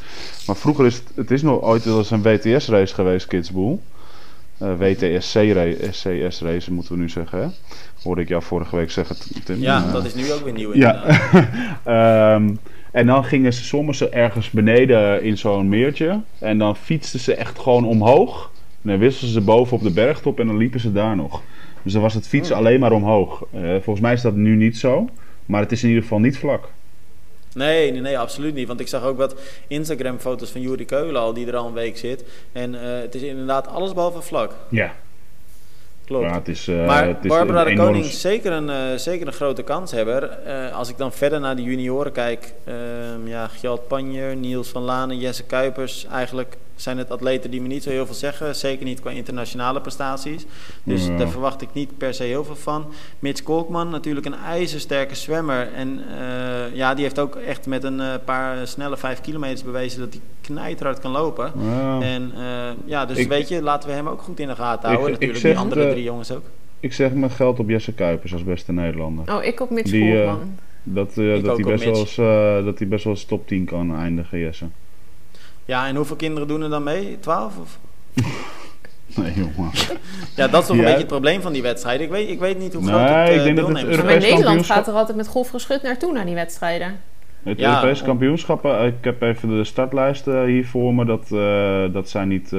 Maar 0.48 0.56
vroeger 0.56 0.86
is 0.86 0.96
het... 0.96 1.04
Het 1.16 1.32
is 1.32 1.42
nog 1.42 1.62
ooit 1.62 1.84
wel 1.86 1.98
eens 1.98 2.12
een 2.12 2.22
WTS-race 2.22 2.94
geweest, 2.94 3.28
Kidsboel. 3.28 3.82
Uh, 4.62 4.70
WTSC-race 4.78 6.74
moeten 6.74 6.94
we 6.94 7.00
nu 7.00 7.10
zeggen. 7.10 7.40
Hè? 7.40 7.48
Hoorde 8.04 8.22
ik 8.22 8.28
jou 8.28 8.44
vorige 8.44 8.76
week 8.76 8.92
zeggen, 8.92 9.16
Tim. 9.44 9.62
Ja, 9.62 9.92
dat 9.92 10.06
is 10.06 10.14
nu 10.14 10.32
ook 10.32 10.44
weer 10.44 10.54
nieuw 10.54 10.74
Ja. 10.74 11.04
um, 12.36 12.60
en 12.94 13.06
dan 13.06 13.24
gingen 13.24 13.54
ze 13.54 13.64
soms 13.64 14.10
ergens 14.10 14.50
beneden 14.50 15.24
in 15.24 15.38
zo'n 15.38 15.70
meertje. 15.70 16.22
En 16.40 16.58
dan 16.58 16.76
fietsten 16.76 17.20
ze 17.20 17.36
echt 17.36 17.60
gewoon 17.60 17.86
omhoog. 17.86 18.52
En 18.82 18.90
dan 18.90 18.98
wisselden 19.00 19.34
ze 19.34 19.42
boven 19.42 19.78
op 19.78 19.84
de 19.84 19.92
bergtop 19.92 20.40
en 20.40 20.48
dan 20.48 20.58
liepen 20.58 20.80
ze 20.80 20.92
daar 20.92 21.16
nog. 21.16 21.42
Dus 21.82 21.94
dan 21.94 22.02
was 22.02 22.14
het 22.14 22.28
fietsen 22.28 22.56
oh. 22.56 22.62
alleen 22.62 22.80
maar 22.80 22.92
omhoog. 22.92 23.46
Uh, 23.56 23.70
volgens 23.70 24.00
mij 24.00 24.14
is 24.14 24.22
dat 24.22 24.36
nu 24.36 24.56
niet 24.56 24.78
zo. 24.78 25.10
Maar 25.46 25.62
het 25.62 25.72
is 25.72 25.82
in 25.82 25.88
ieder 25.88 26.04
geval 26.04 26.20
niet 26.20 26.38
vlak. 26.38 26.70
Nee, 27.54 27.92
nee, 27.92 28.02
nee, 28.02 28.20
absoluut 28.20 28.54
niet. 28.54 28.68
Want 28.68 28.80
ik 28.80 28.88
zag 28.88 29.04
ook 29.04 29.18
wat 29.18 29.36
Instagram-foto's 29.68 30.50
van 30.50 30.62
Juri 30.62 30.86
Keulen 30.86 31.22
al, 31.22 31.34
die 31.34 31.48
er 31.48 31.56
al 31.56 31.68
een 31.68 31.74
week 31.74 31.98
zit. 31.98 32.24
En 32.52 32.74
uh, 32.74 32.80
het 32.82 33.16
is 33.16 33.22
inderdaad 33.22 33.68
alles 33.68 33.94
behalve 33.94 34.22
vlak. 34.22 34.56
Ja. 34.70 34.96
Klopt. 36.06 36.26
Ja, 36.26 36.34
het 36.34 36.48
is, 36.48 36.68
eh, 36.68 36.86
maar 36.86 37.08
het 37.08 37.18
is 37.22 37.30
Barbara 37.30 37.66
een 37.66 37.76
de 37.76 37.82
Koning 37.82 38.06
is 38.06 38.22
zeker 38.22 38.52
een, 38.52 38.70
eh, 38.70 38.98
zeker 38.98 39.28
een 39.28 39.34
grote 39.34 39.64
kanshebber. 39.64 40.30
Eh 40.30 40.76
als 40.76 40.90
ik 40.90 40.98
dan 40.98 41.12
verder 41.12 41.40
naar 41.40 41.56
de 41.56 41.64
junioren 41.64 42.12
kijk, 42.12 42.54
ehm 42.64 43.28
ja, 43.28 43.48
Gjalt 43.48 43.88
Panjer, 43.88 44.36
Niels 44.36 44.70
van 44.70 44.82
Lanen, 44.82 45.18
Jesse 45.18 45.44
Kuipers. 45.44 46.06
Eigenlijk 46.12 46.56
zijn 46.76 46.98
het 46.98 47.12
atleten 47.12 47.52
die 47.52 47.62
me 47.62 47.68
niet 47.68 47.84
zo 47.84 47.90
heel 47.90 48.06
veel 48.06 48.16
zeggen. 48.16 48.56
Zeker 48.56 48.86
niet 48.86 49.00
qua 49.02 49.10
internationale 49.12 49.82
prestaties. 49.82 50.46
Dus 50.84 51.06
Ja. 51.08 51.18
daar 51.18 51.30
verwacht 51.30 51.62
ik 51.62 51.70
niet 51.74 51.98
per 51.98 52.14
se 52.14 52.24
heel 52.24 52.44
veel 52.44 52.56
van. 52.56 52.86
Mitch 53.20 53.44
Kolkman, 53.44 53.90
natuurlijk 53.90 54.26
een 54.26 54.36
ijzersterke 54.36 55.16
zwemmer. 55.16 55.74
En 55.74 56.02
eh, 56.20 56.76
ja, 56.76 56.94
die 56.94 57.04
heeft 57.04 57.20
ook 57.20 57.36
echt 57.36 57.66
met 57.68 57.84
een 57.84 58.00
eh, 58.00 58.14
paar 58.26 58.68
snelle 58.68 58.98
vijf 58.98 59.22
kilometers 59.22 59.64
bewezen 59.64 60.00
dat 60.00 60.10
hij 60.14 60.22
knijterhard 60.42 61.00
kan 61.00 61.12
lopen. 61.12 61.52
Ja. 61.60 62.02
En 62.02 62.32
eh, 62.36 62.44
ja, 62.86 63.06
dus 63.06 63.18
Ik- 63.18 63.28
weet 63.28 63.48
je, 63.48 63.62
laten 63.62 63.90
we 63.90 63.96
hem 63.96 64.08
ook 64.08 64.22
goed 64.22 64.40
in 64.40 64.48
de 64.48 64.56
gaten 64.56 64.90
houden. 64.90 65.08
ik 65.14 65.20
natuurlijk, 65.20 65.42
die 65.44 65.58
andere 65.58 65.86
de- 65.86 65.92
drie 65.92 66.04
jongens 66.04 66.32
ook. 66.32 66.44
Ik 66.80 66.94
zeg 66.94 67.14
mijn 67.14 67.32
geld 67.32 67.60
op 67.60 67.70
Jesse 67.70 67.94
Kuipers 67.94 68.34
als 68.34 68.44
beste 68.44 68.72
Nederlander. 68.72 69.36
Oh, 69.36 69.44
ik 69.44 69.60
op 69.60 69.70
Mitch 69.70 69.92
Die, 69.92 70.12
Koolman. 70.14 70.56
Dat, 70.84 71.18
eh, 71.18 71.44
dat, 71.44 71.58
hij 71.58 71.66
best 71.66 71.84
wel 71.84 71.96
eens, 71.98 72.16
dat 72.66 72.80
hij 72.80 72.88
best 72.88 73.04
wel 73.04 73.14
eens 73.14 73.26
top 73.26 73.48
10 73.48 73.66
kan 73.66 73.96
eindigen, 73.96 74.40
Jesse. 74.40 74.66
Ja, 75.66 75.88
en 75.88 75.96
hoeveel 75.96 76.16
kinderen 76.16 76.48
doen 76.48 76.62
er 76.62 76.70
dan 76.70 76.84
mee? 76.84 77.18
12? 77.20 77.54
Of? 77.62 77.80
Nee, 79.16 79.34
jongen. 79.36 79.72
Ja, 80.36 80.48
dat 80.48 80.62
is 80.62 80.68
toch 80.68 80.76
een 80.78 80.84
beetje 80.84 80.98
het 80.98 81.08
probleem 81.08 81.42
van 81.42 81.54
die 81.54 81.62
wedstrijd. 81.62 82.02
Ik 82.02 82.10
weet, 82.10 82.30
ik 82.30 82.40
weet 82.40 82.60
niet 82.60 82.74
hoe 82.74 82.84
groot 82.88 83.00
Nee, 83.00 83.10
het 83.10 83.30
eh, 83.30 83.36
ik 83.36 83.44
denk 83.44 83.58
dat 83.58 83.68
het 83.68 83.76
deelnemers- 83.76 83.98
Maar 84.04 84.06
Europees 84.12 84.32
Nederland 84.32 84.66
gaat 84.66 84.88
er 84.88 84.94
altijd 84.94 85.18
met 85.18 85.28
golf 85.28 85.50
geschud 85.50 85.82
naartoe 85.82 86.12
naar 86.14 86.26
die 86.26 86.36
wedstrijden. 86.36 87.00
Het 87.44 87.60
Ja, 87.60 87.70
Europese 87.76 88.04
kampioenschappen, 88.04 88.80
eh, 88.80 88.86
ik 88.86 88.94
heb 89.02 89.22
even 89.22 89.50
de 89.50 89.64
startlijsten 89.64 90.46
hier 90.46 90.68
voor 90.68 90.94
me. 90.94 91.06
Dat, 91.06 91.32
eh, 91.32 91.94
dat 91.94 92.10
zijn 92.10 92.28
niet 92.28 92.46
eh, 92.46 92.50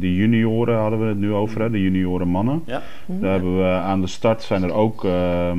de 0.00 0.14
junioren, 0.14 0.78
hadden 0.78 1.00
we 1.00 1.06
het 1.06 1.18
nu 1.18 1.32
over, 1.32 1.60
hè, 1.60 1.70
de 1.70 1.82
junioren 1.82 2.28
mannen. 2.28 2.62
Ja. 2.66 2.82
Daar 3.06 3.30
hebben 3.30 3.56
we 3.58 3.64
aan 3.72 4.00
de 4.00 4.06
start 4.06 4.42
zijn 4.42 4.62
er 4.62 4.72
ook, 4.72 5.04
ehm, 5.04 5.58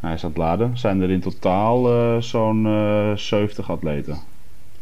hij 0.00 0.14
is 0.14 0.22
aan 0.24 0.28
het 0.30 0.38
laden, 0.38 0.78
zijn 0.78 1.00
er 1.02 1.10
in 1.10 1.20
totaal 1.20 1.88
eh, 1.88 2.16
zo'n 2.20 2.66
eh 2.66 3.16
70 3.16 3.70
atleten. 3.70 4.18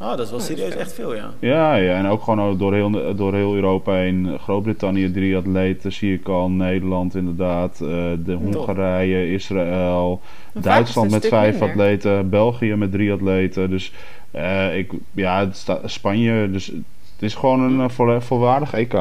Oh, 0.03 0.09
dat 0.09 0.21
is 0.21 0.31
wel 0.31 0.41
serieus 0.41 0.75
echt 0.77 0.93
veel, 0.93 1.15
ja. 1.15 1.31
Ja, 1.39 1.75
ja, 1.75 1.95
en 1.97 2.07
ook 2.07 2.23
gewoon 2.23 2.59
door 2.59 2.75
heel, 2.75 3.15
door 3.17 3.35
heel 3.35 3.55
Europa 3.55 3.93
heen. 3.93 4.39
Groot-Brittannië 4.41 5.11
drie 5.11 5.37
atleten, 5.37 5.93
zie 5.93 6.15
ik 6.15 6.29
al. 6.29 6.51
Nederland 6.51 7.15
inderdaad. 7.15 7.73
eh, 7.81 7.89
de 8.25 8.33
Hongarije, 8.43 9.33
Israël. 9.33 10.21
Maar 10.53 10.63
Duitsland 10.63 11.11
met 11.11 11.27
vijf 11.29 11.51
minder. 11.51 11.69
atleten. 11.69 12.29
België 12.31 12.75
met 12.75 12.93
drie 12.93 13.13
atleten. 13.13 13.71
Dus 13.71 13.93
eh, 14.31 14.79
ik, 14.79 14.93
ja, 15.15 15.39
het 15.41 15.57
sta- 15.57 15.81
Spanje. 15.85 16.51
Dus 16.51 16.67
het 16.67 17.23
is 17.23 17.35
gewoon 17.35 17.81
een 17.81 17.91
volle- 17.91 18.21
volwaardig 18.21 18.73
EK. 18.75 18.95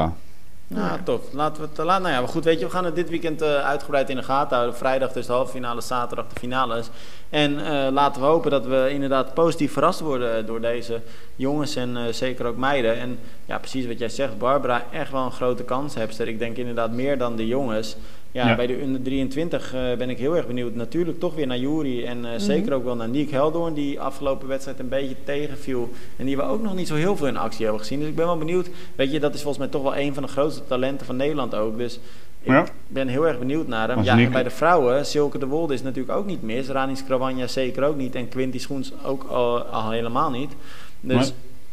Nou, 0.74 1.02
tof. 1.04 1.32
Laten 1.32 1.62
we 1.62 1.68
het... 1.68 1.86
Laat, 1.86 2.00
nou 2.00 2.14
ja, 2.14 2.20
maar 2.20 2.28
goed, 2.28 2.44
weet 2.44 2.58
je, 2.58 2.64
we 2.64 2.70
gaan 2.70 2.84
het 2.84 2.94
dit 2.94 3.10
weekend 3.10 3.42
eh, 3.42 3.54
uitgebreid 3.54 4.10
in 4.10 4.16
de 4.16 4.22
gaten 4.22 4.56
houden. 4.56 4.76
Vrijdag 4.76 5.12
dus 5.12 5.26
de 5.26 5.32
halve 5.32 5.50
finale, 5.50 5.80
zaterdag 5.80 6.26
de 6.28 6.40
finales. 6.40 6.88
En 7.30 7.64
eh, 7.64 7.92
laten 7.92 8.20
we 8.20 8.26
hopen 8.28 8.50
dat 8.50 8.66
we 8.66 8.88
inderdaad 8.90 9.34
positief 9.34 9.72
verrast 9.72 10.00
worden 10.00 10.46
door 10.46 10.60
deze 10.60 11.00
jongens 11.36 11.76
en 11.76 11.96
eh, 11.96 12.12
zeker 12.12 12.46
ook 12.46 12.56
meiden. 12.56 12.98
En 12.98 13.18
ja, 13.44 13.58
precies 13.58 13.86
wat 13.86 13.98
jij 13.98 14.08
zegt, 14.08 14.38
Barbara, 14.38 14.84
echt 14.92 15.10
wel 15.10 15.24
een 15.24 15.32
grote 15.32 15.62
kanshebster. 15.62 16.28
Ik 16.28 16.38
denk 16.38 16.56
inderdaad 16.56 16.90
meer 16.90 17.18
dan 17.18 17.36
de 17.36 17.46
jongens. 17.46 17.96
Ja, 18.32 18.48
Ja. 18.48 18.56
bij 18.56 18.66
de 18.66 18.78
onder 18.82 19.02
23 19.02 19.74
eh, 19.74 19.80
ben 19.98 20.10
ik 20.10 20.18
heel 20.18 20.36
erg 20.36 20.46
benieuwd. 20.46 20.74
Natuurlijk 20.74 21.18
toch 21.20 21.34
weer 21.34 21.46
naar 21.46 21.58
Juri 21.58 22.04
en 22.04 22.24
eh, 22.24 22.30
zeker 22.36 22.72
ook 22.72 22.84
wel 22.84 22.96
naar 22.96 23.08
Niek 23.08 23.30
Heldoorn, 23.30 23.74
die 23.74 24.00
afgelopen 24.00 24.48
wedstrijd 24.48 24.78
een 24.78 24.88
beetje 24.88 25.14
tegenviel. 25.24 25.90
En 26.16 26.26
die 26.26 26.36
we 26.36 26.42
ook 26.42 26.62
nog 26.62 26.74
niet 26.74 26.88
zo 26.88 26.94
heel 26.94 27.16
veel 27.16 27.26
in 27.26 27.36
actie 27.36 27.62
hebben 27.62 27.80
gezien. 27.80 27.98
Dus 27.98 28.08
ik 28.08 28.14
ben 28.16 28.26
wel 28.26 28.38
benieuwd. 28.38 28.68
Weet 28.96 29.12
je, 29.12 29.20
dat 29.20 29.34
is 29.34 29.40
volgens 29.42 29.58
mij 29.62 29.68
toch 29.72 29.82
wel 29.82 29.96
een 29.96 30.14
van 30.14 30.22
de 30.22 30.28
grootste 30.28 30.66
talenten 30.66 31.06
van 31.06 31.16
Nederland 31.16 31.54
ook. 31.54 31.78
Dus 31.78 31.94
ik 32.40 32.48
Ja. 32.52 32.66
ben 32.88 33.08
heel 33.08 33.26
erg 33.26 33.38
benieuwd 33.38 33.66
naar 33.66 33.88
hem. 33.88 33.96
Als 33.96 34.06
Ja, 34.06 34.14
Niek- 34.14 34.26
en 34.26 34.32
bij 34.32 34.42
de 34.42 34.50
vrouwen, 34.50 35.06
Silke 35.06 35.38
de 35.38 35.46
Wolde 35.46 35.74
is 35.74 35.82
natuurlijk 35.82 36.18
ook 36.18 36.26
niet 36.26 36.42
mis. 36.42 36.68
Rani 36.68 36.96
Skrawanja 36.96 37.46
zeker 37.46 37.82
ook 37.84 37.96
niet. 37.96 38.14
En 38.14 38.28
Quinty 38.28 38.58
Schoens 38.58 38.92
ook 39.04 39.22
al, 39.24 39.58
al 39.60 39.90
helemaal 39.90 40.30
niet. 40.30 40.52
Dus 41.00 41.14
Maar- 41.16 41.26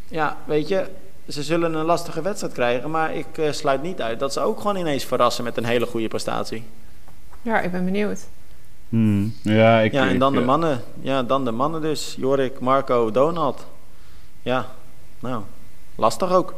ja, 0.07 0.37
weet 0.45 0.67
je, 0.67 0.85
ze 1.29 1.43
zullen 1.43 1.73
een 1.73 1.85
lastige 1.85 2.21
wedstrijd 2.21 2.53
krijgen. 2.53 2.91
Maar 2.91 3.15
ik 3.15 3.37
eh, 3.37 3.51
sluit 3.51 3.81
niet 3.81 4.01
uit 4.01 4.19
dat 4.19 4.33
ze 4.33 4.39
ook 4.39 4.61
gewoon 4.61 4.75
ineens 4.75 5.05
verrassen 5.05 5.43
met 5.43 5.57
een 5.57 5.65
hele 5.65 5.85
goede 5.85 6.07
prestatie. 6.07 6.63
Ja, 7.41 7.59
ik 7.59 7.71
ben 7.71 7.85
benieuwd. 7.85 8.27
Hmm. 8.89 9.33
Ja, 9.41 9.79
ik, 9.79 9.91
ja, 9.91 10.07
en 10.07 10.13
ik, 10.13 10.19
dan 10.19 10.33
de 10.33 10.41
mannen. 10.41 10.81
Ja, 11.01 11.23
dan 11.23 11.45
de 11.45 11.51
mannen 11.51 11.81
dus. 11.81 12.15
Jorik, 12.17 12.59
Marco, 12.59 13.11
Donald. 13.11 13.65
Ja, 14.41 14.65
nou, 15.19 15.43
lastig 15.95 16.31
ook. 16.31 16.53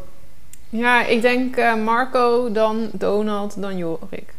Ja, 0.70 1.06
ik 1.06 1.22
denk 1.22 1.56
eh, 1.56 1.76
Marco, 1.76 2.52
dan 2.52 2.90
Donald, 2.94 3.62
dan 3.62 3.78
Jorik. 3.78 4.34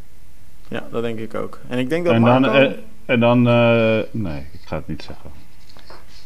Ja, 0.68 0.86
dat 0.90 1.02
denk 1.02 1.18
ik 1.18 1.34
ook. 1.34 1.58
En 1.68 1.78
ik 1.78 1.88
denk 1.88 2.04
dat 2.04 2.14
En 2.14 2.20
Marco... 2.20 2.40
dan, 2.40 2.54
eh, 2.54 2.72
en 3.04 3.20
dan 3.20 3.48
eh, 3.48 3.98
nee, 4.10 4.46
ik 4.52 4.60
ga 4.64 4.76
het 4.76 4.88
niet 4.88 5.02
zeggen. 5.02 5.30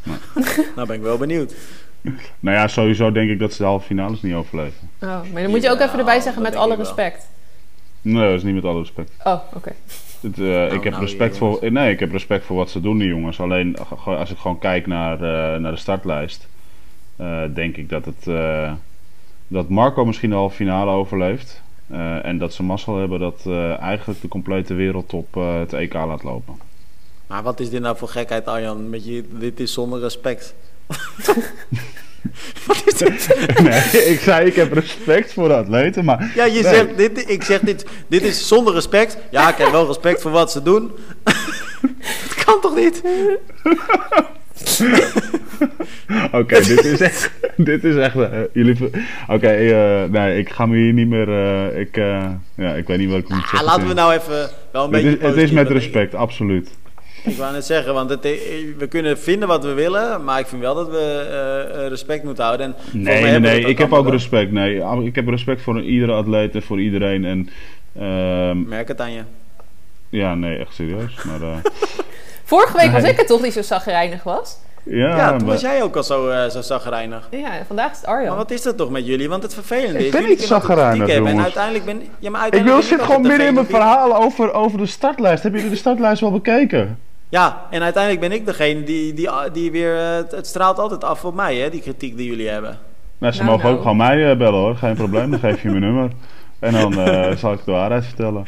Nou 0.76 0.86
ben 0.86 0.96
ik 0.96 1.02
wel 1.02 1.18
benieuwd. 1.18 1.54
Nou 2.40 2.56
ja, 2.56 2.68
sowieso 2.68 3.12
denk 3.12 3.30
ik 3.30 3.38
dat 3.38 3.52
ze 3.52 3.58
de 3.58 3.64
halve 3.68 3.86
finales 3.86 4.22
niet 4.22 4.34
overleven. 4.34 4.90
Oh, 5.02 5.20
maar 5.32 5.42
dan 5.42 5.50
moet 5.50 5.62
je 5.62 5.70
ook 5.70 5.80
even 5.80 5.98
erbij 5.98 6.20
zeggen 6.20 6.42
met 6.42 6.56
alle 6.56 6.76
respect. 6.76 7.28
Nee, 8.02 8.28
dat 8.28 8.36
is 8.36 8.42
niet 8.42 8.54
met 8.54 8.64
alle 8.64 8.78
respect. 8.78 9.10
Oh, 9.24 9.40
oké. 9.54 9.72
Eh, 10.22 10.72
ik 10.72 10.82
heb 10.82 10.92
nou, 10.92 11.04
respect 11.04 11.38
voor, 11.38 11.72
nee, 11.72 11.92
ik 11.92 12.00
heb 12.00 12.12
respect 12.12 12.44
voor 12.44 12.56
wat 12.56 12.70
ze 12.70 12.80
doen, 12.80 12.98
die 12.98 13.08
jongens. 13.08 13.40
Alleen 13.40 13.76
als 14.04 14.30
ik 14.30 14.38
gewoon 14.38 14.58
kijk 14.58 14.86
naar, 14.86 15.14
eh, 15.14 15.60
naar 15.60 15.72
de 15.72 15.78
startlijst, 15.78 16.48
eh, 17.16 17.42
denk 17.54 17.76
ik 17.76 17.88
dat, 17.88 18.04
het, 18.04 18.26
eh, 18.26 18.72
dat 19.48 19.68
Marco 19.68 20.04
misschien 20.04 20.30
de 20.30 20.36
halve 20.36 20.56
finale 20.56 20.90
overleeft. 20.90 21.64
Eh, 21.90 22.24
en 22.24 22.38
dat 22.38 22.54
ze 22.54 22.62
mazzel 22.62 22.96
hebben 22.96 23.20
dat 23.20 23.42
eh, 23.46 23.80
eigenlijk 23.80 24.20
de 24.20 24.28
complete 24.28 24.74
wereldtop 24.74 25.36
eh, 25.36 25.58
het 25.58 25.72
EK 25.72 25.92
laat 25.94 26.22
lopen. 26.22 26.54
Maar 27.26 27.42
wat 27.42 27.60
is 27.60 27.70
dit 27.70 27.80
nou 27.80 27.96
voor 27.96 28.08
gekheid, 28.08 28.46
Arjan? 28.46 28.90
Met 28.90 29.04
je, 29.04 29.24
dit 29.30 29.60
is 29.60 29.72
zonder 29.72 30.00
respect. 30.00 30.54
Wat 32.66 32.83
is 32.87 32.94
dit? 32.94 33.37
nee, 33.62 34.05
ik 34.05 34.20
zei 34.20 34.46
ik 34.46 34.55
heb 34.55 34.72
respect 34.72 35.33
voor 35.33 35.49
de 35.49 35.55
atleten, 35.55 36.05
maar 36.05 36.33
Ja, 36.35 36.44
je 36.44 36.53
Nee. 36.53 36.62
zegt, 36.75 36.96
dit, 36.96 37.31
ik 37.31 37.42
zeg 37.42 37.61
dit, 37.61 37.87
dit 38.09 38.22
is 38.22 38.49
zonder 38.49 38.75
respect. 38.75 39.16
Ja, 39.31 39.49
ik 39.49 39.57
heb 39.57 39.70
wel 39.70 39.87
respect 39.87 40.22
voor 40.22 40.31
wat 40.31 40.53
ze 40.53 40.62
doen. 40.62 40.90
dat 42.29 42.44
kan 42.44 42.61
toch 42.61 42.75
niet? 42.77 43.03
Oké, 46.33 46.61
dit 46.61 46.85
is 46.85 47.01
echt. 47.01 47.31
dit 47.57 47.85
is 47.85 47.96
echt. 47.96 48.16
eh, 48.16 48.29
jullie. 48.53 48.90
Oké, 49.29 49.46
eh, 49.49 50.05
nee, 50.11 50.38
ik 50.38 50.51
ga 50.51 50.66
me 50.66 50.77
hier 50.77 50.92
niet 50.92 51.09
meer. 51.09 51.29
eh, 51.29 51.81
ik, 51.81 51.96
ja, 52.57 52.75
ik 52.75 52.87
weet 52.87 52.99
niet 52.99 53.11
wat 53.11 53.18
ik 53.18 53.29
moet 53.29 53.38
Ah, 53.42 53.49
zeggen. 53.49 53.64
laten 53.64 53.87
we 53.88 53.94
nou 53.94 54.12
even 54.12 54.49
wel 54.72 54.85
een 54.85 54.92
Het 54.92 55.03
beetje 55.03 55.18
is, 55.18 55.27
het 55.29 55.37
is 55.37 55.51
met 55.51 55.70
respect, 55.70 56.14
absoluut. 56.14 56.70
Ik, 57.26 57.32
ik 57.32 57.36
wou 57.38 57.52
net 57.52 57.64
zeggen, 57.64 57.94
want 57.94 58.10
het, 58.10 58.24
eh, 58.24 58.32
we 58.78 58.86
kunnen 58.88 59.18
vinden 59.18 59.48
wat 59.48 59.64
we 59.64 59.72
willen, 59.72 60.24
maar 60.24 60.38
ik 60.38 60.46
vind 60.46 60.60
wel 60.62 60.74
dat 60.74 60.88
we 60.90 61.26
eh, 61.30 61.82
eh, 61.84 61.88
respect 61.88 62.24
moeten 62.24 62.44
houden. 62.44 62.66
En 62.66 62.74
Nee, 63.00 63.22
nee, 63.22 63.38
nee. 63.38 63.60
Ik 63.64 63.78
heb 63.78 63.92
ook 63.92 64.08
respect. 64.08 64.52
Nee, 64.52 64.82
ik 65.04 65.14
heb 65.14 65.28
respect 65.28 65.62
voor 65.62 65.82
iedere 65.82 66.12
atleet 66.12 66.54
en 66.54 66.62
voor 66.62 66.80
iedereen. 66.80 67.24
En. 67.24 67.48
ehm, 67.98 68.68
Merk 68.68 68.88
het 68.88 69.00
aan 69.00 69.12
je. 69.12 69.22
ja, 70.08 70.34
nee, 70.34 70.58
echt 70.58 70.74
serieus. 70.74 71.22
Maar. 71.24 71.42
eh, 71.42 71.56
Vorige 72.44 72.76
week 72.76 72.90
was 72.92 73.02
Nee. 73.02 73.10
ik 73.12 73.18
het 73.18 73.26
toch 73.26 73.40
die 73.42 73.50
zo 73.52 73.62
zagrijnig 73.62 74.22
was? 74.22 74.58
ja, 74.82 74.96
Ja, 75.16 75.28
toen 75.28 75.36
maar- 75.36 75.46
was 75.46 75.60
jij 75.60 75.82
ook 75.82 75.96
al 75.96 76.02
zo, 76.02 76.28
eh 76.28 76.48
zo 76.48 76.60
zagrijnig. 76.60 77.28
Ja, 77.30 77.50
vandaag 77.66 77.90
is 77.90 77.96
het 77.96 78.06
Arjan. 78.06 78.26
Maar 78.28 78.36
wat 78.36 78.50
is 78.50 78.62
dat 78.62 78.76
toch 78.76 78.90
met 78.90 79.06
jullie? 79.06 79.28
Want 79.28 79.42
het 79.42 79.54
vervelende 79.54 79.98
Ik 79.98 80.04
is, 80.04 80.10
ben 80.10 80.20
jullie 80.20 80.36
niet 80.36 80.46
kritiek 80.46 80.66
hebben 80.66 81.08
En 81.08 81.16
jongens. 81.16 81.42
uiteindelijk 81.42 81.84
ben, 81.84 82.02
ja, 82.18 82.30
maar 82.30 82.46
Ik 82.46 82.52
uiteindelijk 82.52 82.64
wil 82.64 82.74
ben 82.76 82.84
zit 82.98 83.00
gewoon 83.02 83.22
midden 83.28 83.46
in 83.46 83.54
mijn 83.54 83.66
verhaal 83.66 84.16
over, 84.16 84.52
over 84.52 84.78
de 84.78 84.86
startlijst. 84.86 85.42
Hebben 85.42 85.60
jullie 85.60 85.74
de 85.74 85.80
startlijst 85.80 86.20
wel 86.20 86.32
bekeken? 86.32 86.98
Ja, 87.28 87.62
en 87.70 87.82
uiteindelijk 87.82 88.28
ben 88.28 88.32
ik 88.38 88.46
degene 88.46 88.82
die, 88.82 89.14
die, 89.14 89.28
die 89.52 89.70
weer... 89.70 89.96
eh, 89.96 90.14
Het, 90.16 90.30
het 90.30 90.46
straalt 90.46 90.78
altijd 90.78 91.04
af 91.04 91.24
op 91.24 91.34
mij, 91.34 91.56
hè, 91.56 91.70
die 91.70 91.80
kritiek 91.80 92.16
die 92.16 92.26
jullie 92.28 92.48
hebben. 92.48 92.78
Nou, 93.18 93.32
ze 93.32 93.38
Nou, 93.38 93.50
mogen 93.50 93.64
nou. 93.64 93.76
ook 93.76 93.82
gewoon 93.82 93.96
mij 93.96 94.30
eh, 94.30 94.36
bellen 94.36 94.60
hoor. 94.60 94.76
Geen 94.76 94.94
probleem, 94.94 95.30
dan 95.30 95.38
geef 95.40 95.62
je 95.62 95.68
mijn 95.68 95.80
nummer. 95.80 96.10
En 96.58 96.72
dan 96.72 96.98
eh, 97.00 97.36
zal 97.42 97.52
ik 97.52 97.64
de 97.64 97.72
waarheid 97.72 98.04
vertellen. 98.04 98.44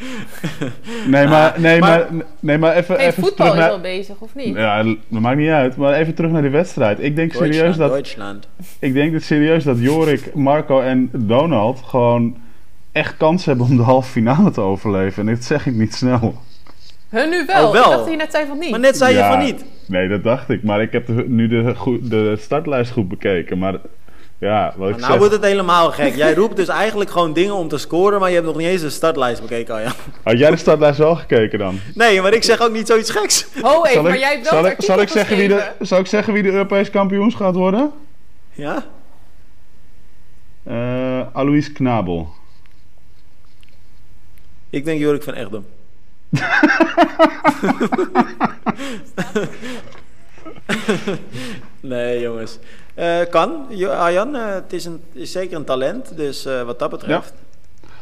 Nee, 1.07 1.27
maar, 1.27 1.53
nee, 1.59 1.79
maar- 1.79 1.89
maar, 2.11 2.25
nee, 2.39 2.57
maar 2.57 2.75
even, 2.75 2.95
Hey, 2.95 3.07
even 3.07 3.23
voetbal 3.23 3.47
terug 3.47 3.53
is 3.53 3.59
naar... 3.59 3.69
al 3.71 3.79
bezig, 3.81 4.15
of 4.19 4.35
niet? 4.35 4.55
Ja, 4.55 4.83
dat 4.83 5.21
maakt 5.21 5.37
niet 5.37 5.49
uit. 5.49 5.75
Maar 5.75 5.93
even 5.93 6.13
terug 6.13 6.31
naar 6.31 6.41
die 6.41 6.51
wedstrijd. 6.51 7.03
Ik 7.03 7.15
denk 7.15 7.33
serieus 7.33 7.77
dat, 7.77 7.89
Duitsland. 7.91 8.47
ik 8.79 8.93
denk 8.93 9.13
dat 9.13 9.21
serieus 9.21 9.63
dat 9.63 9.79
Jorik, 9.79 10.35
Marco 10.35 10.81
en 10.81 11.09
Donald 11.13 11.81
gewoon 11.85 12.37
echt 12.91 13.17
kans 13.17 13.45
hebben 13.45 13.65
om 13.65 13.77
de 13.77 13.83
halve 13.83 14.11
finale 14.11 14.51
te 14.51 14.61
overleven. 14.61 15.27
En 15.27 15.33
dit 15.33 15.45
zeg 15.45 15.65
ik 15.65 15.73
niet 15.73 15.95
snel. 15.95 16.35
Hun 17.09 17.29
nu 17.29 17.45
wel. 17.45 17.65
Oh, 17.67 17.71
wel. 17.71 17.81
Ik 17.83 17.87
dacht 17.89 17.99
dat 17.99 18.09
je 18.09 18.15
net 18.15 18.31
zei 18.31 18.47
van 18.47 18.59
niet. 18.59 18.69
Maar 18.69 18.79
net 18.79 18.97
zei 18.97 19.13
Ja. 19.15 19.25
je 19.25 19.33
van 19.35 19.45
niet. 19.45 19.65
Nee, 19.85 20.07
dat 20.07 20.23
dacht 20.23 20.49
ik. 20.49 20.63
Maar 20.63 20.81
ik 20.81 20.91
heb 20.91 21.05
de- 21.05 21.25
nu 21.27 21.47
de, 21.47 21.75
de 22.01 22.35
startlijst 22.39 22.91
goed 22.91 23.07
bekeken. 23.07 23.57
Maar 23.57 23.75
ja, 24.37 24.73
wat 24.77 24.89
ik 24.89 24.95
nou 24.95 25.07
zeg... 25.09 25.17
wordt 25.17 25.33
het 25.33 25.43
helemaal 25.43 25.91
gek. 25.91 26.15
Jij 26.15 26.33
roept 26.33 26.55
dus 26.55 26.67
eigenlijk 26.67 27.09
gewoon 27.09 27.33
dingen 27.33 27.53
om 27.53 27.67
te 27.67 27.77
scoren, 27.77 28.19
maar 28.19 28.29
je 28.29 28.35
hebt 28.35 28.47
nog 28.47 28.57
niet 28.57 28.67
eens 28.67 28.81
de 28.81 28.89
startlijst 28.89 29.41
bekeken, 29.41 29.73
Arjan. 29.75 29.91
Had 30.23 30.39
jij 30.39 30.49
de 30.51 30.57
startlijst 30.57 30.97
wel 30.97 31.15
gekeken 31.15 31.59
dan? 31.59 31.79
Nee, 31.95 32.21
maar 32.21 32.33
ik 32.33 32.43
zeg 32.43 32.61
ook 32.61 32.71
niet 32.71 32.87
zoiets 32.87 33.09
geks. 33.11 33.47
Ho, 33.61 33.83
even, 33.83 33.93
Zal 33.93 34.03
maar 34.03 34.13
ik, 34.13 34.19
jij 34.19 34.31
hebt 34.33 34.49
wel 34.49 34.61
zal, 34.63 34.71
ik, 34.71 34.81
zal, 34.81 35.01
ik 35.01 35.07
zeggen 35.09 35.37
wie 35.37 35.47
de, 35.47 35.71
zal 35.79 35.99
ik 35.99 36.07
zeggen 36.07 36.33
wie 36.33 36.43
de 36.43 36.51
Europees 36.51 36.89
kampioens 36.89 37.35
gaat 37.35 37.55
worden? 37.55 37.91
Ja? 38.51 38.85
Eh 40.63 41.21
Alois 41.33 41.71
Knabel. 41.71 42.29
Ik 44.69 44.85
denk 44.85 44.99
Jorik 44.99 45.23
van 45.23 45.33
Erdem. 45.33 45.65
nee, 51.79 52.19
jongens. 52.19 52.57
Eh, 52.93 53.19
kan. 53.29 53.67
Arjan, 53.89 54.35
eh, 54.35 54.53
het 54.53 54.73
is, 54.73 54.85
een, 54.85 55.01
is 55.11 55.31
zeker 55.31 55.57
een 55.57 55.65
talent. 55.65 56.17
Dus 56.17 56.45
eh, 56.45 56.63
wat 56.63 56.79
dat 56.79 56.89
betreft. 56.89 57.33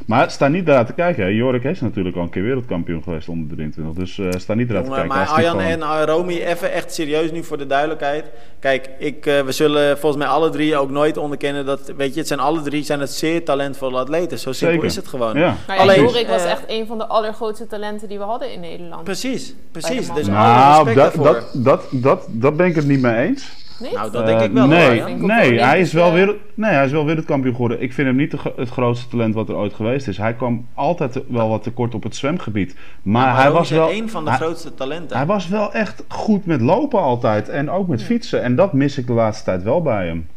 Maar 0.08 0.32
sta 0.32 0.48
niet 0.48 0.66
daar 0.66 0.86
te 0.86 0.94
kijken. 0.94 1.24
Hè. 1.24 1.30
Jorik 1.30 1.64
is 1.64 1.82
natuurlijk 1.82 2.16
al 2.16 2.22
een 2.22 2.30
keer 2.30 2.44
wereldkampioen 2.44 3.04
geweest 3.04 3.30
onder 3.30 3.48
de 3.50 3.56
23. 3.56 3.94
Dus 4.04 4.20
eh 4.20 4.40
sta 4.40 4.54
niet 4.54 4.70
daar 4.70 4.84
te 4.84 4.90
kijken. 4.90 5.08
maar 5.08 5.28
Arjan 5.28 5.50
gewoon- 5.50 5.66
en 5.66 5.80
uh, 5.80 6.02
Romy, 6.06 6.34
even 6.38 6.72
echt 6.72 6.94
serieus 6.94 7.32
nu 7.32 7.44
voor 7.44 7.58
de 7.58 7.66
duidelijkheid. 7.68 8.26
Kijk, 8.60 8.90
ik, 9.00 9.26
eh, 9.26 9.42
we 9.42 9.52
zullen 9.52 9.98
volgens 9.98 10.24
mij 10.24 10.32
alle 10.34 10.50
drie 10.50 10.78
ook 10.78 10.90
nooit 10.90 11.18
onderkennen 11.18 11.66
dat, 11.66 11.92
weet 11.98 12.14
je, 12.14 12.20
het 12.20 12.28
zijn 12.28 12.40
alle 12.40 12.62
drie 12.62 12.84
zijn 12.84 13.00
het 13.00 13.12
zeer 13.12 13.46
talentvolle 13.46 13.98
atleten. 13.98 14.40
Zo 14.40 14.52
simpel 14.52 14.70
Zeker. 14.76 14.88
is 14.90 14.96
het 14.96 15.08
gewoon. 15.08 15.38
Ja. 15.38 15.56
Nou 15.68 15.78
ja, 15.80 15.84
Alleen, 15.86 16.02
Jorik 16.02 16.28
was 16.28 16.44
eh, 16.44 16.52
echt 16.52 16.64
een 16.68 16.88
van 16.88 16.98
de 16.98 17.08
allergrootste 17.08 17.68
talenten 17.68 18.08
die 18.08 18.18
we 18.18 18.24
hadden 18.24 18.54
in 18.54 18.60
Nederland. 18.60 19.04
Precies, 19.04 19.54
precies. 19.72 20.14
Dus 20.14 20.28
alle 20.28 20.36
Nou, 20.38 20.86
respect 20.86 21.16
dat, 21.16 21.24
daarvoor. 21.24 21.62
dat, 21.64 21.64
dat, 21.64 22.02
dat, 22.04 22.28
dat 22.30 22.58
ben 22.58 22.66
ik 22.68 22.76
het 22.76 22.88
niet 22.88 23.02
mee 23.02 23.28
eens. 23.28 23.50
Nee? 23.80 23.94
Nou, 23.94 24.12
dat 24.12 24.26
denk 24.26 24.40
Eh, 24.40 24.46
ik 24.46 24.52
wel. 24.52 24.68
nee, 24.68 25.02
nee, 25.04 25.60
hij 25.60 25.80
is 25.80 25.94
wel 25.94 26.14
wereld, 26.14 26.38
nee, 26.54 26.72
hij 26.72 26.86
is 26.86 26.92
wel 26.92 27.06
wereldkampioen 27.06 27.54
geworden. 27.54 27.82
Ik 27.82 27.94
vind 27.94 28.08
hem 28.08 28.16
niet 28.18 28.36
het 28.56 28.70
grootste 28.70 29.08
talent 29.08 29.34
wat 29.34 29.50
er 29.50 29.56
ooit 29.56 29.74
geweest 29.74 30.08
is. 30.08 30.18
Hij 30.18 30.34
kwam 30.34 30.68
altijd 30.74 31.20
wel 31.28 31.50
wat 31.50 31.64
tekort 31.64 31.96
op 31.96 32.04
het 32.04 32.16
zwemgebied. 32.16 32.76
Maar, 33.02 33.26
Maar 33.34 33.42
hij, 33.42 33.52
was 33.52 33.70
wel, 33.70 33.92
een 33.92 34.10
van 34.10 34.24
de 34.24 34.30
hij, 34.30 34.40
grootste 34.40 34.74
talenten. 34.74 35.18
hij 35.18 35.26
was 35.26 35.48
wel 35.48 35.74
echt 35.74 36.04
goed 36.08 36.46
met 36.46 36.62
lopen 36.62 37.00
altijd. 37.02 37.50
En 37.50 37.70
ook 37.70 37.88
met 37.88 38.04
fietsen. 38.04 38.42
En 38.44 38.56
dat 38.56 38.74
mis 38.74 38.98
ik 38.98 39.08
de 39.08 39.14
laatste 39.14 39.44
tijd 39.44 39.64
wel 39.64 39.82
bij 39.82 40.06
hem. 40.08 40.28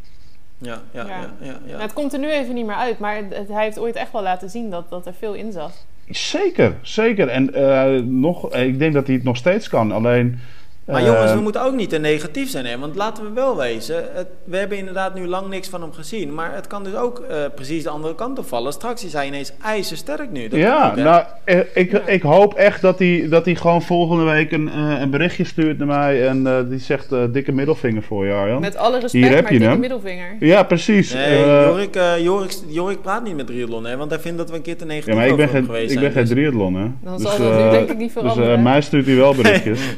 ja, 0.57 0.81
ja, 0.91 1.01
ja, 1.01 1.07
Ja. 1.07 1.15
ja, 1.39 1.45
ja. 1.65 1.69
Nou, 1.71 1.81
het 1.81 1.93
komt 1.93 2.13
er 2.13 2.19
nu 2.19 2.29
even 2.31 2.53
niet 2.55 2.65
meer 2.65 2.75
uit, 2.75 2.99
maar 2.99 3.15
het- 3.15 3.47
hij 3.51 3.63
heeft 3.63 3.79
ooit 3.79 3.95
echt 3.95 4.11
wel 4.11 4.21
laten 4.23 4.49
zien 4.49 4.69
dat, 4.69 4.89
dat 4.89 5.05
er 5.05 5.13
veel 5.19 5.33
in 5.33 5.51
zat. 5.51 5.85
Zeker, 6.09 6.73
zeker. 6.81 7.27
En 7.27 7.53
eh, 7.53 8.01
nog, 8.03 8.53
ik 8.55 8.79
denk 8.79 8.93
dat 8.93 9.05
hij 9.07 9.15
het 9.15 9.23
nog 9.23 9.37
steeds 9.37 9.69
kan. 9.69 9.91
Alleen... 9.91 10.39
Maar 10.85 11.03
jongens, 11.03 11.33
we 11.33 11.39
moeten 11.39 11.63
ook 11.63 11.73
niet 11.75 11.89
te 11.89 11.97
negatief 11.97 12.49
zijn. 12.49 12.65
Hè? 12.65 12.77
Want 12.79 12.95
laten 12.95 13.23
we 13.23 13.29
wel 13.33 13.57
wezen, 13.57 13.95
het, 14.13 14.27
we 14.43 14.57
hebben 14.57 14.77
inderdaad 14.77 15.15
nu 15.15 15.27
lang 15.27 15.47
niks 15.49 15.69
van 15.69 15.81
hem 15.81 15.93
gezien. 15.93 16.33
Maar 16.33 16.55
het 16.55 16.67
kan 16.67 16.83
dus 16.83 16.95
ook 16.95 17.19
eh, 17.19 17.37
precies 17.55 17.83
de 17.83 17.89
andere 17.89 18.15
kant 18.15 18.39
op 18.39 18.47
vallen. 18.47 18.73
Straks 18.73 19.05
is 19.05 19.13
hij 19.13 19.27
ineens 19.27 19.51
ijzersterk 19.61 20.31
nu. 20.31 20.47
Dat 20.47 20.59
ja, 20.59 20.89
ook, 20.89 20.95
nou, 20.95 21.23
eh, 21.43 21.59
ik, 21.73 21.91
Ja. 21.91 22.01
ik 22.05 22.21
hoop 22.21 22.53
echt 22.53 22.81
dat 22.81 22.99
hij, 22.99 23.27
dat 23.29 23.45
hij 23.45 23.55
gewoon 23.55 23.81
volgende 23.81 24.23
week 24.23 24.51
een, 24.51 24.69
eh, 24.69 24.99
een 24.99 25.09
berichtje 25.09 25.43
stuurt 25.43 25.77
naar 25.77 25.87
mij. 25.87 26.27
En 26.27 26.47
eh, 26.47 26.57
die 26.69 26.79
zegt 26.79 27.11
eh, 27.11 27.19
dikke 27.31 27.51
middelvinger 27.51 28.03
voor 28.03 28.25
je, 28.25 28.33
Arjan. 28.33 28.61
Met 28.61 28.75
alle 28.77 28.99
respect, 28.99 29.11
Hier 29.25 29.35
heb 29.35 29.43
maar 29.43 29.51
je 29.53 29.57
dikke 29.57 29.71
hem. 29.71 29.79
middelvinger. 29.81 30.35
Ja, 30.39 30.63
precies. 30.63 31.13
Nee, 31.13 31.43
Eh, 31.43 31.65
Jorik, 31.65 31.95
eh, 31.95 32.19
Jorik, 32.23 32.51
Jorik 32.67 33.01
praat 33.01 33.23
niet 33.23 33.35
met 33.35 33.47
triathlon, 33.47 33.85
hè? 33.85 33.97
Want 33.97 34.11
hij 34.11 34.19
vindt 34.19 34.37
dat 34.37 34.49
we 34.49 34.55
een 34.55 34.61
keer 34.61 34.77
te 34.77 34.85
negatief 34.85 35.13
ja, 35.13 35.15
maar 35.19 35.27
ik 35.27 35.35
ben 35.35 35.45
over 35.45 35.55
hem 35.57 35.65
geen, 35.65 35.75
geweest 35.75 35.93
ik 35.93 35.99
ben 35.99 36.11
zijn. 36.11 36.25
geen 36.27 36.35
Dus- 36.35 36.43
triathlon, 36.43 36.75
hè. 36.75 36.85
Dan 37.03 37.17
dus, 37.17 37.21
zal 37.35 37.37
dat 37.49 37.63
nu 37.65 37.69
denk 37.69 37.89
ik 37.89 37.97
niet 37.97 38.13
Dus 38.13 38.21
veranderen. 38.21 38.55
eh, 38.57 38.63
mij 38.63 38.81
stuurt 38.81 39.05
hij 39.05 39.15
wel 39.15 39.35
berichtjes. 39.35 39.79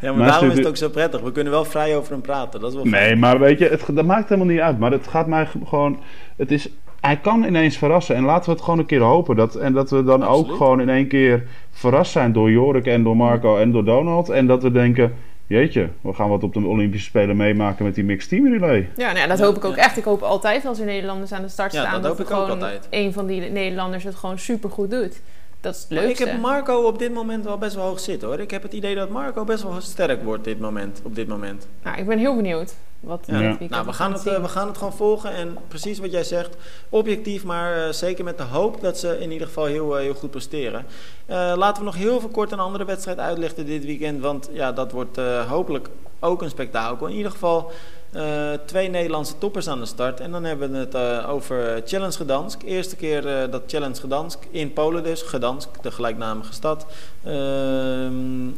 Ja, 0.00 0.08
maar 0.08 0.18
Maar 0.18 0.28
daarom 0.28 0.50
is 0.50 0.56
het 0.56 0.66
ook 0.66 0.76
zo 0.76 0.88
prettig. 0.88 1.20
We 1.20 1.32
kunnen 1.32 1.52
wel 1.52 1.64
vrij 1.64 1.96
over 1.96 2.12
hem 2.12 2.20
praten. 2.20 2.60
Dat 2.60 2.70
is 2.70 2.76
wel 2.76 2.86
fijn. 2.86 3.04
nee, 3.04 3.16
maar 3.16 3.38
weet 3.38 3.58
je, 3.58 3.68
het, 3.68 3.84
dat 3.92 4.04
maakt 4.04 4.28
helemaal 4.28 4.52
niet 4.52 4.60
uit. 4.60 4.78
Maar 4.78 4.92
het 4.92 5.06
gaat 5.06 5.26
mij 5.26 5.46
gewoon... 5.64 5.98
Het 6.36 6.50
is, 6.50 6.68
hij 7.00 7.16
kan 7.16 7.44
ineens 7.44 7.76
verrassen. 7.76 8.16
En 8.16 8.24
laten 8.24 8.44
we 8.44 8.50
het 8.50 8.64
gewoon 8.64 8.78
een 8.78 8.86
keer 8.86 9.00
hopen. 9.00 9.36
Dat, 9.36 9.54
en 9.54 9.72
dat 9.72 9.90
we 9.90 10.04
dan 10.04 10.22
Absoluut. 10.22 10.50
ook 10.50 10.56
gewoon 10.56 10.80
in 10.80 10.88
één 10.88 11.08
keer 11.08 11.46
verrast 11.70 12.12
zijn 12.12 12.32
door 12.32 12.50
Jorik 12.50 12.86
en 12.86 13.02
door 13.02 13.16
Marco 13.16 13.56
en 13.56 13.72
door 13.72 13.84
Donald. 13.84 14.28
En 14.28 14.46
dat 14.46 14.62
we 14.62 14.72
denken... 14.72 15.14
Jeetje, 15.46 15.88
we 16.00 16.12
gaan 16.12 16.28
wat 16.28 16.42
op 16.42 16.54
de 16.54 16.66
Olympische 16.66 17.06
Spelen 17.06 17.36
meemaken 17.36 17.84
met 17.84 17.94
die 17.94 18.04
mixed 18.04 18.28
team 18.28 18.52
relay. 18.52 18.88
Ja, 18.96 19.06
nou 19.06 19.18
ja, 19.18 19.26
dat 19.26 19.40
hoop 19.40 19.56
ik 19.56 19.64
ook 19.64 19.76
ja. 19.76 19.82
echt. 19.82 19.96
Ik 19.96 20.04
hoop 20.04 20.22
altijd 20.22 20.66
als 20.66 20.78
er 20.80 20.86
Nederlanders 20.86 21.32
aan 21.32 21.42
de 21.42 21.48
start 21.48 21.72
Ja, 21.72 21.80
staan... 21.80 22.02
dat 22.02 22.10
hoop 22.10 22.18
er 22.18 22.24
ik 22.24 22.30
ook 22.30 22.44
gewoon 22.44 22.50
altijd. 22.50 22.86
een 22.90 23.12
van 23.12 23.26
die 23.26 23.40
Nederlanders 23.40 24.04
het 24.04 24.14
gewoon 24.14 24.38
supergoed 24.38 24.90
doet. 24.90 25.20
Dat 25.60 25.74
is 25.74 25.80
het 25.80 25.90
Maar 25.90 25.98
ik 26.00 26.04
leukste. 26.06 26.28
heb 26.28 26.40
Marco 26.40 26.82
op 26.86 26.98
dit 26.98 27.12
moment 27.14 27.44
wel 27.44 27.58
best 27.58 27.74
wel 27.74 27.84
hoog 27.84 28.00
zitten, 28.00 28.28
hoor. 28.28 28.40
Ik 28.40 28.50
heb 28.50 28.62
het 28.62 28.72
idee 28.72 28.94
dat 28.94 29.08
Marco 29.08 29.44
best 29.44 29.62
wel 29.62 29.80
sterk 29.80 30.22
wordt 30.24 30.44
dit 30.44 30.60
moment, 30.60 31.00
op 31.04 31.14
dit 31.14 31.28
moment. 31.28 31.66
Nou, 31.82 31.98
ik 31.98 32.06
ben 32.06 32.18
heel 32.18 32.36
benieuwd 32.36 32.74
wat 33.00 33.24
Ja. 33.26 33.32
dit 33.32 33.42
Ja. 33.42 33.48
weekend 33.48 33.70
Nou, 33.70 33.86
we 33.86 33.92
gaan, 33.92 34.12
het, 34.12 34.26
eh, 34.26 34.40
we 34.42 34.48
gaan 34.48 34.66
het 34.66 34.78
gewoon 34.78 34.92
volgen. 34.92 35.32
En 35.34 35.56
precies 35.68 35.98
wat 35.98 36.10
jij 36.10 36.24
zegt, 36.24 36.56
objectief, 36.88 37.44
maar 37.44 37.86
eh, 37.86 37.92
zeker 37.92 38.24
met 38.24 38.38
de 38.38 38.44
hoop 38.44 38.80
dat 38.80 38.98
ze 38.98 39.18
in 39.20 39.30
ieder 39.32 39.46
geval 39.46 39.64
heel, 39.64 39.96
eh, 39.96 40.02
heel 40.02 40.14
goed 40.14 40.30
presteren. 40.30 40.86
Eh, 41.26 41.52
laten 41.56 41.78
we 41.78 41.84
nog 41.84 41.96
heel 41.96 42.20
veel 42.20 42.28
kort 42.28 42.52
een 42.52 42.58
andere 42.60 42.84
wedstrijd 42.84 43.18
uitlichten 43.18 43.66
dit 43.66 43.84
weekend. 43.84 44.20
Want 44.20 44.48
ja, 44.52 44.72
dat 44.72 44.92
wordt 44.92 45.18
eh, 45.18 45.50
hopelijk 45.50 45.88
ook 46.20 46.42
een 46.42 46.50
spektakel. 46.50 47.06
In 47.06 47.16
ieder 47.16 47.30
geval 47.32 47.70
eh, 48.10 48.52
twee 48.64 48.88
Nederlandse 48.88 49.38
toppers 49.38 49.68
aan 49.68 49.80
de 49.80 49.86
start. 49.86 50.20
En 50.20 50.30
dan 50.30 50.44
hebben 50.44 50.72
we 50.72 50.78
het 50.78 50.94
eh, 50.94 51.30
over 51.30 51.82
Challenge 51.84 52.12
Gdansk. 52.12 52.62
Eerste 52.62 52.96
keer 52.96 53.26
eh, 53.26 53.50
dat 53.50 53.62
Challenge 53.66 53.94
Gdansk 53.94 54.38
in 54.50 54.72
Polen 54.72 55.02
dus. 55.02 55.22
Gdansk, 55.22 55.68
de 55.82 55.90
gelijknamige 55.90 56.52
stad. 56.52 56.86
Ehm, 57.24 58.48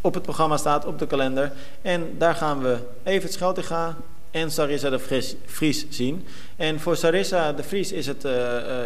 op 0.00 0.14
het 0.14 0.22
programma 0.22 0.56
staat, 0.56 0.84
op 0.86 0.98
de 0.98 1.06
kalender. 1.06 1.52
En 1.82 2.14
daar 2.18 2.34
gaan 2.34 2.62
we 2.62 2.76
Evert 3.02 3.32
Scheltinga 3.32 3.96
en 4.30 4.50
Sarissa 4.50 4.90
de 4.90 4.98
Vries, 4.98 5.34
Vries 5.44 5.86
zien. 5.88 6.26
En 6.56 6.80
voor 6.80 6.96
Sarissa 6.96 7.52
de 7.52 7.62
Vries 7.62 7.92
is 7.92 8.06
het 8.06 8.26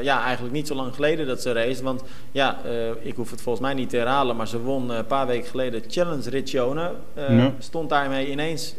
ja, 0.03 0.23
eigenlijk 0.23 0.55
niet 0.55 0.67
zo 0.67 0.75
lang 0.75 0.95
geleden 0.95 1.27
dat 1.27 1.43
ze 1.43 1.53
race. 1.53 1.83
Want 1.83 2.03
ja, 2.33 2.59
ik 3.01 3.17
hoef 3.17 3.31
het 3.31 3.41
volgens 3.41 3.65
mij 3.65 3.75
niet 3.75 3.91
te 3.91 3.97
herhalen, 3.97 4.37
maar 4.37 4.49
ze 4.49 4.61
won 4.61 4.91
een 4.91 5.07
paar 5.07 5.27
weken 5.27 5.51
geleden 5.51 5.83
Challenge 5.89 6.31
Riccione. 6.31 6.93
Ja. 7.15 7.53
Stond 7.59 7.91
daarmee 7.91 8.31
ineens 8.31 8.75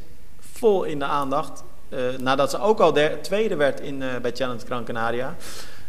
vol 0.57 0.83
in 0.83 0.99
de 0.99 1.05
aandacht. 1.05 1.63
eh, 1.89 1.99
nadat 2.19 2.49
ze 2.49 2.59
ook 2.59 2.79
al 2.79 2.93
der- 2.93 3.21
tweede 3.21 3.55
werd 3.55 3.79
in, 3.79 4.01
eh, 4.01 4.07
bij 4.21 4.31
Challenge 4.33 4.65
Gran 4.65 4.83
Canaria. 4.83 5.35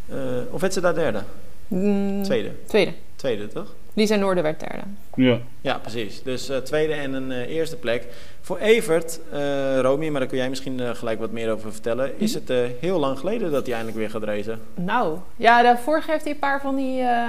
Eh, 0.09 0.17
of 0.51 0.61
werd 0.61 0.73
ze 0.73 0.81
daar 0.81 0.95
derde? 0.95 1.21
Mm, 1.69 2.23
Tweede. 2.23 2.51
Tweede. 2.67 2.93
Tweede, 3.17 3.49
toch? 3.49 3.75
Lisa 3.95 4.17
Noorden 4.17 4.43
werd 4.43 4.61
derde. 4.61 4.83
Ja. 5.15 5.39
Ja, 5.61 5.79
precies. 5.79 6.23
Dus 6.23 6.49
eh, 6.49 6.57
tweede 6.57 6.93
en 6.93 7.13
een 7.13 7.33
eh, 7.33 7.49
eerste 7.57 7.77
plek. 7.77 8.07
Voor 8.41 8.59
Evert, 8.59 9.21
eh 9.33 9.81
Romy, 9.81 10.09
maar 10.09 10.21
daar 10.21 10.29
kun 10.29 10.39
jij 10.39 10.49
misschien 10.49 10.81
eh, 10.81 10.91
gelijk 10.95 11.19
wat 11.21 11.31
meer 11.31 11.53
over 11.53 11.73
vertellen. 11.73 12.21
Is 12.21 12.35
het 12.35 12.51
eh, 12.51 12.59
heel 12.81 12.99
lang 12.99 13.19
geleden 13.19 13.51
dat 13.51 13.63
hij 13.67 13.75
eindelijk 13.75 13.99
weer 14.01 14.11
gaat 14.11 14.23
racen? 14.23 14.61
Nou, 14.75 15.19
ja, 15.37 15.63
de 15.73 15.79
vorige 15.83 16.11
heeft 16.11 16.25
hij 16.25 16.33
een 16.33 16.39
paar 16.39 16.61
van 16.61 16.77
die... 16.77 17.01
eh, 17.01 17.29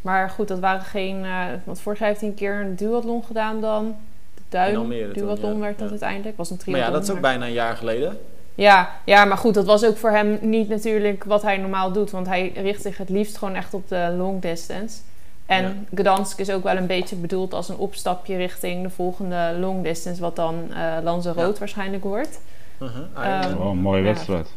maar 0.00 0.30
goed, 0.30 0.48
dat 0.48 0.58
waren 0.58 0.84
geen... 0.84 1.24
eh, 1.24 1.44
want 1.64 1.80
vorig 1.80 1.98
jaar 1.98 2.08
heeft 2.08 2.20
hij 2.20 2.28
een 2.30 2.34
keer 2.36 2.60
een 2.60 2.76
duathlon 2.76 3.24
gedaan 3.24 3.60
dan. 3.60 3.96
Duin, 4.52 4.74
toen, 4.74 4.88
duathlon 5.12 5.52
ja. 5.52 5.58
werd 5.58 5.78
dat 5.78 5.84
Ja. 5.86 5.90
uiteindelijk. 5.90 6.36
was 6.36 6.50
een 6.50 6.56
Maar 6.56 6.64
triathlon. 6.64 6.92
ja, 6.92 6.98
dat 6.98 7.08
is 7.08 7.14
ook 7.14 7.20
bijna 7.20 7.46
een 7.46 7.52
jaar 7.52 7.76
geleden. 7.76 8.18
Ja, 8.54 8.90
ja, 9.04 9.24
maar 9.24 9.36
goed, 9.38 9.54
dat 9.54 9.64
was 9.66 9.84
ook 9.84 9.96
voor 9.96 10.10
hem 10.10 10.38
niet 10.40 10.68
natuurlijk 10.68 11.24
wat 11.24 11.42
hij 11.42 11.56
normaal 11.56 11.92
doet. 11.92 12.10
Want 12.10 12.26
hij 12.26 12.52
richt 12.54 12.82
zich 12.82 12.96
het 12.98 13.08
liefst 13.08 13.36
gewoon 13.38 13.54
echt 13.54 13.74
op 13.74 13.88
de 13.88 14.14
long 14.16 14.40
distance. 14.42 14.98
En 15.46 15.62
Ja. 15.90 16.02
Gdansk 16.02 16.38
is 16.38 16.50
ook 16.50 16.62
wel 16.62 16.76
een 16.76 16.86
beetje 16.86 17.16
bedoeld 17.16 17.54
als 17.54 17.68
een 17.68 17.76
opstapje 17.76 18.36
richting 18.36 18.82
de 18.82 18.90
volgende 18.90 19.56
long 19.60 19.82
distance. 19.82 20.20
Wat 20.20 20.36
dan 20.36 20.54
eh 20.74 20.96
Lanzarote 21.02 21.52
Ja. 21.52 21.58
waarschijnlijk 21.58 22.04
wordt. 22.04 22.40
Uh-huh. 22.82 23.40
Ehm, 23.42 23.56
Oh, 23.58 23.70
een 23.70 23.76
mooie 23.78 24.02
Ja. 24.02 24.12
wedstrijd. 24.12 24.48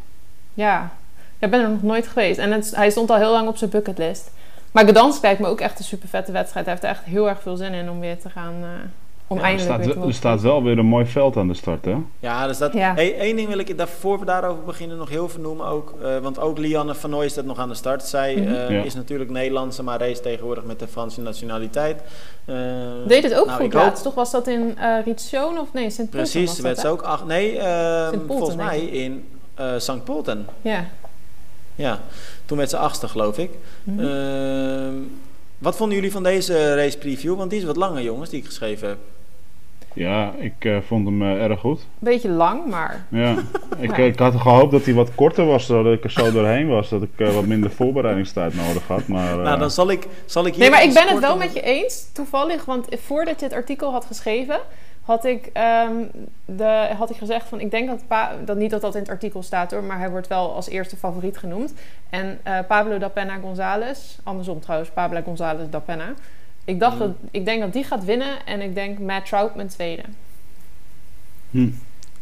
Ja, 0.54 0.90
ik 1.38 1.50
ben 1.50 1.60
er 1.60 1.68
nog 1.70 1.82
nooit 1.82 2.06
geweest. 2.06 2.38
En 2.38 2.52
het, 2.52 2.72
hij 2.76 2.90
stond 2.90 3.10
al 3.10 3.16
heel 3.16 3.32
lang 3.32 3.48
op 3.48 3.56
zijn 3.56 3.70
bucketlist. 3.70 4.30
Maar 4.72 4.86
Gdansk 4.86 5.22
lijkt 5.22 5.40
me 5.40 5.46
ook 5.46 5.60
echt 5.60 5.78
een 5.78 5.84
super 5.84 6.08
vette 6.08 6.32
wedstrijd. 6.32 6.66
Hij 6.66 6.74
heeft 6.74 6.86
er 6.86 6.92
echt 6.94 7.04
heel 7.04 7.28
erg 7.28 7.42
veel 7.42 7.56
zin 7.56 7.72
in 7.72 7.90
om 7.90 8.00
weer 8.00 8.18
te 8.18 8.30
gaan... 8.30 8.54
eh, 8.62 8.68
Ja, 9.28 9.50
Er 9.52 9.58
staat, 10.14 10.38
er 10.38 10.42
wel 10.42 10.62
weer 10.62 10.78
een 10.78 10.86
mooi 10.86 11.06
veld 11.06 11.36
aan 11.36 11.48
de 11.48 11.54
start, 11.54 11.84
hè? 11.84 11.94
Ja, 12.18 12.46
dus 12.46 12.58
dat. 12.58 12.72
Ja. 12.72 12.94
Hey, 12.94 13.18
één 13.18 13.36
ding 13.36 13.48
wil 13.48 13.58
ik, 13.58 13.78
daar- 13.78 13.88
voor 13.88 14.18
we 14.18 14.24
daarover 14.24 14.62
beginnen, 14.64 14.96
nog 14.96 15.08
heel 15.08 15.28
veel 15.28 15.40
noemen 15.42 15.66
ook. 15.66 15.94
eh, 16.02 16.18
want 16.18 16.38
ook 16.38 16.58
Lianne 16.58 16.94
van 16.94 17.10
Nooy 17.10 17.28
staat 17.28 17.44
nog 17.44 17.58
aan 17.58 17.68
de 17.68 17.74
start. 17.74 18.02
Zij 18.02 18.36
Ja. 18.68 18.82
is 18.82 18.94
natuurlijk 18.94 19.30
Nederlandse, 19.30 19.82
maar 19.82 20.00
race 20.00 20.20
tegenwoordig 20.20 20.64
met 20.64 20.78
de 20.78 20.86
Franse 20.88 21.20
nationaliteit. 21.20 22.00
Eh, 22.44 22.56
Deed 23.06 23.22
het 23.22 23.34
ook 23.34 23.46
nou, 23.46 23.60
goed 23.62 23.72
laatst, 23.72 24.02
toch? 24.02 24.14
Was 24.14 24.30
dat 24.30 24.46
in 24.46 24.78
eh 24.78 24.94
Riccione 25.04 25.60
of 25.60 25.72
nee, 25.72 25.90
Sint 25.90 26.10
Precies, 26.10 26.46
was 26.48 26.60
werd 26.60 26.74
dat, 26.74 26.84
ze 26.84 26.90
hè? 26.90 26.92
ook 26.92 27.02
acht. 27.02 27.24
Nee, 27.26 27.58
eh, 27.58 28.08
Polten, 28.10 28.26
volgens 28.26 28.56
mij 28.56 28.80
in 28.80 29.28
eh 29.54 29.72
St. 29.78 30.04
Polten. 30.04 30.46
Ja. 30.62 30.84
Ja, 31.74 32.00
toen 32.44 32.58
werd 32.58 32.70
ze 32.70 32.76
achtste, 32.76 33.08
geloof 33.08 33.38
ik. 33.38 33.50
Ehm, 33.98 34.94
wat 35.58 35.76
vonden 35.76 35.96
jullie 35.96 36.12
van 36.12 36.22
deze 36.22 36.74
race 36.74 36.98
preview? 36.98 37.36
Want 37.36 37.50
die 37.50 37.58
is 37.58 37.64
wat 37.66 37.76
langer, 37.76 38.02
jongens, 38.02 38.30
die 38.30 38.38
ik 38.40 38.46
geschreven 38.46 38.88
heb. 38.88 38.98
Ja, 39.96 40.32
ik 40.38 40.54
eh, 40.58 40.76
vond 40.86 41.06
hem 41.06 41.22
eh, 41.22 41.44
erg 41.44 41.60
goed. 41.60 41.80
Beetje 41.98 42.28
lang, 42.28 42.66
maar 42.66 43.04
Ja, 43.08 43.34
ik, 43.78 43.96
Ja. 43.96 44.02
ik 44.04 44.18
had 44.18 44.34
gehoopt 44.40 44.70
dat 44.72 44.84
hij 44.84 44.94
wat 44.94 45.14
korter 45.14 45.46
was, 45.46 45.66
zodat 45.66 45.92
ik 45.92 46.04
er 46.04 46.10
zo 46.10 46.32
doorheen 46.32 46.68
was. 46.68 46.88
Dat 46.88 47.02
ik 47.02 47.10
eh, 47.16 47.34
wat 47.34 47.46
minder 47.46 47.70
voorbereidingstijd 47.70 48.54
nodig 48.54 48.86
had. 48.86 49.06
Maar, 49.08 49.38
eh, 49.38 49.44
Nou, 49.44 49.58
dan 49.58 49.70
zal 49.70 49.90
ik, 49.90 50.06
zal 50.24 50.46
ik 50.46 50.52
hier 50.54 50.60
Nee, 50.62 50.70
maar 50.70 50.82
ik 50.84 50.94
ben 50.94 51.08
het 51.08 51.18
wel 51.18 51.36
met 51.36 51.52
je 51.54 51.60
eens, 51.60 52.10
toevallig. 52.12 52.64
Want 52.64 52.86
voordat 52.90 53.40
je 53.40 53.46
het 53.46 53.54
artikel 53.54 53.92
had 53.92 54.04
geschreven, 54.04 54.58
had 55.02 55.24
ik, 55.24 55.50
ehm, 55.52 55.92
de, 56.44 56.88
had 56.98 57.10
ik 57.10 57.16
gezegd 57.16 57.48
van... 57.48 57.60
Ik 57.60 57.70
denk 57.70 57.88
dat, 57.88 58.02
Pa- 58.06 58.32
dat 58.44 58.56
niet 58.56 58.70
dat 58.70 58.80
dat 58.80 58.94
in 58.94 59.00
het 59.00 59.10
artikel 59.10 59.42
staat 59.42 59.70
hoor, 59.70 59.82
maar 59.84 59.98
hij 59.98 60.10
wordt 60.10 60.28
wel 60.28 60.54
als 60.54 60.68
eerste 60.68 60.96
favoriet 60.96 61.38
genoemd. 61.38 61.74
En 62.10 62.38
eh, 62.42 62.58
Pablo 62.68 62.98
da 62.98 63.08
Pena 63.08 63.36
González, 63.42 64.18
andersom 64.22 64.60
trouwens, 64.60 64.90
Pablo 64.90 65.20
González 65.24 65.66
da 65.70 65.78
Pena. 65.78 66.04
Ik, 66.66 66.80
dacht 66.80 66.98
dat, 66.98 67.10
ik 67.30 67.44
denk 67.44 67.60
dat 67.60 67.72
die 67.72 67.84
gaat 67.84 68.04
winnen 68.04 68.46
en 68.46 68.60
ik 68.60 68.74
denk 68.74 68.98
Matt 68.98 69.26
Troutman 69.26 69.66
tweede. 69.66 70.02
hm. 71.50 71.68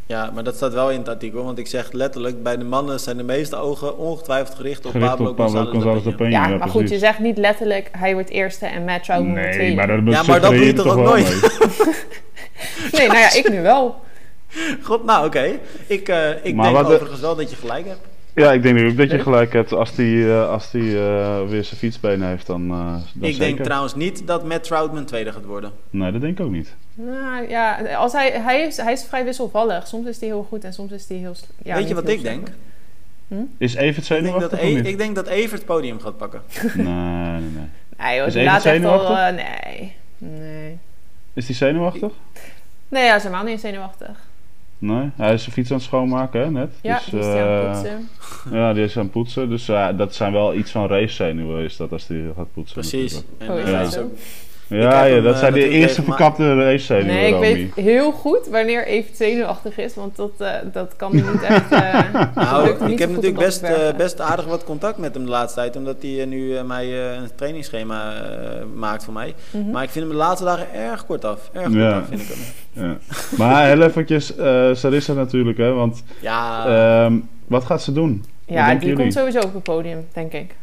Ja, 0.06 0.30
maar 0.34 0.44
dat 0.44 0.54
staat 0.56 0.72
wel 0.72 0.90
in 0.90 0.98
het 0.98 1.08
artikel, 1.08 1.44
want 1.44 1.58
ik 1.58 1.66
zeg 1.66 1.92
letterlijk, 1.92 2.42
bij 2.42 2.56
de 2.56 2.64
mannen 2.64 3.00
zijn 3.00 3.16
de 3.16 3.22
meeste 3.22 3.56
ogen 3.56 3.98
ongetwijfeld 3.98 4.56
gericht 4.56 4.84
op 4.86 4.90
Gericht 4.90 5.10
Pablo, 5.10 5.28
op 5.30 5.36
González 5.38 5.70
González. 5.70 6.04
Ja, 6.18 6.48
ja, 6.48 6.56
maar 6.56 6.68
goed, 6.68 6.88
je 6.90 6.98
zegt 6.98 7.18
niet 7.18 7.38
letterlijk 7.38 7.88
hij 7.92 8.12
wordt 8.14 8.30
eerste 8.30 8.66
en 8.66 8.84
Matt 8.84 9.04
Troutman 9.04 9.30
wordt 9.32 9.46
Nee, 9.48 9.54
tweede. 9.56 9.74
maar 9.76 9.86
dat 9.86 10.14
Ja, 10.14 10.22
maar 10.22 10.40
dat 10.40 10.50
doe 10.50 10.64
je 10.66 10.72
toch 10.72 10.86
ook 10.86 11.04
nooit? 11.04 11.28
Nee, 12.92 13.06
nou 13.06 13.18
ja, 13.18 13.32
ik 13.34 13.48
nu 13.50 13.62
wel. 13.62 14.00
God, 14.86 15.04
nou 15.04 15.26
oké. 15.26 15.58
Ik, 15.86 16.08
eh, 16.08 16.30
ik 16.44 16.54
Maar 16.54 16.64
denk 16.64 16.76
wat 16.76 16.86
de- 16.86 16.92
overigens 16.94 17.20
wel 17.20 17.36
dat 17.36 17.50
je 17.50 17.56
gelijk 17.56 17.86
hebt. 17.86 18.06
Ja, 18.34 18.52
ik 18.52 18.62
denk 18.62 18.80
ook 18.90 18.96
dat 18.96 19.10
je 19.10 19.18
gelijk 19.18 19.52
hebt. 19.52 19.72
Als 19.72 19.94
die, 19.94 20.30
eh, 20.32 20.48
als 20.48 20.70
die 20.70 20.98
eh, 20.98 21.48
weer 21.48 21.64
zijn 21.64 21.76
fietsbenen 21.78 22.28
heeft, 22.28 22.46
dan, 22.46 22.70
eh 22.70 22.78
dan 22.78 23.28
ik 23.28 23.34
zeker. 23.34 23.38
denk 23.38 23.58
trouwens 23.58 23.94
niet 23.94 24.26
dat 24.26 24.44
Matt 24.44 24.64
Troutman 24.64 25.04
tweede 25.04 25.32
gaat 25.32 25.44
worden. 25.44 25.72
Nee, 25.90 26.12
dat 26.12 26.20
denk 26.20 26.38
ik 26.38 26.44
ook 26.44 26.52
niet. 26.52 26.74
Nou 26.94 27.48
ja, 27.48 27.94
als 27.94 28.12
hij, 28.12 28.30
hij, 28.30 28.60
is, 28.60 28.76
hij 28.76 28.92
is 28.92 29.04
vrij 29.04 29.24
wisselvallig. 29.24 29.86
Soms 29.86 30.06
is 30.06 30.20
hij 30.20 30.28
heel 30.28 30.46
goed 30.48 30.64
en 30.64 30.72
soms 30.72 30.92
is 30.92 31.08
hij 31.08 31.16
heel... 31.16 31.34
Ja, 31.62 31.76
Weet 31.76 31.88
je 31.88 31.94
wat 31.94 32.08
ik 32.08 32.18
slecht. 32.18 32.34
denk? 32.34 33.48
Is 33.58 33.74
Evert 33.74 34.10
Ik 34.10 34.22
denk, 34.22 34.40
dat 34.40 34.50
zenuwachtig 34.50 34.60
e 34.60 34.88
ik 34.90 34.98
denk 34.98 35.14
dat 35.14 35.26
Evert 35.26 35.52
het 35.52 35.64
podium 35.64 36.00
gaat 36.00 36.16
pakken. 36.16 36.42
Nee, 36.74 36.84
nee, 36.84 37.40
nee. 37.40 37.68
Nee 37.98 38.16
joh, 38.16 38.26
Is 38.26 38.34
Evert 38.34 38.54
al... 38.54 38.60
zenuwachtig? 38.60 39.16
eh, 39.16 39.34
nee, 39.34 39.96
nee. 40.18 40.78
Is 41.32 41.46
die 41.46 41.56
zenuwachtig? 41.56 42.12
Nee, 42.88 43.04
ja, 43.04 43.10
ze 43.10 43.16
is 43.16 43.22
helemaal 43.22 43.44
niet 43.44 43.60
zenuwachtig. 43.60 44.18
Nee, 44.78 45.10
hij 45.16 45.34
is 45.34 45.42
zijn 45.42 45.54
fiets 45.54 45.70
aan 45.70 45.76
het 45.76 45.86
schoonmaken, 45.86 46.40
hè, 46.40 46.50
net. 46.50 46.72
Ja, 46.82 46.94
Dus, 46.98 47.04
die 47.04 47.18
is 47.20 47.26
aan 47.26 47.32
eh, 47.36 47.60
het 47.62 47.72
poetsen. 47.72 48.08
Ja, 48.58 48.72
die 48.72 48.84
is 48.84 48.96
aan 48.96 49.02
het 49.02 49.12
poetsen. 49.12 49.48
Dus 49.48 49.68
eh, 49.68 49.88
dat 49.96 50.14
zijn 50.14 50.32
wel 50.32 50.54
iets 50.54 50.70
van 50.70 50.86
race 50.88 51.14
zenuwen, 51.14 51.64
is 51.64 51.76
dat 51.76 51.92
als 51.92 52.06
die 52.06 52.22
gaat 52.36 52.52
poetsen. 52.52 52.80
Precies. 52.80 53.22
En, 53.38 53.50
Oh, 53.50 53.58
is 53.58 53.64
eh, 53.64 53.80
dat 53.80 53.92
zo- 53.92 54.10
Ja, 54.76 55.04
ja, 55.04 55.14
hem, 55.14 55.22
dat 55.22 55.32
eh, 55.34 55.38
zijn 55.38 55.52
de 55.52 55.68
eerste 55.68 56.02
verkapte 56.02 56.54
race 56.54 56.84
zenuwen, 56.84 57.14
Nee, 57.14 57.26
ik 57.26 57.32
Romy. 57.32 57.46
weet 57.74 57.84
heel 57.84 58.12
goed 58.12 58.46
wanneer 58.50 58.86
even 58.86 59.16
zenuwachtig 59.16 59.78
is, 59.78 59.94
want 59.94 60.16
dat, 60.16 60.30
eh, 60.38 60.50
dat 60.72 60.96
kan 60.96 61.12
niet 61.14 61.42
echt... 61.42 61.72
eh, 61.72 62.00
Nou, 62.34 62.68
ik 62.90 62.98
heb 62.98 63.08
natuurlijk 63.10 63.38
best, 63.38 63.62
eh, 63.62 63.94
best 63.96 64.20
aardig 64.20 64.44
wat 64.46 64.64
contact 64.64 64.98
met 64.98 65.14
hem 65.14 65.24
de 65.24 65.30
laatste 65.30 65.60
tijd. 65.60 65.76
Omdat 65.76 65.96
hij 66.00 66.24
nu 66.24 66.62
mij 66.66 66.84
eh, 66.84 67.14
een 67.14 67.28
trainingsschema 67.36 68.12
maakt 68.74 69.04
voor 69.04 69.12
mij. 69.12 69.34
Mhm. 69.50 69.70
Maar 69.70 69.82
ik 69.82 69.90
vind 69.90 70.04
hem 70.04 70.12
de 70.14 70.20
laatste 70.20 70.44
dagen 70.44 70.66
erg 70.74 71.06
kort 71.06 71.24
af. 71.24 71.50
Erg 71.52 71.64
kort 71.64 71.74
Ja. 71.76 71.98
af 71.98 72.06
vind 72.08 72.20
ik 72.20 72.28
hem. 72.28 72.38
Ja. 72.84 72.96
Maar 73.36 73.66
heel 73.66 73.82
eventjes, 73.82 74.36
eh 74.36 74.68
Sarissa 74.72 75.12
natuurlijk, 75.12 75.58
hè, 75.58 75.72
want 75.72 76.02
Ja, 76.20 76.66
ehm, 77.04 77.14
wat 77.46 77.64
gaat 77.64 77.82
ze 77.82 77.92
doen? 77.92 78.24
Ja, 78.46 78.70
die 78.70 78.78
jullie? 78.80 78.96
komt 78.96 79.12
sowieso 79.12 79.38
op 79.40 79.54
het 79.54 79.62
podium, 79.62 80.06
denk 80.12 80.32
ik. 80.32 80.54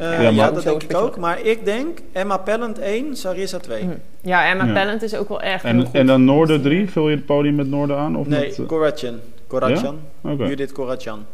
Ja, 0.00 0.28
ja, 0.28 0.50
dat 0.50 0.62
denk 0.62 0.82
ik 0.82 0.96
ook. 0.96 1.16
Maar 1.16 1.40
ik 1.40 1.64
denk 1.64 1.98
Emma 2.12 2.36
Pellant 2.36 2.78
1, 2.78 3.16
Sarissa 3.16 3.58
2. 3.58 3.84
Mhm. 3.84 3.94
Ja, 4.22 4.50
Emma 4.50 4.64
Ja. 4.64 4.72
Pellant 4.72 5.02
is 5.02 5.14
ook 5.16 5.28
wel 5.28 5.40
echt 5.40 5.64
En, 5.64 5.80
goed. 5.86 5.94
en 5.94 6.06
dan 6.06 6.24
Noorder 6.24 6.60
3, 6.60 6.90
vul 6.90 7.08
je 7.08 7.16
het 7.16 7.26
podium 7.26 7.54
met 7.54 7.68
Noorder 7.68 7.96
aan? 7.96 8.16
Of 8.16 8.26
Nee, 8.26 8.40
met, 8.48 8.58
eh, 8.58 8.66
Koratjan. 8.66 9.18
Koratjan. 9.46 9.98
Oké. 10.20 10.44
Judith 10.44 10.72
Koratjan. 10.72 11.24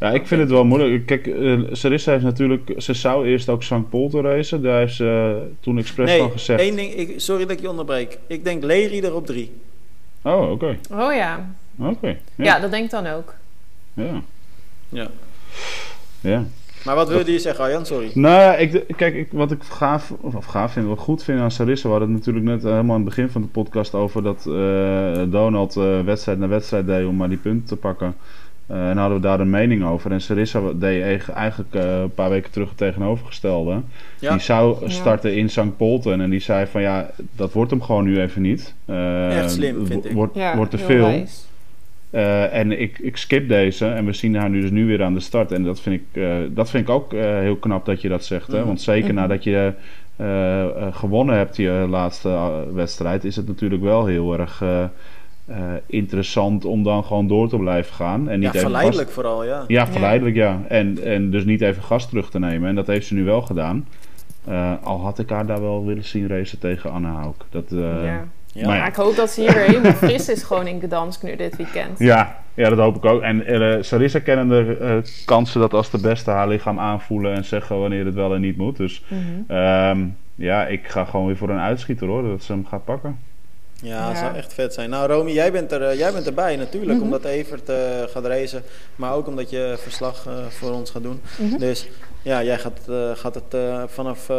Ja, 0.00 0.10
ik 0.10 0.26
vind 0.26 0.40
het 0.40 0.50
wel 0.50 0.64
moeilijk. 0.64 1.06
Kijk, 1.06 1.26
eh 1.26 1.58
Sarissa 1.72 2.12
heeft 2.12 2.24
natuurlijk... 2.24 2.72
Ze 2.76 2.94
zou 2.94 3.26
eerst 3.26 3.48
ook 3.48 3.62
St. 3.62 3.88
Polten 3.90 4.22
racen. 4.22 4.62
Daar 4.62 4.78
heeft 4.78 4.94
ze 4.94 5.34
eh, 5.40 5.54
toen 5.60 5.78
expres 5.78 6.08
Nee, 6.10 6.18
van 6.18 6.30
gezegd. 6.30 6.60
één 6.60 6.76
ding. 6.76 6.94
Ik, 6.94 7.14
sorry 7.20 7.42
dat 7.42 7.50
ik 7.50 7.60
je 7.60 7.68
onderbreek. 7.70 8.18
Ik 8.26 8.44
denk 8.44 8.62
Leri 8.64 9.00
er 9.00 9.14
op 9.14 9.26
3. 9.26 9.52
Oh, 10.22 10.50
oké. 10.50 10.78
Oh 10.92 11.14
ja. 11.14 11.54
Oké. 11.78 12.06
ja. 12.06 12.16
Ja. 12.44 12.58
dat 12.60 12.70
denk 12.70 12.84
ik 12.84 12.90
dan 12.90 13.06
ook. 13.06 13.34
Ja. 13.92 14.22
Ja. 14.88 15.08
ja. 16.20 16.44
Maar 16.84 16.94
wat 16.94 17.08
wilde 17.08 17.32
je 17.32 17.38
zeggen, 17.38 17.64
Arjan? 17.64 17.86
Sorry. 17.86 18.10
Nou 18.14 18.40
ja, 18.40 18.56
ik, 18.56 18.84
kijk, 18.96 19.14
ik, 19.14 19.28
wat 19.32 19.50
ik 19.50 19.62
gaaf, 19.62 20.12
of, 20.20 20.34
of 20.34 20.44
gaaf 20.44 20.72
vind, 20.72 20.86
wat 20.86 20.98
goed 20.98 21.22
vind 21.24 21.40
aan 21.40 21.50
Sarissa, 21.50 21.84
we 21.84 21.90
hadden 21.94 22.08
het 22.08 22.18
natuurlijk 22.18 22.44
net 22.46 22.64
eh, 22.64 22.70
helemaal 22.70 22.96
aan 22.96 23.00
het 23.00 23.08
begin 23.14 23.28
van 23.28 23.42
de 23.42 23.48
podcast 23.48 23.94
over 23.94 24.22
dat 24.22 24.46
eh, 24.46 25.22
Donald 25.30 25.76
eh, 25.76 26.00
wedstrijd 26.00 26.38
na 26.38 26.48
wedstrijd 26.48 26.86
deed 26.86 27.06
om 27.06 27.16
maar 27.16 27.28
die 27.28 27.38
punten 27.38 27.66
te 27.66 27.76
pakken. 27.76 28.14
Eh, 28.66 28.88
en 28.90 28.96
hadden 28.96 29.16
we 29.16 29.22
daar 29.22 29.40
een 29.40 29.50
mening 29.50 29.84
over. 29.84 30.10
En 30.12 30.20
Sarissa 30.20 30.60
deed 30.74 31.02
eig- 31.02 31.30
eigenlijk 31.30 31.74
een 31.74 32.10
paar 32.14 32.30
weken 32.30 32.50
terug 32.50 32.68
het 32.68 32.78
tegenovergestelde. 32.78 33.80
Ja. 34.18 34.30
Die 34.30 34.40
zou 34.40 34.76
Ja. 34.80 34.88
starten 34.88 35.34
in 35.36 35.50
St. 35.50 35.76
Polten. 35.76 36.20
En 36.20 36.30
die 36.30 36.40
zei 36.40 36.66
van 36.66 36.80
ja, 36.82 37.10
dat 37.36 37.52
wordt 37.52 37.70
hem 37.70 37.82
gewoon 37.82 38.04
nu 38.04 38.20
even 38.20 38.42
niet. 38.42 38.74
Eh, 38.84 39.38
Echt 39.38 39.50
slim, 39.50 39.86
vind 39.86 40.04
ik. 40.04 40.12
Wordt, 40.12 40.34
Ja, 40.34 40.66
te 40.66 40.78
veel. 40.78 41.04
wijs. 41.06 41.46
Eh, 42.14 42.54
en 42.54 42.80
ik, 42.80 42.98
ik 42.98 43.16
skip 43.16 43.48
deze 43.48 43.86
en 43.86 44.04
we 44.04 44.12
zien 44.12 44.36
haar 44.36 44.50
nu 44.50 44.60
dus 44.60 44.70
nu 44.70 44.86
weer 44.86 45.02
aan 45.02 45.14
de 45.14 45.20
start. 45.20 45.52
En 45.52 45.62
dat 45.64 45.80
vind 45.80 46.00
ik, 46.00 46.22
eh, 46.22 46.36
dat 46.50 46.70
vind 46.70 46.88
ik 46.88 46.94
ook 46.94 47.12
eh, 47.12 47.20
heel 47.38 47.56
knap 47.56 47.84
dat 47.84 48.00
je 48.00 48.08
dat 48.08 48.24
zegt. 48.24 48.46
Hè? 48.52 48.58
Mhm. 48.58 48.66
Want 48.66 48.80
zeker 48.80 49.06
Mhm. 49.12 49.14
nadat 49.20 49.44
je 49.44 49.72
eh, 50.16 50.62
eh, 50.64 50.70
gewonnen 50.94 51.36
hebt 51.36 51.56
je 51.56 51.86
laatste 51.88 52.64
wedstrijd, 52.72 53.24
is 53.24 53.36
het 53.36 53.46
natuurlijk 53.46 53.82
wel 53.82 54.06
heel 54.06 54.38
erg 54.38 54.62
eh, 54.62 54.82
eh, 55.46 55.56
interessant 55.86 56.64
om 56.64 56.82
dan 56.82 57.04
gewoon 57.04 57.26
door 57.26 57.48
te 57.48 57.56
blijven 57.56 57.94
gaan. 57.94 58.28
En 58.28 58.34
niet 58.34 58.42
Ja, 58.42 58.48
even 58.48 58.60
verleidelijk 58.60 59.10
vooral, 59.10 59.44
ja. 59.44 59.64
Ja, 59.66 59.86
verleidelijk 59.86 60.36
ja. 60.36 60.60
En, 60.68 60.98
en 61.04 61.30
dus 61.30 61.44
niet 61.44 61.60
even 61.60 61.82
gas 61.82 62.08
terug 62.08 62.30
te 62.30 62.38
nemen. 62.38 62.68
En 62.68 62.74
dat 62.74 62.86
heeft 62.86 63.06
ze 63.06 63.14
nu 63.14 63.24
wel 63.24 63.42
gedaan. 63.42 63.86
Eh, 64.44 64.72
al 64.82 65.00
had 65.00 65.18
ik 65.18 65.30
haar 65.30 65.46
daar 65.46 65.60
wel 65.60 65.86
willen 65.86 66.04
zien 66.04 66.28
racen 66.28 66.58
tegen 66.58 66.90
Anne 66.90 67.08
Hauk. 67.08 67.44
Dat, 67.50 67.72
eh, 67.72 68.04
ja. 68.04 68.24
Ja. 68.54 68.66
Maar 68.66 68.78
Maar 68.78 68.88
ik 68.88 68.94
hoop 68.94 69.16
dat 69.16 69.30
ze 69.30 69.40
hier 69.40 69.52
weer 69.54 69.62
helemaal 69.62 69.92
fris 69.92 70.28
is 70.28 70.42
gewoon 70.42 70.66
in 70.66 70.80
Gdansk 70.80 71.22
nu 71.22 71.36
dit 71.36 71.56
weekend. 71.56 71.98
Ja, 71.98 72.36
ja, 72.54 72.68
dat 72.68 72.78
hoop 72.78 72.96
ik 72.96 73.04
ook. 73.04 73.22
En 73.22 73.46
eh 73.46 73.82
Sarissa 73.82 74.18
kennende 74.18 74.76
eh 74.80 74.96
kansen 75.24 75.60
dat 75.60 75.72
als 75.74 75.90
de 75.90 75.98
beste 76.00 76.30
haar 76.30 76.48
lichaam 76.48 76.78
aanvoelen 76.78 77.34
en 77.34 77.44
zeggen 77.44 77.78
wanneer 77.80 78.04
het 78.04 78.14
wel 78.14 78.34
en 78.34 78.40
niet 78.40 78.56
moet. 78.56 78.76
Dus 78.76 79.04
Mhm. 79.08 79.20
ehm, 79.58 79.98
ja, 80.34 80.66
ik 80.66 80.88
ga 80.88 81.04
gewoon 81.04 81.26
weer 81.26 81.36
voor 81.36 81.48
een 81.50 81.58
uitschieter 81.60 82.06
hoor, 82.06 82.22
dat 82.22 82.42
ze 82.42 82.52
hem 82.52 82.66
gaat 82.66 82.84
pakken. 82.84 83.18
Ja, 83.82 84.06
dat 84.06 84.16
Ja. 84.16 84.22
zou 84.24 84.34
echt 84.36 84.54
vet 84.54 84.74
zijn. 84.74 84.90
Nou, 84.90 85.12
Romy, 85.12 85.30
jij 85.30 85.52
bent, 85.52 85.72
er, 85.72 85.82
eh, 85.82 85.98
jij 85.98 86.12
bent 86.12 86.26
erbij 86.26 86.56
natuurlijk, 86.56 86.92
Mhm. 86.94 87.02
omdat 87.02 87.24
Evert 87.24 87.72
gaat 88.10 88.24
racen. 88.26 88.62
Maar 88.96 89.12
ook 89.14 89.26
omdat 89.26 89.50
je 89.50 89.74
verslag 89.78 90.26
eh, 90.26 90.32
voor 90.48 90.70
ons 90.72 90.90
gaat 90.90 91.02
doen. 91.02 91.20
Mhm. 91.38 91.58
Dus 91.58 91.88
ja, 92.22 92.42
jij 92.42 92.58
gaat, 92.58 92.80
eh, 92.88 93.10
gaat 93.14 93.34
het 93.34 93.54
eh, 93.54 93.82
vanaf 93.86 94.28
eh, 94.28 94.36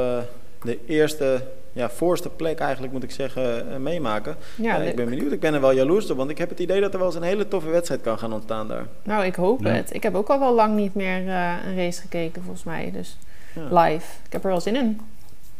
de 0.66 0.80
eerste, 0.88 1.42
ja, 1.74 1.90
voorste 1.90 2.30
plek 2.30 2.60
eigenlijk 2.60 2.94
moet 2.94 3.04
ik 3.04 3.12
zeggen, 3.12 3.72
eh, 3.72 3.78
meemaken. 3.78 4.36
Ja, 4.56 4.78
leuk. 4.78 4.88
ik 4.90 4.96
ben 4.96 5.10
benieuwd. 5.10 5.32
Ik 5.32 5.40
ben 5.40 5.54
er 5.54 5.62
wel 5.62 5.72
jaloers 5.74 6.10
op, 6.12 6.18
want 6.18 6.30
ik 6.30 6.38
heb 6.38 6.50
het 6.50 6.60
idee 6.60 6.82
dat 6.82 6.92
er 6.94 6.98
wel 7.00 7.08
eens 7.08 7.16
een 7.18 7.24
hele 7.24 7.48
toffe 7.48 7.70
wedstrijd 7.70 8.02
kan 8.02 8.18
gaan 8.20 8.34
ontstaan 8.34 8.68
daar. 8.68 8.86
Nou, 9.04 9.26
ik 9.26 9.36
hoop 9.36 9.64
Ja. 9.64 9.70
het. 9.70 9.94
Ik 9.94 10.04
heb 10.04 10.16
ook 10.16 10.28
al 10.28 10.40
wel 10.40 10.54
lang 10.56 10.76
niet 10.76 10.94
meer 10.96 11.28
eh, 11.28 11.52
een 11.68 11.76
race 11.76 12.02
gekeken, 12.02 12.42
volgens 12.42 12.64
mij. 12.64 12.90
Dus 12.94 13.18
Ja. 13.54 13.82
live. 13.84 14.06
Ik 14.26 14.32
heb 14.34 14.44
er 14.44 14.50
wel 14.50 14.62
zin 14.62 14.76
in. 14.76 15.00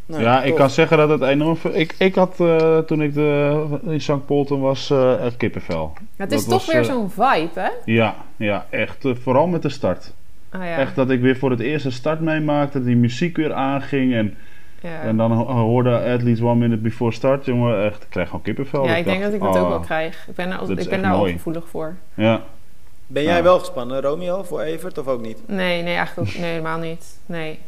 Nou, 0.08 0.22
ja, 0.22 0.44
ik 0.44 0.56
kan 0.56 0.70
zeggen 0.70 0.98
dat 0.98 1.10
het 1.10 1.22
enorm... 1.22 1.58
veel- 1.58 1.76
Ik, 1.76 1.96
ik 1.98 2.16
had 2.16 2.40
eh, 2.40 2.78
toen 2.78 3.02
ik 3.02 3.14
de, 3.14 3.66
in 3.84 4.02
St. 4.02 4.26
Polten 4.26 4.60
was 4.60 4.90
eh 4.90 5.26
echt 5.26 5.38
kippenvel. 5.38 5.94
Het 6.16 6.32
is 6.32 6.40
Dat 6.42 6.50
toch 6.50 6.66
was, 6.66 6.74
weer 6.76 6.84
eh, 6.84 6.90
zo'n 6.90 7.10
vibe, 7.12 7.50
hè? 7.60 7.70
Ja, 7.86 8.16
ja 8.36 8.66
echt. 8.70 9.06
eh, 9.06 9.12
vooral 9.22 9.48
met 9.48 9.62
de 9.62 9.70
start. 9.70 10.14
Ah, 10.50 10.62
ja. 10.64 10.78
Echt 10.78 10.96
dat 10.96 11.10
ik 11.10 11.22
weer 11.22 11.38
voor 11.38 11.52
het 11.52 11.60
eerst 11.60 11.86
een 11.86 11.92
start 11.92 12.20
meemaakte, 12.20 12.84
die 12.84 12.96
muziek 12.96 13.38
weer 13.38 13.54
aanging 13.54 14.14
en, 14.14 14.36
ja. 14.90 15.02
en 15.02 15.18
dan 15.18 15.32
ho- 15.32 15.46
hoorde 15.54 16.00
at 16.14 16.22
least 16.22 16.42
one 16.42 16.56
minute 16.56 16.82
before 16.82 17.12
start, 17.12 17.46
jongen. 17.46 17.86
Echt, 17.86 18.04
ik 18.04 18.10
kreeg 18.10 18.26
gewoon 18.26 18.42
kippenvel. 18.42 18.86
ja, 18.86 18.96
ik 18.96 19.06
denk 19.06 19.20
dacht, 19.22 19.32
dat 19.32 19.42
ik 19.42 19.48
dat 19.54 19.58
ook 19.58 19.64
oh, 19.64 19.70
wel 19.70 19.80
krijg. 19.80 20.26
Ik 20.28 20.36
ben, 20.36 20.52
er 20.52 20.58
al- 20.58 20.70
ik 20.72 20.90
ben 20.90 21.02
daar 21.02 21.12
al 21.12 21.18
mooi. 21.18 21.32
gevoelig 21.34 21.64
voor. 21.70 21.96
Ja, 22.14 22.42
Ben 23.08 23.24
jij 23.24 23.38
Ja. 23.38 23.44
wel 23.44 23.60
gespannen, 23.60 24.02
Romeo, 24.02 24.44
voor 24.44 24.62
Evert 24.62 24.98
of 24.98 25.08
ook 25.08 25.22
niet? 25.22 25.38
Nee, 25.48 25.84
nee, 25.84 25.96
eigenlijk 25.96 26.30
ook 26.30 26.36
nee, 26.38 26.50
helemaal 26.50 26.78
niet. 26.80 27.06
Nee. 27.26 27.60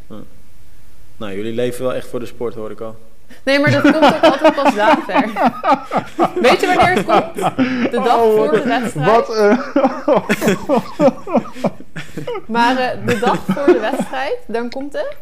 Nou, 1.17 1.35
jullie 1.35 1.53
leven 1.53 1.83
wel 1.83 1.93
echt 1.93 2.07
voor 2.07 2.19
de 2.19 2.25
sport, 2.25 2.55
hoor 2.55 2.71
ik 2.71 2.79
al. 2.81 2.95
Nee, 3.43 3.59
maar 3.59 3.71
dat 3.71 3.81
komt 3.81 3.95
ook 3.95 4.21
altijd 4.31 4.55
pas 4.55 4.75
later. 4.75 5.23
Weet 6.41 6.59
je 6.61 6.67
wanneer 6.75 6.93
het 6.95 7.05
komt? 7.05 7.33
De 7.91 8.01
dag 8.03 8.17
Oh, 8.17 8.35
voor 8.35 8.51
de 8.51 8.63
wedstrijd. 8.63 9.11
Wat? 9.11 9.35
eh, 9.35 9.59
Maar 12.47 12.77
eh, 12.77 13.05
de 13.05 13.19
dag 13.19 13.37
voor 13.47 13.65
de 13.73 13.79
wedstrijd, 13.79 14.37
dan 14.47 14.69
komt 14.69 14.93
het. 14.93 15.15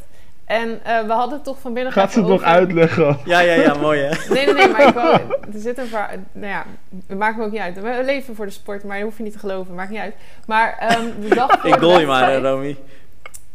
En 0.45 0.79
eh, 0.83 1.01
we 1.01 1.11
hadden 1.11 1.33
het 1.35 1.43
toch 1.43 1.59
vanmiddag 1.59 1.93
gaat 1.93 2.11
ze 2.11 2.19
het 2.19 2.27
nog 2.27 2.41
uitleggen? 2.43 3.17
Ja, 3.25 3.39
ja, 3.39 3.53
ja, 3.53 3.73
mooi 3.73 4.01
hè? 4.01 4.33
Nee, 4.33 4.45
nee, 4.45 4.53
nee, 4.53 4.67
maar 4.67 4.87
ik 4.87 4.93
wou, 4.93 5.19
er 5.53 5.59
zit 5.59 5.77
een 5.77 5.87
verhaal... 5.87 6.07
Nou 6.31 6.47
ja, 6.51 6.65
het 7.07 7.17
maakt 7.17 7.37
me 7.37 7.43
ook 7.43 7.51
niet 7.51 7.61
uit. 7.61 7.81
We 7.81 8.01
leven 8.05 8.35
voor 8.35 8.45
de 8.45 8.51
sport, 8.51 8.83
maar 8.83 8.95
dat 8.97 9.05
hoef 9.05 9.17
je 9.17 9.23
niet 9.23 9.33
te 9.33 9.39
geloven. 9.39 9.75
Maakt 9.75 9.89
niet 9.89 9.99
uit. 9.99 10.15
Maar 10.47 10.77
ehm, 10.79 11.05
de 11.21 11.35
dag 11.35 11.59
voor 11.59 11.69
Ik 11.73 11.79
de 11.79 11.85
goal 11.85 11.99
je 11.99 12.05
maar, 12.05 12.29
hè, 12.29 12.37
Romy. 12.49 12.77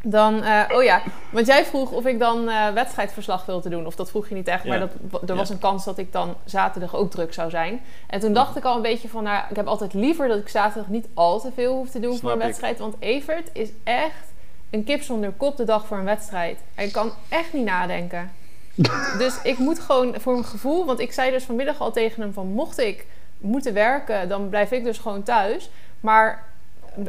Dan, 0.02 0.42
eh, 0.42 0.60
oh 0.72 0.82
ja, 0.82 1.02
want 1.30 1.46
jij 1.46 1.64
vroeg 1.64 1.90
of 1.90 2.06
ik 2.06 2.18
dan 2.18 2.48
eh, 2.48 2.68
wedstrijdverslag 2.74 3.46
wilde 3.46 3.68
doen. 3.68 3.86
Of 3.86 3.94
dat 3.94 4.10
vroeg 4.10 4.28
je 4.28 4.34
niet 4.34 4.48
echt, 4.48 4.64
maar 4.64 4.78
Ja. 4.78 4.88
dat, 5.10 5.20
er 5.22 5.28
Ja. 5.28 5.34
was 5.34 5.50
een 5.50 5.58
kans 5.58 5.84
dat 5.84 5.98
ik 5.98 6.12
dan 6.12 6.34
zaterdag 6.44 6.94
ook 6.96 7.10
druk 7.10 7.32
zou 7.34 7.50
zijn. 7.50 7.80
En 8.06 8.20
toen 8.20 8.32
dacht 8.32 8.56
ik 8.56 8.64
al 8.64 8.76
een 8.76 8.82
beetje 8.82 9.08
van, 9.08 9.22
nou, 9.22 9.42
ik 9.50 9.56
heb 9.56 9.66
altijd 9.66 9.94
liever 9.94 10.28
dat 10.28 10.38
ik 10.38 10.48
zaterdag 10.48 10.90
niet 10.90 11.06
al 11.14 11.40
te 11.40 11.50
veel 11.54 11.74
hoef 11.76 11.90
te 11.90 12.00
doen 12.00 12.18
voor 12.18 12.30
een 12.30 12.36
ik. 12.36 12.42
wedstrijd. 12.42 12.78
Want 12.78 12.94
Evert 12.98 13.48
is 13.52 13.68
echt 13.84 14.29
een 14.70 14.84
kip 14.84 15.02
zonder 15.02 15.30
kop 15.30 15.56
de 15.56 15.64
dag 15.64 15.86
voor 15.86 15.98
een 15.98 16.04
wedstrijd. 16.04 16.58
Hij 16.74 16.88
kan 16.88 17.12
echt 17.28 17.52
niet 17.52 17.64
nadenken. 17.64 18.30
dus 19.18 19.42
ik 19.42 19.58
moet 19.58 19.78
gewoon 19.78 20.14
voor 20.20 20.32
mijn 20.32 20.44
gevoel, 20.44 20.86
want 20.86 21.00
ik 21.00 21.12
zei 21.12 21.30
dus 21.30 21.44
vanmiddag 21.44 21.80
al 21.80 21.92
tegen 21.92 22.22
hem 22.22 22.32
van, 22.32 22.46
mocht 22.46 22.78
ik 22.78 23.06
moeten 23.38 23.74
werken, 23.74 24.28
dan 24.28 24.48
blijf 24.48 24.70
ik 24.70 24.84
dus 24.84 24.98
gewoon 24.98 25.22
thuis. 25.22 25.70
Maar 26.00 26.44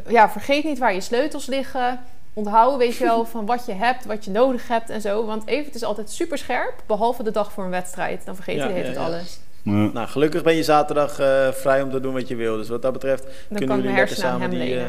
ja, 0.08 0.30
vergeet 0.30 0.64
niet 0.64 0.78
waar 0.78 0.94
je 0.94 1.00
sleutels 1.00 1.46
liggen. 1.46 2.00
Onthoud, 2.34 2.78
weet 2.78 2.96
je 2.96 3.04
wel, 3.04 3.24
van 3.34 3.46
wat 3.46 3.66
je 3.66 3.72
hebt, 3.72 4.04
wat 4.04 4.24
je 4.24 4.30
nodig 4.30 4.68
hebt 4.68 4.90
en 4.90 5.00
zo. 5.00 5.26
Want 5.26 5.46
Evert 5.46 5.74
is 5.74 5.84
altijd 5.84 6.10
super 6.10 6.38
scherp, 6.38 6.74
behalve 6.86 7.22
de 7.22 7.30
dag 7.30 7.52
voor 7.52 7.64
een 7.64 7.70
wedstrijd. 7.70 8.24
Dan 8.24 8.34
vergeet 8.34 8.56
Ja, 8.56 8.64
hij 8.64 8.72
hele 8.72 8.92
ja, 8.92 9.04
alles. 9.04 9.40
Ja. 9.62 9.72
Nou, 9.72 10.08
gelukkig 10.08 10.42
ben 10.42 10.56
je 10.56 10.62
zaterdag 10.62 11.18
eh, 11.18 11.48
vrij 11.48 11.82
om 11.82 11.90
te 11.90 12.00
doen 12.00 12.12
wat 12.12 12.28
je 12.28 12.36
wil. 12.36 12.56
Dus 12.56 12.68
wat 12.68 12.82
dat 12.82 12.92
betreft 12.92 13.24
kunnen 13.48 13.68
kan 13.68 13.76
ik 13.76 13.82
jullie 13.82 13.98
lekker 13.98 14.16
samen 14.16 14.50
die... 14.50 14.78
eh. 14.78 14.84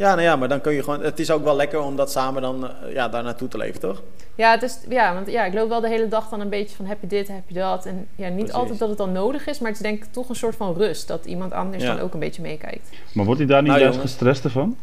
Ja, 0.00 0.08
nou 0.14 0.20
ja, 0.22 0.36
maar 0.36 0.48
dan 0.48 0.60
kun 0.60 0.72
je 0.72 0.82
gewoon... 0.82 1.02
Het 1.02 1.18
is 1.18 1.30
ook 1.30 1.44
wel 1.44 1.56
lekker 1.56 1.80
om 1.80 1.96
dat 1.96 2.10
samen 2.10 2.42
dan 2.42 2.66
eh, 2.68 2.92
ja, 2.92 3.08
daar 3.08 3.22
naartoe 3.22 3.48
te 3.48 3.56
leven, 3.56 3.80
toch? 3.80 4.02
Ja, 4.34 4.50
het 4.50 4.62
is, 4.62 4.78
ja, 4.88 5.14
want 5.14 5.30
ja, 5.30 5.44
ik 5.44 5.54
loop 5.54 5.68
wel 5.68 5.80
de 5.80 5.88
hele 5.88 6.08
dag 6.08 6.28
dan 6.28 6.40
een 6.40 6.48
beetje 6.48 6.76
van 6.76 6.86
heb 6.86 6.98
je 7.00 7.06
dit, 7.06 7.28
heb 7.28 7.42
je 7.46 7.54
dat. 7.54 7.86
En 7.86 8.06
ja, 8.16 8.26
niet 8.28 8.36
Precies. 8.36 8.54
altijd 8.54 8.78
dat 8.78 8.88
het 8.88 8.98
dan 8.98 9.12
nodig 9.12 9.46
is, 9.46 9.58
maar 9.58 9.70
het 9.70 9.80
is 9.80 9.86
denk 9.86 10.04
ik 10.04 10.12
toch 10.12 10.28
een 10.28 10.34
soort 10.36 10.56
van 10.56 10.74
rust. 10.76 11.08
Dat 11.08 11.24
iemand 11.24 11.52
anders 11.52 11.82
Ja. 11.82 11.94
dan 11.94 12.04
ook 12.04 12.14
een 12.14 12.20
beetje 12.20 12.42
meekijkt. 12.42 12.88
Maar 13.12 13.24
wordt 13.24 13.40
hij 13.40 13.48
daar 13.48 13.62
niet 13.62 13.70
Nou, 13.70 13.82
juist 13.82 13.98
gestrest 14.00 14.44
ervan? 14.44 14.76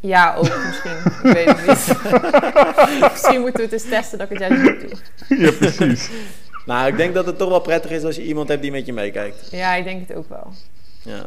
Ja, 0.00 0.34
ook 0.36 0.64
misschien. 0.66 0.96
ik 1.22 1.32
weet 1.32 1.46
het 1.46 1.66
niet. 1.66 1.96
misschien 3.12 3.40
moeten 3.40 3.56
we 3.60 3.62
het 3.62 3.72
eens 3.72 3.88
testen 3.88 4.18
dat 4.18 4.30
ik 4.30 4.38
het 4.38 4.48
juist 4.48 4.62
niet 4.70 4.90
doe. 5.28 5.38
ja, 5.38 5.50
precies. 5.52 6.10
Nou, 6.66 6.86
ik 6.88 6.96
denk 6.96 7.14
dat 7.14 7.26
het 7.26 7.38
toch 7.38 7.48
wel 7.48 7.60
prettig 7.60 7.90
is 7.90 8.04
als 8.04 8.16
je 8.16 8.24
iemand 8.24 8.48
hebt 8.48 8.62
die 8.62 8.70
met 8.70 8.86
je 8.86 8.92
meekijkt. 8.92 9.48
Ja, 9.50 9.74
ik 9.74 9.84
denk 9.84 10.08
het 10.08 10.16
ook 10.16 10.28
wel. 10.28 10.52
Ja. 11.02 11.24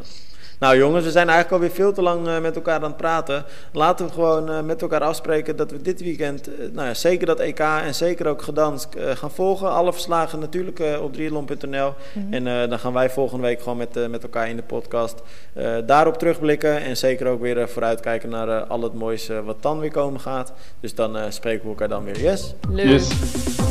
Nou 0.60 0.78
jongens, 0.78 1.06
we 1.06 1.12
zijn 1.12 1.30
eigenlijk 1.30 1.56
alweer 1.62 1.76
veel 1.76 1.94
te 1.94 2.02
lang 2.02 2.28
eh, 2.28 2.40
met 2.40 2.56
elkaar 2.56 2.76
aan 2.76 2.84
het 2.84 2.98
praten. 2.98 3.46
Laten 3.72 4.06
we 4.06 4.12
gewoon 4.12 4.50
eh, 4.52 4.62
met 4.62 4.82
elkaar 4.82 5.02
afspreken 5.02 5.56
dat 5.56 5.72
we 5.72 5.82
dit 5.82 6.02
weekend, 6.02 6.48
eh, 6.48 6.54
nou 6.74 6.88
ja, 6.88 6.94
zeker 6.94 7.26
dat 7.28 7.40
EK 7.40 7.60
en 7.60 7.96
zeker 7.96 8.28
ook 8.28 8.42
Gdansk 8.42 8.96
eh, 8.96 9.12
gaan 9.16 9.32
volgen. 9.32 9.70
Alle 9.72 9.94
verslagen 9.94 10.40
natuurlijk 10.40 10.80
eh, 10.80 11.02
op 11.02 11.14
triathlon.nl. 11.14 11.94
En 12.30 12.48
eh, 12.48 12.70
dan 12.70 12.80
gaan 12.80 12.94
wij 12.94 13.10
volgende 13.10 13.44
week 13.44 13.62
gewoon 13.62 13.78
met, 13.78 13.98
eh, 13.98 14.08
met 14.08 14.24
elkaar 14.24 14.50
in 14.50 14.56
de 14.56 14.64
podcast 14.64 15.22
eh, 15.54 15.72
daarop 15.86 16.18
terugblikken. 16.18 16.82
En 16.82 16.98
zeker 16.98 17.28
ook 17.28 17.42
weer 17.42 17.70
vooruitkijken 17.70 18.30
naar 18.30 18.50
eh, 18.50 18.70
al 18.70 18.82
het 18.82 18.94
moois 18.94 19.30
wat 19.46 19.58
dan 19.62 19.80
weer 19.80 19.92
komen 19.92 20.20
gaat. 20.20 20.54
Dus 20.80 20.96
dan 20.96 21.18
eh, 21.18 21.24
spreken 21.30 21.64
we 21.64 21.70
elkaar 21.70 21.90
dan 21.90 22.04
weer. 22.04 22.20
Yes? 22.22 22.54
Leuk. 22.70 22.86
Yes. 22.86 23.08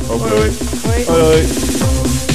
Hoi. 0.07 0.51
Hoi 1.05 1.19
hoi. 1.21 2.34